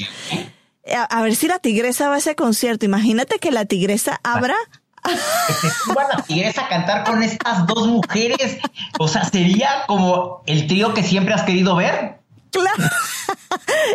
A, 0.96 1.04
a 1.04 1.22
ver 1.22 1.34
si 1.36 1.48
la 1.48 1.58
tigresa 1.58 2.08
va 2.08 2.16
a 2.16 2.18
ese 2.18 2.34
concierto. 2.34 2.84
Imagínate 2.86 3.38
que 3.38 3.50
la 3.50 3.64
tigresa 3.64 4.20
abra 4.22 4.56
que 5.02 5.14
se 5.54 5.70
suban 5.84 6.06
a 6.12 6.22
Tigresa 6.22 6.66
a 6.66 6.68
cantar 6.68 7.04
con 7.04 7.22
estas 7.22 7.66
dos 7.66 7.86
mujeres. 7.88 8.58
O 8.98 9.08
sea, 9.08 9.24
sería 9.24 9.84
como 9.86 10.42
el 10.46 10.66
trío 10.66 10.92
que 10.94 11.02
siempre 11.02 11.34
has 11.34 11.42
querido 11.42 11.76
ver. 11.76 12.18
Claro. 12.50 12.82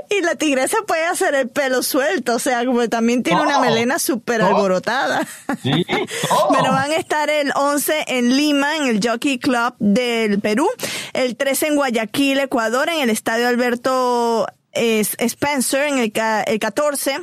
Y 0.09 0.21
la 0.21 0.35
tigresa 0.35 0.77
puede 0.87 1.05
hacer 1.05 1.33
el 1.35 1.49
pelo 1.49 1.81
suelto, 1.83 2.35
o 2.35 2.39
sea, 2.39 2.65
como 2.65 2.87
también 2.89 3.23
tiene 3.23 3.41
una 3.41 3.53
Todo. 3.55 3.61
melena 3.61 3.99
súper 3.99 4.39
Todo. 4.41 4.49
alborotada. 4.49 5.25
Sí. 5.61 5.85
Pero 5.87 6.71
van 6.71 6.91
a 6.91 6.95
estar 6.95 7.29
el 7.29 7.51
11 7.55 8.05
en 8.07 8.35
Lima, 8.35 8.77
en 8.77 8.83
el 8.87 8.99
Jockey 9.05 9.39
Club 9.39 9.75
del 9.79 10.39
Perú, 10.39 10.67
el 11.13 11.35
13 11.35 11.67
en 11.67 11.75
Guayaquil, 11.75 12.39
Ecuador, 12.39 12.89
en 12.89 13.01
el 13.01 13.09
Estadio 13.09 13.47
Alberto 13.47 14.47
eh, 14.75 14.99
Spencer, 14.99 15.87
en 15.87 15.97
el, 15.97 16.13
el 16.47 16.59
14 16.59 17.21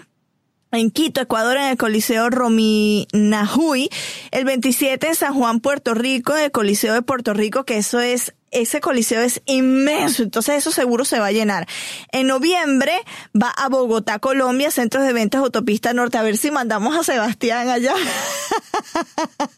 en 0.73 0.91
Quito, 0.91 1.21
Ecuador, 1.21 1.57
en 1.59 1.65
el 1.65 1.77
Coliseo 1.77 2.31
Rominajuy, 2.31 3.91
el 4.31 4.45
27 4.45 5.07
en 5.07 5.15
San 5.15 5.35
Juan, 5.35 5.61
Puerto 5.61 5.95
Rico, 5.95 6.35
en 6.35 6.45
el 6.45 6.51
Coliseo 6.51 6.95
de 6.95 7.03
Puerto 7.03 7.35
Rico, 7.35 7.65
que 7.65 7.77
eso 7.77 8.01
es, 8.01 8.35
ese 8.53 8.81
coliseo 8.81 9.21
es 9.23 9.43
inmenso, 9.47 10.23
entonces 10.23 10.57
eso 10.57 10.71
seguro 10.71 11.05
se 11.05 11.19
va 11.19 11.27
a 11.27 11.33
llenar. 11.33 11.67
En 12.13 12.27
noviembre 12.27 12.93
va 13.35 13.51
a 13.51 13.69
Bogotá, 13.69 14.19
Colombia, 14.19 14.71
Centros 14.71 15.05
de 15.05 15.13
Ventas 15.13 15.41
Autopista 15.41 15.93
Norte, 15.93 16.19
a 16.19 16.23
ver 16.23 16.37
si 16.37 16.51
mandamos 16.51 16.97
a 16.97 17.03
Sebastián 17.03 17.69
allá. 17.69 17.95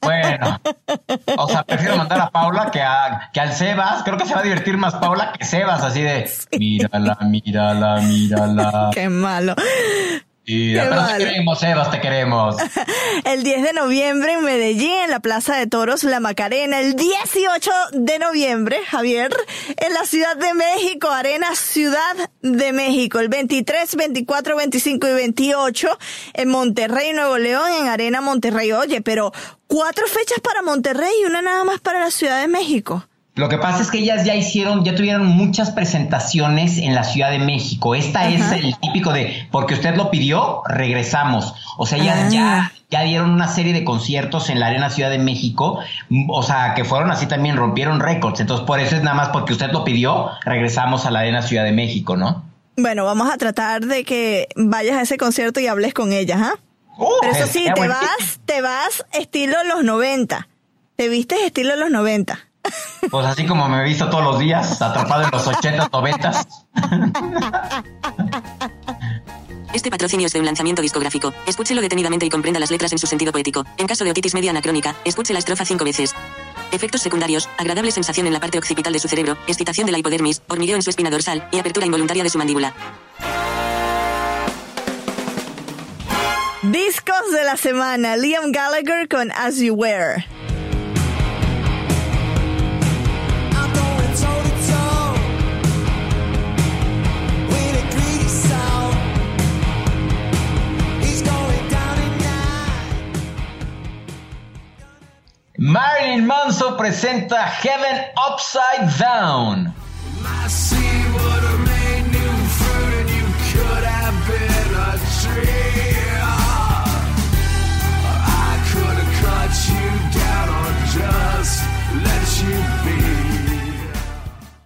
Bueno, 0.01 0.61
o 1.37 1.49
sea, 1.49 1.65
prefiero 1.65 1.97
mandar 1.99 2.21
a 2.21 2.31
Paula 2.31 2.71
que, 2.71 2.81
a, 2.81 3.31
que 3.33 3.41
al 3.41 3.53
Sebas. 3.53 4.03
Creo 4.05 4.17
que 4.17 4.27
se 4.27 4.35
va 4.35 4.41
a 4.41 4.45
divertir 4.45 4.77
más 4.77 4.95
Paula 4.95 5.33
que 5.33 5.45
Sebas, 5.45 5.83
así 5.83 6.03
de 6.03 6.31
mírala, 6.59 7.19
mírala, 7.23 8.01
mírala. 8.01 8.91
Qué 8.93 9.09
malo. 9.09 9.55
Malo. 10.47 11.07
te 11.17 11.25
queremos, 11.25 11.59
Sebas, 11.59 11.91
te 11.91 12.01
queremos. 12.01 12.57
El 13.25 13.43
10 13.43 13.63
de 13.63 13.73
noviembre 13.73 14.33
en 14.33 14.45
Medellín, 14.45 14.93
en 15.05 15.11
la 15.11 15.21
Plaza 15.21 15.57
de 15.57 15.67
Toros 15.67 16.05
La 16.05 16.21
Macarena. 16.21 16.81
El 16.81 16.97
18 16.97 17.71
de 17.93 18.19
noviembre, 18.19 18.79
Javier, 18.87 19.31
en 19.77 19.95
la 19.95 20.05
Ciudad 20.05 20.37
de 20.37 20.53
México, 20.53 21.09
Arena 21.09 21.55
Ciudad 21.55 22.31
de 22.43 22.73
México. 22.73 23.21
El 23.21 23.29
23, 23.29 23.97
24, 23.97 24.57
25 24.57 25.09
y 25.09 25.13
28 25.15 25.99
en 26.35 26.49
Monterrey, 26.49 27.13
Nuevo 27.15 27.39
León, 27.39 27.73
en 27.81 27.89
Arena 27.89 28.21
Monterrey. 28.21 28.73
Oye, 28.73 29.01
pero 29.01 29.33
cuatro 29.67 30.07
fechas 30.07 30.41
para 30.41 30.63
Monterrey 30.63 31.13
y 31.23 31.25
una 31.25 31.41
nada 31.41 31.65
más 31.65 31.81
para 31.81 32.01
la 32.01 32.11
Ciudad 32.11 32.41
de 32.43 32.49
México. 32.49 33.07
Lo 33.37 33.49
que 33.49 33.59
pasa 33.59 33.83
es 33.83 33.91
que 33.91 33.99
ellas 33.99 34.25
ya 34.25 34.35
hicieron, 34.37 34.85
ya 34.85 34.95
tuvieron 34.95 35.27
muchas 35.27 35.73
presentaciones 35.73 36.79
en 36.79 36.95
la 36.95 37.03
Ciudad 37.03 37.31
de 37.31 37.41
México. 37.41 37.97
Esta 37.97 38.29
es 38.29 38.53
el 38.53 38.79
típico 38.79 39.13
de, 39.13 39.49
porque 39.51 39.75
usted 39.75 39.97
lo 39.97 40.11
pidió, 40.11 40.63
regresamos. 40.69 41.53
O 41.77 41.85
sea, 41.85 41.99
ya, 41.99 42.15
Ah. 42.27 42.29
ya, 42.31 42.73
ya 42.91 43.03
dieron 43.03 43.31
una 43.31 43.49
serie 43.49 43.73
de 43.73 43.83
conciertos 43.83 44.51
en 44.51 44.61
la 44.61 44.69
Arena 44.69 44.89
Ciudad 44.89 45.11
de 45.11 45.19
México. 45.19 45.81
mm, 46.11 46.31
O 46.31 46.45
sea, 46.45 46.75
que 46.75 46.85
fueron 46.85 47.11
así 47.11 47.27
también, 47.27 47.57
rompieron 47.57 47.99
récords. 47.99 48.39
Entonces, 48.39 48.65
por 48.67 48.79
eso 48.79 48.95
es 48.95 49.03
nada 49.03 49.17
más 49.17 49.31
porque 49.31 49.53
usted 49.53 49.73
lo 49.73 49.83
pidió, 49.83 50.31
regresamos 50.45 51.05
a 51.05 51.11
la 51.11 51.21
Arena 51.21 51.43
Ciudad 51.43 51.65
de 51.65 51.73
México, 51.73 52.17
¿no? 52.17 52.45
Bueno, 52.77 53.05
vamos 53.05 53.33
a 53.33 53.37
tratar 53.37 53.85
de 53.87 54.05
que 54.05 54.47
vayas 54.55 54.97
a 54.97 55.03
ese 55.03 55.17
concierto 55.17 55.59
y 55.59 55.67
hables 55.67 55.93
con 55.93 56.13
ellas, 56.13 56.41
¿ah? 56.41 56.55
Uh, 56.99 57.07
Pero 57.21 57.33
eso 57.33 57.47
sí, 57.49 57.67
te 57.75 57.89
vas, 57.89 58.39
te 58.45 58.63
vas 58.63 59.05
estilo 59.13 59.57
los 59.65 59.83
90. 59.83 60.47
Te 60.95 61.09
vistes 61.09 61.41
estilo 61.45 61.75
los 61.75 61.91
90. 61.91 62.39
Pues 63.11 63.27
así 63.27 63.47
como 63.47 63.69
me 63.69 63.81
he 63.81 63.85
visto 63.85 64.09
todos 64.09 64.25
los 64.25 64.39
días, 64.39 64.81
atrapado 64.81 65.25
en 65.25 65.31
los 65.31 65.47
80, 65.47 65.89
90. 65.93 66.33
Este 69.75 69.91
patrocinio 69.91 70.27
es 70.29 70.33
de 70.33 70.39
un 70.39 70.47
lanzamiento 70.47 70.83
discográfico. 70.83 71.35
Escúchelo 71.47 71.83
detenidamente 71.83 72.25
y 72.25 72.31
comprenda 72.31 72.61
las 72.61 72.71
letras 72.71 72.93
en 72.93 72.99
su 72.99 73.09
sentido 73.09 73.33
poético. 73.33 73.65
En 73.77 73.89
caso 73.89 74.05
de 74.05 74.13
otitis 74.13 74.33
media 74.33 74.51
anacrónica, 74.51 74.95
escuche 75.05 75.33
la 75.33 75.41
estrofa 75.41 75.65
cinco 75.65 75.85
veces. 75.85 76.15
Efectos 76.71 77.03
secundarios, 77.03 77.49
agradable 77.59 77.91
sensación 77.91 78.29
en 78.29 78.33
la 78.33 78.41
parte 78.41 78.57
occipital 78.57 78.93
de 78.93 79.01
su 79.01 79.09
cerebro, 79.09 79.37
excitación 79.49 79.87
de 79.87 79.93
la 79.93 79.99
hipodermis, 79.99 80.43
hormigueo 80.49 80.77
en 80.77 80.83
su 80.83 80.91
espina 80.91 81.11
dorsal 81.11 81.49
y 81.51 81.59
apertura 81.59 81.87
involuntaria 81.87 82.23
de 82.23 82.31
su 82.31 82.39
mandíbula. 82.39 82.73
Discos 86.63 87.33
de 87.33 87.45
la 87.45 87.57
semana. 87.57 88.17
Liam 88.17 88.53
Gallagher 88.53 89.09
con 89.09 89.33
As 89.33 89.59
You 89.59 89.75
Were. 89.75 90.25
Marilyn 105.65 106.27
Manson 106.27 106.77
presenta 106.77 107.47
Heaven 107.47 108.03
Upside 108.31 108.99
Down. 108.99 109.75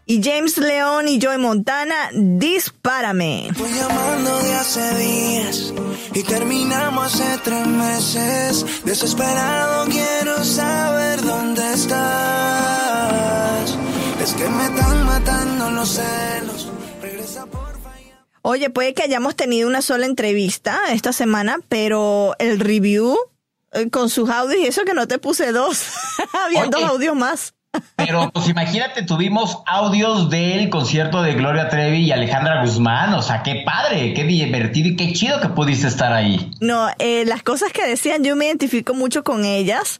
Y 0.04 0.20
James 0.20 0.58
León 0.58 1.06
y 1.06 1.20
Joy 1.20 1.38
Montana, 1.38 1.94
Dispárame. 2.12 3.46
Estoy 3.50 3.70
llamando 3.70 4.36
de 4.42 4.54
hace 4.54 4.94
días 4.96 5.72
y 6.18 6.22
terminamos 6.24 7.14
hace 7.14 7.38
tres 7.44 7.66
meses. 7.66 8.84
Desesperado 8.84 9.84
quiero 9.86 10.42
saber 10.44 11.22
dónde 11.22 11.72
estás. 11.72 13.70
Es 14.20 14.34
que 14.34 14.48
me 14.48 14.64
están 14.64 15.06
matando 15.06 15.70
los 15.70 15.88
celos. 15.90 16.68
Regresa 17.00 17.46
por 17.46 17.78
Oye, 18.42 18.70
puede 18.70 18.94
que 18.94 19.02
hayamos 19.02 19.36
tenido 19.36 19.68
una 19.68 19.82
sola 19.82 20.06
entrevista 20.06 20.80
esta 20.90 21.12
semana, 21.12 21.58
pero 21.68 22.34
el 22.38 22.58
review 22.58 23.16
eh, 23.72 23.90
con 23.90 24.08
sus 24.10 24.30
audios 24.30 24.60
y 24.60 24.66
eso 24.66 24.84
que 24.84 24.94
no 24.94 25.06
te 25.06 25.18
puse 25.18 25.52
dos. 25.52 25.86
Había 26.32 26.62
Oye. 26.62 26.70
dos 26.70 26.82
audios 26.82 27.14
más. 27.14 27.54
Pero 27.96 28.30
pues 28.32 28.48
imagínate, 28.48 29.02
tuvimos 29.02 29.58
audios 29.66 30.30
del 30.30 30.70
concierto 30.70 31.22
de 31.22 31.34
Gloria 31.34 31.68
Trevi 31.68 32.04
y 32.04 32.12
Alejandra 32.12 32.62
Guzmán. 32.62 33.14
O 33.14 33.22
sea, 33.22 33.42
qué 33.42 33.62
padre, 33.64 34.14
qué 34.14 34.24
divertido 34.24 34.88
y 34.88 34.96
qué 34.96 35.12
chido 35.12 35.40
que 35.40 35.48
pudiste 35.48 35.88
estar 35.88 36.12
ahí. 36.12 36.50
No, 36.60 36.88
eh, 36.98 37.24
las 37.26 37.42
cosas 37.42 37.72
que 37.72 37.86
decían, 37.86 38.24
yo 38.24 38.36
me 38.36 38.46
identifico 38.46 38.94
mucho 38.94 39.24
con 39.24 39.44
ellas 39.44 39.98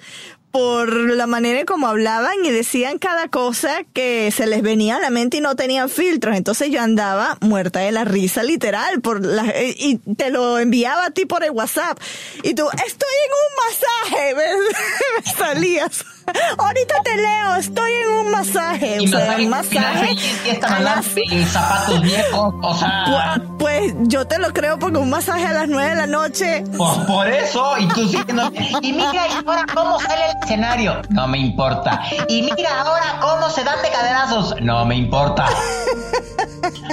por 0.51 0.93
la 0.93 1.27
manera 1.27 1.61
en 1.61 1.67
cómo 1.67 1.89
hablaban 1.89 2.33
y 2.45 2.51
decían 2.51 2.99
cada 2.99 3.29
cosa 3.29 3.83
que 3.93 4.31
se 4.31 4.47
les 4.47 4.63
venía 4.63 4.97
a 4.97 5.01
la 5.01 5.11
mente 5.11 5.39
y 5.39 5.41
no 5.41 5.57
tenían 5.57 5.89
filtros. 5.89 6.37
Entonces 6.37 6.71
yo 6.71 6.81
andaba 6.81 7.37
muerta 7.41 7.81
de 7.81 7.93
la 7.93 8.05
risa, 8.05 8.43
literal, 8.43 9.01
por 9.01 9.25
la, 9.25 9.47
eh, 9.49 9.75
y 9.77 9.99
te 10.15 10.31
lo 10.31 10.59
enviaba 10.59 11.07
a 11.07 11.11
ti 11.11 11.27
por 11.27 11.45
el 11.45 11.51
WhatsApp. 11.51 11.99
Y 12.43 12.55
tú, 12.55 12.67
estoy 12.71 13.15
en 13.27 13.33
un 13.35 14.17
masaje, 14.17 14.35
me, 14.37 15.21
me 15.21 15.33
salías. 15.33 16.05
Ahorita 16.59 16.95
te 17.05 17.17
leo, 17.17 17.55
estoy 17.57 17.91
en 17.93 18.09
un 18.27 18.31
masaje. 18.31 18.97
Y 19.01 19.07
o 19.07 19.09
sea, 19.09 19.39
masaje, 19.39 19.47
un 19.47 19.99
feliz, 20.07 20.41
fiesta 20.43 20.77
a 20.77 20.81
las- 20.81 21.07
y 21.17 21.45
zapatos 21.45 22.03
viejos. 22.03 22.55
O 22.63 22.75
sea, 22.77 23.05
Pu- 23.07 23.57
Pues 23.59 23.93
yo 24.03 24.27
te 24.27 24.39
lo 24.39 24.53
creo 24.53 24.79
porque 24.79 24.99
un 24.99 25.11
masaje 25.11 25.47
a 25.47 25.53
las 25.53 25.69
nueve 25.69 25.91
de 25.91 25.97
la 25.97 26.07
noche. 26.07 26.65
pues 26.77 26.99
por 27.07 27.29
eso. 27.29 27.77
Y 27.79 27.89
tú 27.89 28.09
siguiendo. 28.09 28.51
Y 28.83 28.93
mira 28.93 29.13
y 29.29 29.47
ahora 29.47 29.65
cómo 29.75 29.99
sale 30.01 30.23
el 30.31 30.37
escenario. 30.45 31.03
No 31.11 31.27
me 31.29 31.39
importa. 31.39 32.01
Y 32.29 32.43
mira 32.43 32.81
ahora 32.81 33.19
cómo 33.21 33.51
se 33.51 33.65
dan 33.65 33.81
de 33.83 33.91
caderazos. 33.91 34.55
No 34.61 34.85
me 34.85 34.97
importa. 34.97 35.47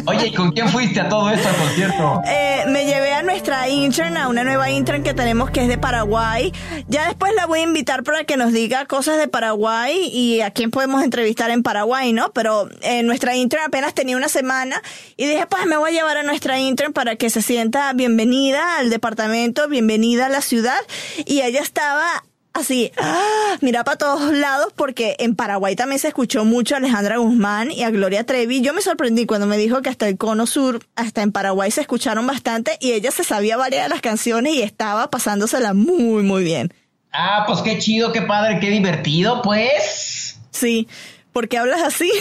Oye, 0.07 0.27
¿y 0.27 0.33
con 0.33 0.51
quién 0.51 0.69
fuiste 0.69 0.99
a 1.01 1.09
todo 1.09 1.29
esto 1.31 1.47
al 1.49 1.55
concierto? 1.55 2.21
Eh, 2.27 2.63
me 2.67 2.86
llevé 2.86 3.13
a 3.13 3.23
nuestra 3.23 3.67
intern, 3.67 4.17
a 4.17 4.27
una 4.27 4.43
nueva 4.43 4.69
intern 4.69 5.03
que 5.03 5.13
tenemos 5.13 5.49
que 5.49 5.61
es 5.63 5.67
de 5.67 5.77
Paraguay. 5.77 6.53
Ya 6.88 7.05
después 7.07 7.33
la 7.36 7.45
voy 7.45 7.59
a 7.59 7.63
invitar 7.63 8.03
para 8.03 8.23
que 8.23 8.38
nos 8.38 8.51
diga 8.53 8.86
cosas 8.86 9.17
de 9.17 9.24
Paraguay 9.28 10.09
y 10.11 10.41
a 10.41 10.51
quién 10.51 10.71
podemos 10.71 11.03
entrevistar 11.03 11.51
en 11.51 11.63
Paraguay, 11.63 12.13
¿no? 12.13 12.32
Pero 12.34 12.69
eh, 12.82 13.03
nuestra 13.03 13.36
intern 13.36 13.63
apenas 13.63 13.93
tenía 13.93 14.17
una 14.17 14.30
semana 14.30 14.82
y 15.17 15.26
dije, 15.26 15.45
pues 15.47 15.65
me 15.65 15.78
voy 15.78 15.91
a 15.91 15.93
llevar 15.93 16.17
a 16.17 16.23
nuestra 16.23 16.59
intern 16.59 16.93
para 16.93 17.15
que 17.15 17.30
se 17.30 17.41
sienta 17.41 17.93
bienvenida 17.93 18.78
al 18.78 18.89
departamento, 18.89 19.67
bienvenida 19.67 20.28
a 20.28 20.30
la 20.30 20.41
ciudad. 20.41 20.80
Y 21.26 21.41
ella 21.41 21.61
estaba 21.61 22.23
así, 22.55 22.91
¡ah! 22.97 23.57
mira 23.61 23.84
para 23.84 23.97
todos 23.97 24.34
lados, 24.34 24.73
porque 24.76 25.15
en 25.19 25.36
Paraguay 25.36 25.76
también 25.76 25.99
se 25.99 26.07
escuchó 26.07 26.45
mucho 26.45 26.73
a 26.73 26.78
Alejandra 26.78 27.17
Guzmán 27.17 27.69
y 27.69 27.84
a 27.84 27.91
Gloria 27.91 28.26
Trevi. 28.26 28.61
Yo 28.61 28.73
me 28.73 28.82
sorprendí 28.82 29.26
cuando 29.26 29.45
me 29.45 29.57
dijo 29.57 29.82
que 29.82 29.89
hasta 29.89 30.07
el 30.07 30.17
Cono 30.17 30.47
Sur, 30.47 30.80
hasta 30.95 31.21
en 31.21 31.32
Paraguay 31.32 31.69
se 31.69 31.82
escucharon 31.82 32.26
bastante 32.26 32.78
y 32.80 32.93
ella 32.93 33.11
se 33.11 33.23
sabía 33.23 33.57
varias 33.57 33.84
de 33.84 33.89
las 33.89 34.01
canciones 34.01 34.53
y 34.53 34.61
estaba 34.61 35.09
pasándosela 35.09 35.73
muy, 35.73 36.23
muy 36.23 36.43
bien. 36.43 36.73
Ah, 37.18 37.43
pues 37.47 37.61
qué 37.61 37.80
chido, 37.80 38.11
qué 38.11 38.22
padre, 38.24 38.59
qué 38.59 38.70
divertido, 38.70 39.41
pues. 39.41 40.38
Sí, 40.51 40.88
¿por 41.32 41.47
qué 41.47 41.57
hablas 41.57 41.82
así? 41.82 42.11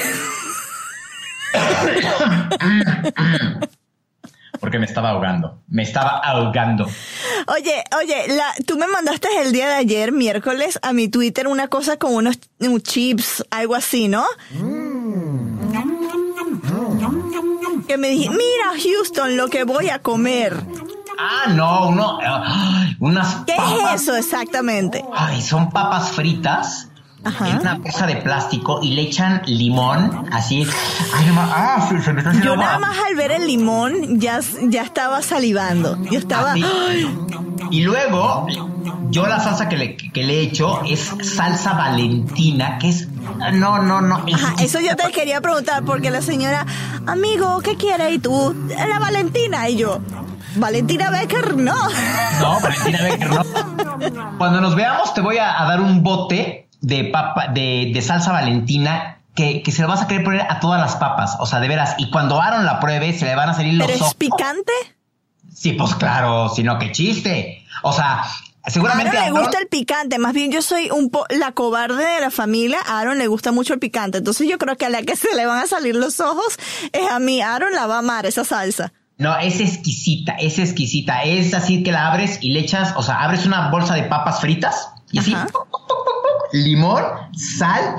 Porque 4.61 4.79
me 4.79 4.87
estaba 4.87 5.11
ahogando. 5.11 5.61
Me 5.69 5.83
estaba 5.83 6.19
ahogando. 6.19 6.89
Oye, 7.49 7.83
oye, 7.99 8.29
la, 8.29 8.55
tú 8.67 8.79
me 8.79 8.87
mandaste 8.87 9.29
el 9.43 9.53
día 9.53 9.69
de 9.69 9.75
ayer, 9.75 10.13
miércoles, 10.13 10.79
a 10.83 10.93
mi 10.93 11.09
Twitter 11.09 11.49
una 11.49 11.69
cosa 11.69 11.97
con 11.97 12.15
unos, 12.15 12.39
unos 12.61 12.83
chips, 12.83 13.45
algo 13.51 13.75
así, 13.75 14.09
¿no? 14.09 14.25
Que 17.87 17.99
me 17.99 18.09
dije, 18.09 18.31
mira 18.31 18.73
Houston, 18.83 19.37
lo 19.37 19.49
que 19.49 19.65
voy 19.65 19.91
a 19.91 19.99
comer. 19.99 20.55
Ah, 21.19 21.49
no, 21.51 21.89
uno. 21.89 22.19
ay, 22.23 22.97
unas 23.01 23.37
¿Qué 23.47 23.55
papas. 23.57 23.95
es 23.95 24.03
eso 24.03 24.17
exactamente? 24.17 25.05
Ay, 25.15 25.41
son 25.43 25.71
papas 25.71 26.11
fritas. 26.12 26.89
En 27.25 27.59
una 27.61 27.81
cosa 27.81 28.07
de 28.07 28.17
plástico 28.17 28.81
y 28.83 28.91
le 28.91 29.01
echan 29.03 29.41
limón, 29.47 30.29
así. 30.31 30.67
Ay, 31.15 31.27
no 31.27 31.41
ah, 31.41 31.87
se, 31.89 32.03
se 32.03 32.12
me 32.12 32.21
está 32.21 32.35
Yo 32.35 32.55
nada 32.55 32.79
más 32.79 32.99
al 32.99 33.15
ver 33.15 33.31
el 33.33 33.47
limón 33.47 34.21
ya, 34.21 34.41
ya 34.65 34.83
estaba 34.83 35.23
salivando. 35.23 35.97
Yo 36.11 36.19
estaba... 36.19 36.55
Y 37.71 37.83
luego, 37.83 38.47
yo 39.11 39.27
la 39.27 39.41
salsa 39.41 39.69
que 39.69 39.77
le, 39.77 39.97
que 39.97 40.23
le 40.23 40.35
he 40.35 40.43
hecho 40.43 40.83
es 40.85 41.12
salsa 41.23 41.73
valentina, 41.73 42.79
que 42.79 42.91
es. 42.91 43.09
No, 43.55 43.81
no, 43.81 44.01
no. 44.01 44.25
Ajá, 44.33 44.55
eso 44.62 44.81
yo 44.81 44.95
te 44.97 45.11
quería 45.11 45.41
preguntar 45.41 45.83
porque 45.85 46.11
la 46.11 46.21
señora, 46.21 46.67
amigo, 47.07 47.61
¿qué 47.61 47.77
quiere? 47.77 48.11
Y 48.12 48.19
tú, 48.19 48.55
la 48.69 48.99
Valentina. 48.99 49.69
Y 49.69 49.77
yo, 49.77 50.01
Valentina 50.57 51.11
Becker, 51.11 51.57
no. 51.57 51.75
No, 52.41 52.61
Valentina 52.61 53.03
Becker, 53.03 53.31
no. 53.31 54.39
Cuando 54.39 54.61
nos 54.61 54.75
veamos, 54.75 55.15
te 55.15 55.21
voy 55.21 55.39
a, 55.39 55.61
a 55.63 55.67
dar 55.67 55.81
un 55.81 56.03
bote 56.03 56.69
de 56.81 57.05
papa, 57.05 57.49
de, 57.49 57.91
de 57.95 58.03
salsa 58.03 58.33
valentina. 58.33 59.11
Que, 59.35 59.63
que 59.65 59.73
se 59.73 59.83
lo 59.83 59.89
vas 59.89 60.01
a 60.01 60.07
querer 60.07 60.23
poner 60.23 60.43
a 60.49 60.61
todas 60.61 60.81
las 60.81 60.95
papas, 60.95 61.37
o 61.41 61.47
sea, 61.47 61.59
de 61.59 61.67
veras. 61.67 61.97
Y 61.99 62.09
cuando 62.13 62.41
Aaron 62.41 62.65
la 62.65 62.79
pruebe, 62.79 63.13
se 63.19 63.25
le 63.25 63.35
van 63.35 63.49
a 63.51 63.55
salir 63.55 63.75
los 63.75 63.85
¿Pero 63.89 63.97
es 63.97 64.03
ojos. 64.03 64.15
picante? 64.15 64.73
Sí, 65.53 65.73
pues 65.73 65.93
claro, 65.97 66.51
sino 66.55 66.79
que 66.79 66.93
chiste. 66.93 67.65
O 67.83 67.93
sea, 67.93 68.23
A 68.63 68.71
seguramente 68.71 69.09
Aaron 69.19 69.23
le 69.25 69.31
Aaron- 69.31 69.41
gusta 69.43 69.59
el 69.59 69.67
picante, 69.67 70.21
más 70.21 70.35
bien 70.35 70.53
yo 70.53 70.63
soy 70.63 70.89
un 70.93 71.11
po 71.11 71.27
la 71.31 71.51
cobarde 71.51 72.05
de 72.07 72.21
la 72.21 72.31
familia, 72.31 72.79
a 72.87 73.01
Aaron 73.01 73.19
le 73.19 73.27
gusta 73.27 73.51
mucho 73.51 73.75
el 73.75 73.81
picante, 73.81 74.19
entonces 74.19 74.49
yo 74.49 74.57
creo 74.57 74.77
que 74.77 74.87
a 74.87 74.89
la 74.89 75.03
que 75.03 75.17
se 75.17 75.35
le 75.35 75.47
van 75.47 75.59
a 75.59 75.67
salir 75.67 75.97
los 75.97 76.21
ojos 76.21 76.57
es 76.93 77.11
a 77.11 77.19
mí, 77.19 77.43
Aaron 77.43 77.73
la 77.73 77.89
va 77.89 77.97
a 77.97 77.99
amar 77.99 78.27
esa 78.27 78.45
salsa. 78.45 78.93
No, 79.17 79.37
es 79.39 79.61
exquisita, 79.61 80.33
es 80.33 80.59
exquisita. 80.59 81.23
Es 81.23 81.55
así 81.55 81.83
que 81.83 81.93
la 81.93 82.11
abres 82.11 82.39
y 82.41 82.51
le 82.51 82.61
echas, 82.61 82.95
o 82.97 83.03
sea, 83.03 83.23
abres 83.23 83.47
una 83.47 83.71
bolsa 83.71 83.95
de 83.95 84.05
papas 84.05 84.41
fritas 84.41 84.89
y 85.12 85.19
así, 85.19 85.37
limón, 86.53 87.05
sal, 87.37 87.97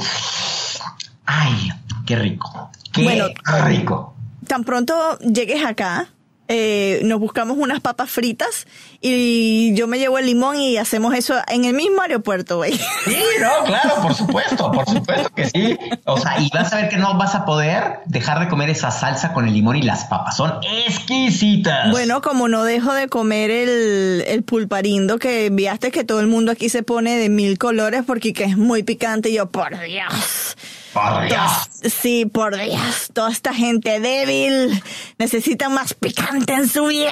Ay, 1.25 1.71
qué 2.05 2.15
rico. 2.15 2.69
Qué 2.91 3.03
Bueno, 3.03 3.25
rico. 3.65 4.13
Tan 4.47 4.63
pronto 4.63 5.17
llegues 5.19 5.65
acá, 5.65 6.07
eh, 6.47 7.01
nos 7.03 7.19
buscamos 7.19 7.57
unas 7.57 7.79
papas 7.79 8.09
fritas 8.09 8.67
y 9.01 9.73
yo 9.75 9.87
me 9.87 9.99
llevo 9.99 10.17
el 10.17 10.25
limón 10.25 10.57
y 10.57 10.77
hacemos 10.77 11.13
eso 11.15 11.35
en 11.47 11.65
el 11.65 11.73
mismo 11.73 12.01
aeropuerto, 12.01 12.57
güey. 12.57 12.73
Sí, 12.73 13.17
no, 13.41 13.65
claro, 13.65 14.01
por 14.01 14.13
supuesto, 14.13 14.71
por 14.71 14.85
supuesto 14.87 15.29
que 15.35 15.49
sí. 15.49 15.77
O 16.05 16.17
sea, 16.17 16.39
y 16.39 16.49
vas 16.53 16.71
a 16.73 16.77
ver 16.77 16.89
que 16.89 16.97
no 16.97 17.17
vas 17.17 17.35
a 17.35 17.45
poder 17.45 17.99
dejar 18.05 18.39
de 18.39 18.47
comer 18.47 18.69
esa 18.69 18.91
salsa 18.91 19.33
con 19.33 19.47
el 19.47 19.53
limón 19.53 19.75
y 19.75 19.81
las 19.81 20.05
papas. 20.05 20.37
Son 20.37 20.53
exquisitas. 20.85 21.91
Bueno, 21.91 22.21
como 22.21 22.47
no 22.47 22.63
dejo 22.63 22.93
de 22.93 23.07
comer 23.07 23.51
el, 23.51 24.23
el 24.27 24.43
pulparindo 24.43 25.19
que 25.19 25.47
enviaste, 25.47 25.91
que 25.91 26.03
todo 26.03 26.19
el 26.19 26.27
mundo 26.27 26.51
aquí 26.51 26.69
se 26.69 26.83
pone 26.83 27.17
de 27.17 27.29
mil 27.29 27.57
colores 27.57 28.03
porque 28.05 28.33
que 28.33 28.43
es 28.43 28.57
muy 28.57 28.83
picante, 28.83 29.29
y 29.29 29.33
yo, 29.33 29.47
por 29.47 29.79
Dios. 29.79 30.57
Por 30.95 31.27
Dios. 31.27 31.51
Sí, 31.93 32.25
por 32.25 32.55
Dios. 32.55 33.09
Toda 33.11 33.29
esta 33.29 33.53
gente 33.53 33.99
débil 33.99 34.81
necesita 35.17 35.67
más 35.67 35.93
picante 35.93 36.53
en 36.53 36.69
su 36.69 36.85
vida. 36.85 37.11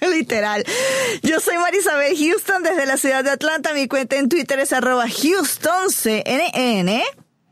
Literal. 0.00 0.64
Yo 1.24 1.40
soy 1.40 1.58
Marisabel 1.58 2.16
Houston 2.16 2.62
desde 2.62 2.86
la 2.86 2.96
ciudad 2.96 3.24
de 3.24 3.30
Atlanta. 3.30 3.74
Mi 3.74 3.88
cuenta 3.88 4.14
en 4.14 4.28
Twitter 4.28 4.60
es 4.60 4.72
arroba 4.72 5.06
HoustonCNN. 5.06 7.02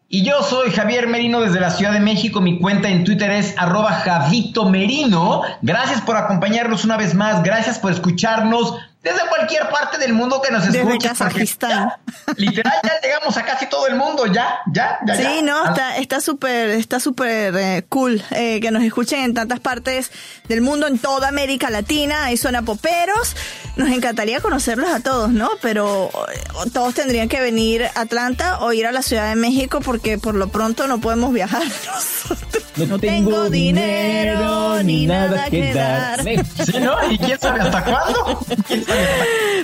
Y 0.09 0.25
yo 0.25 0.45
soy 0.45 0.71
Javier 0.71 1.09
Merino 1.09 1.41
desde 1.41 1.59
la 1.59 1.71
Ciudad 1.71 1.93
de 1.93 1.99
México. 1.99 2.41
Mi 2.41 2.61
cuenta 2.61 2.89
en 2.89 3.03
Twitter 3.03 3.33
es 3.33 3.59
arroba 3.59 3.91
Javito 3.95 4.69
Merino. 4.69 5.43
Gracias 5.63 6.03
por 6.03 6.17
acompañarnos 6.17 6.85
una 6.85 6.97
vez 6.97 7.15
más. 7.15 7.43
Gracias 7.43 7.81
por 7.81 7.91
escucharnos 7.91 8.77
desde 9.13 9.27
cualquier 9.29 9.69
parte 9.69 9.99
del 9.99 10.13
mundo 10.13 10.41
que 10.43 10.51
nos 10.51 10.65
Desde 10.65 10.79
escuche. 10.81 10.95
porque 10.95 11.09
Kazajistán. 11.09 11.71
ya, 11.71 11.99
Literal, 12.37 12.73
ya 12.83 12.93
llegamos 13.03 13.37
a 13.37 13.45
casi 13.45 13.67
todo 13.67 13.87
el 13.87 13.95
mundo. 13.97 14.27
Ya, 14.27 14.59
ya, 14.73 14.99
ya. 15.07 15.15
Sí, 15.17 15.23
ya. 15.23 15.43
no, 15.43 15.63
Ah, 15.65 15.69
está 15.71 15.97
está 15.97 16.21
súper 16.21 16.71
está 16.71 17.01
súper 17.01 17.55
eh, 17.57 17.85
cool 17.89 18.23
eh, 18.33 18.61
que 18.61 18.71
nos 18.71 18.83
escuchen 18.83 19.21
en 19.21 19.35
tantas 19.35 19.61
partes 19.61 20.11
del 20.49 20.61
mundo, 20.61 20.87
en 20.87 20.99
toda 20.99 21.29
América 21.29 21.71
Latina, 21.71 22.25
hay 22.25 22.37
zona 22.37 22.63
poperos. 22.63 23.37
Nos 23.77 23.91
encantaría 23.91 24.41
conocerlos 24.41 24.89
a 24.91 25.01
todos, 25.01 25.31
¿no? 25.31 25.51
Pero 25.63 26.11
eh, 26.33 26.71
todos 26.73 26.95
tendrían 26.95 27.29
que 27.29 27.41
venir 27.41 27.85
a 27.95 28.01
Atlanta 28.01 28.59
o 28.61 28.73
ir 28.73 28.87
a 28.87 28.93
la 28.93 29.03
Ciudad 29.03 29.29
de 29.29 29.37
México 29.37 29.81
porque 29.81 30.19
por 30.19 30.35
lo 30.35 30.49
pronto 30.49 30.87
no 30.87 30.99
podemos 31.01 31.33
viajar 31.33 31.63
nosotros. 31.87 32.63
No 32.89 32.99
tengo 32.99 33.49
dinero 33.51 34.83
ni 34.83 35.07
nada 35.07 35.49
que 35.51 35.73
dar. 35.73 36.23
Sí, 36.23 36.79
¿no? 36.81 37.11
¿Y 37.11 37.19
quién 37.19 37.39
sabe 37.41 37.61
hasta 37.63 37.85
cuándo? 37.85 38.41
¿Quién 38.67 38.85
sabe 38.85 38.96
hasta 38.96 38.96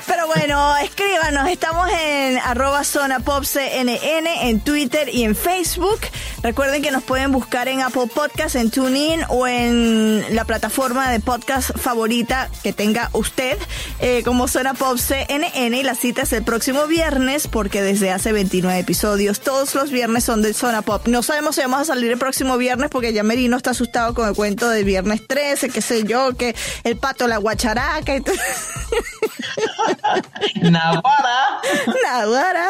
Pero 0.06 0.26
bueno, 0.26 0.76
escríbanos. 0.78 1.48
Estamos 1.48 1.88
en 1.90 2.38
arroba 2.38 2.84
zona 2.84 3.20
pop 3.20 3.44
en 3.54 4.60
Twitter 4.60 5.08
y 5.12 5.24
en 5.24 5.36
Facebook. 5.36 6.00
Recuerden 6.42 6.82
que 6.82 6.90
nos 6.90 7.04
pueden 7.04 7.30
buscar 7.30 7.68
en 7.68 7.82
Apple 7.82 8.08
Podcast, 8.12 8.56
en 8.56 8.70
TuneIn 8.70 9.20
o 9.28 9.46
en 9.46 10.34
la 10.34 10.44
plataforma 10.44 11.10
de 11.10 11.20
podcast 11.20 11.70
favorita 11.78 12.50
que 12.62 12.72
tenga 12.72 13.10
usted, 13.12 13.58
eh, 14.00 14.22
como 14.24 14.48
Zona 14.48 14.74
Pop. 14.74 14.98
Y 15.08 15.82
la 15.82 15.94
cita 15.94 16.22
es 16.22 16.32
el 16.32 16.42
próximo 16.42 16.86
viernes, 16.86 17.48
porque 17.48 17.82
desde 17.82 18.10
hace 18.10 18.32
29 18.32 18.78
episodios, 18.78 19.40
todos 19.40 19.74
los 19.74 19.90
viernes 19.90 20.24
son 20.24 20.42
de 20.42 20.52
Zona 20.52 20.82
Pop. 20.82 21.06
No 21.06 21.22
sabemos 21.22 21.54
si 21.54 21.62
vamos 21.62 21.80
a 21.80 21.84
salir 21.84 22.10
el 22.10 22.18
próximo 22.18 22.56
viernes, 22.58 22.90
porque 22.90 23.12
ya 23.12 23.22
Merino 23.22 23.56
está 23.56 23.70
asustado 23.70 24.14
con 24.14 24.28
el 24.28 24.34
cuento 24.34 24.68
del 24.68 24.84
viernes 24.84 25.26
13, 25.26 25.70
qué 25.70 25.80
sé 25.80 26.04
yo, 26.04 26.36
que 26.36 26.54
el 26.84 26.96
pato, 26.96 27.28
la 27.28 27.38
guacharaca. 27.38 28.16
y 28.16 28.22
Na 30.70 31.00
hora! 31.00 31.60
Na 32.02 32.14
hora! 32.26 32.66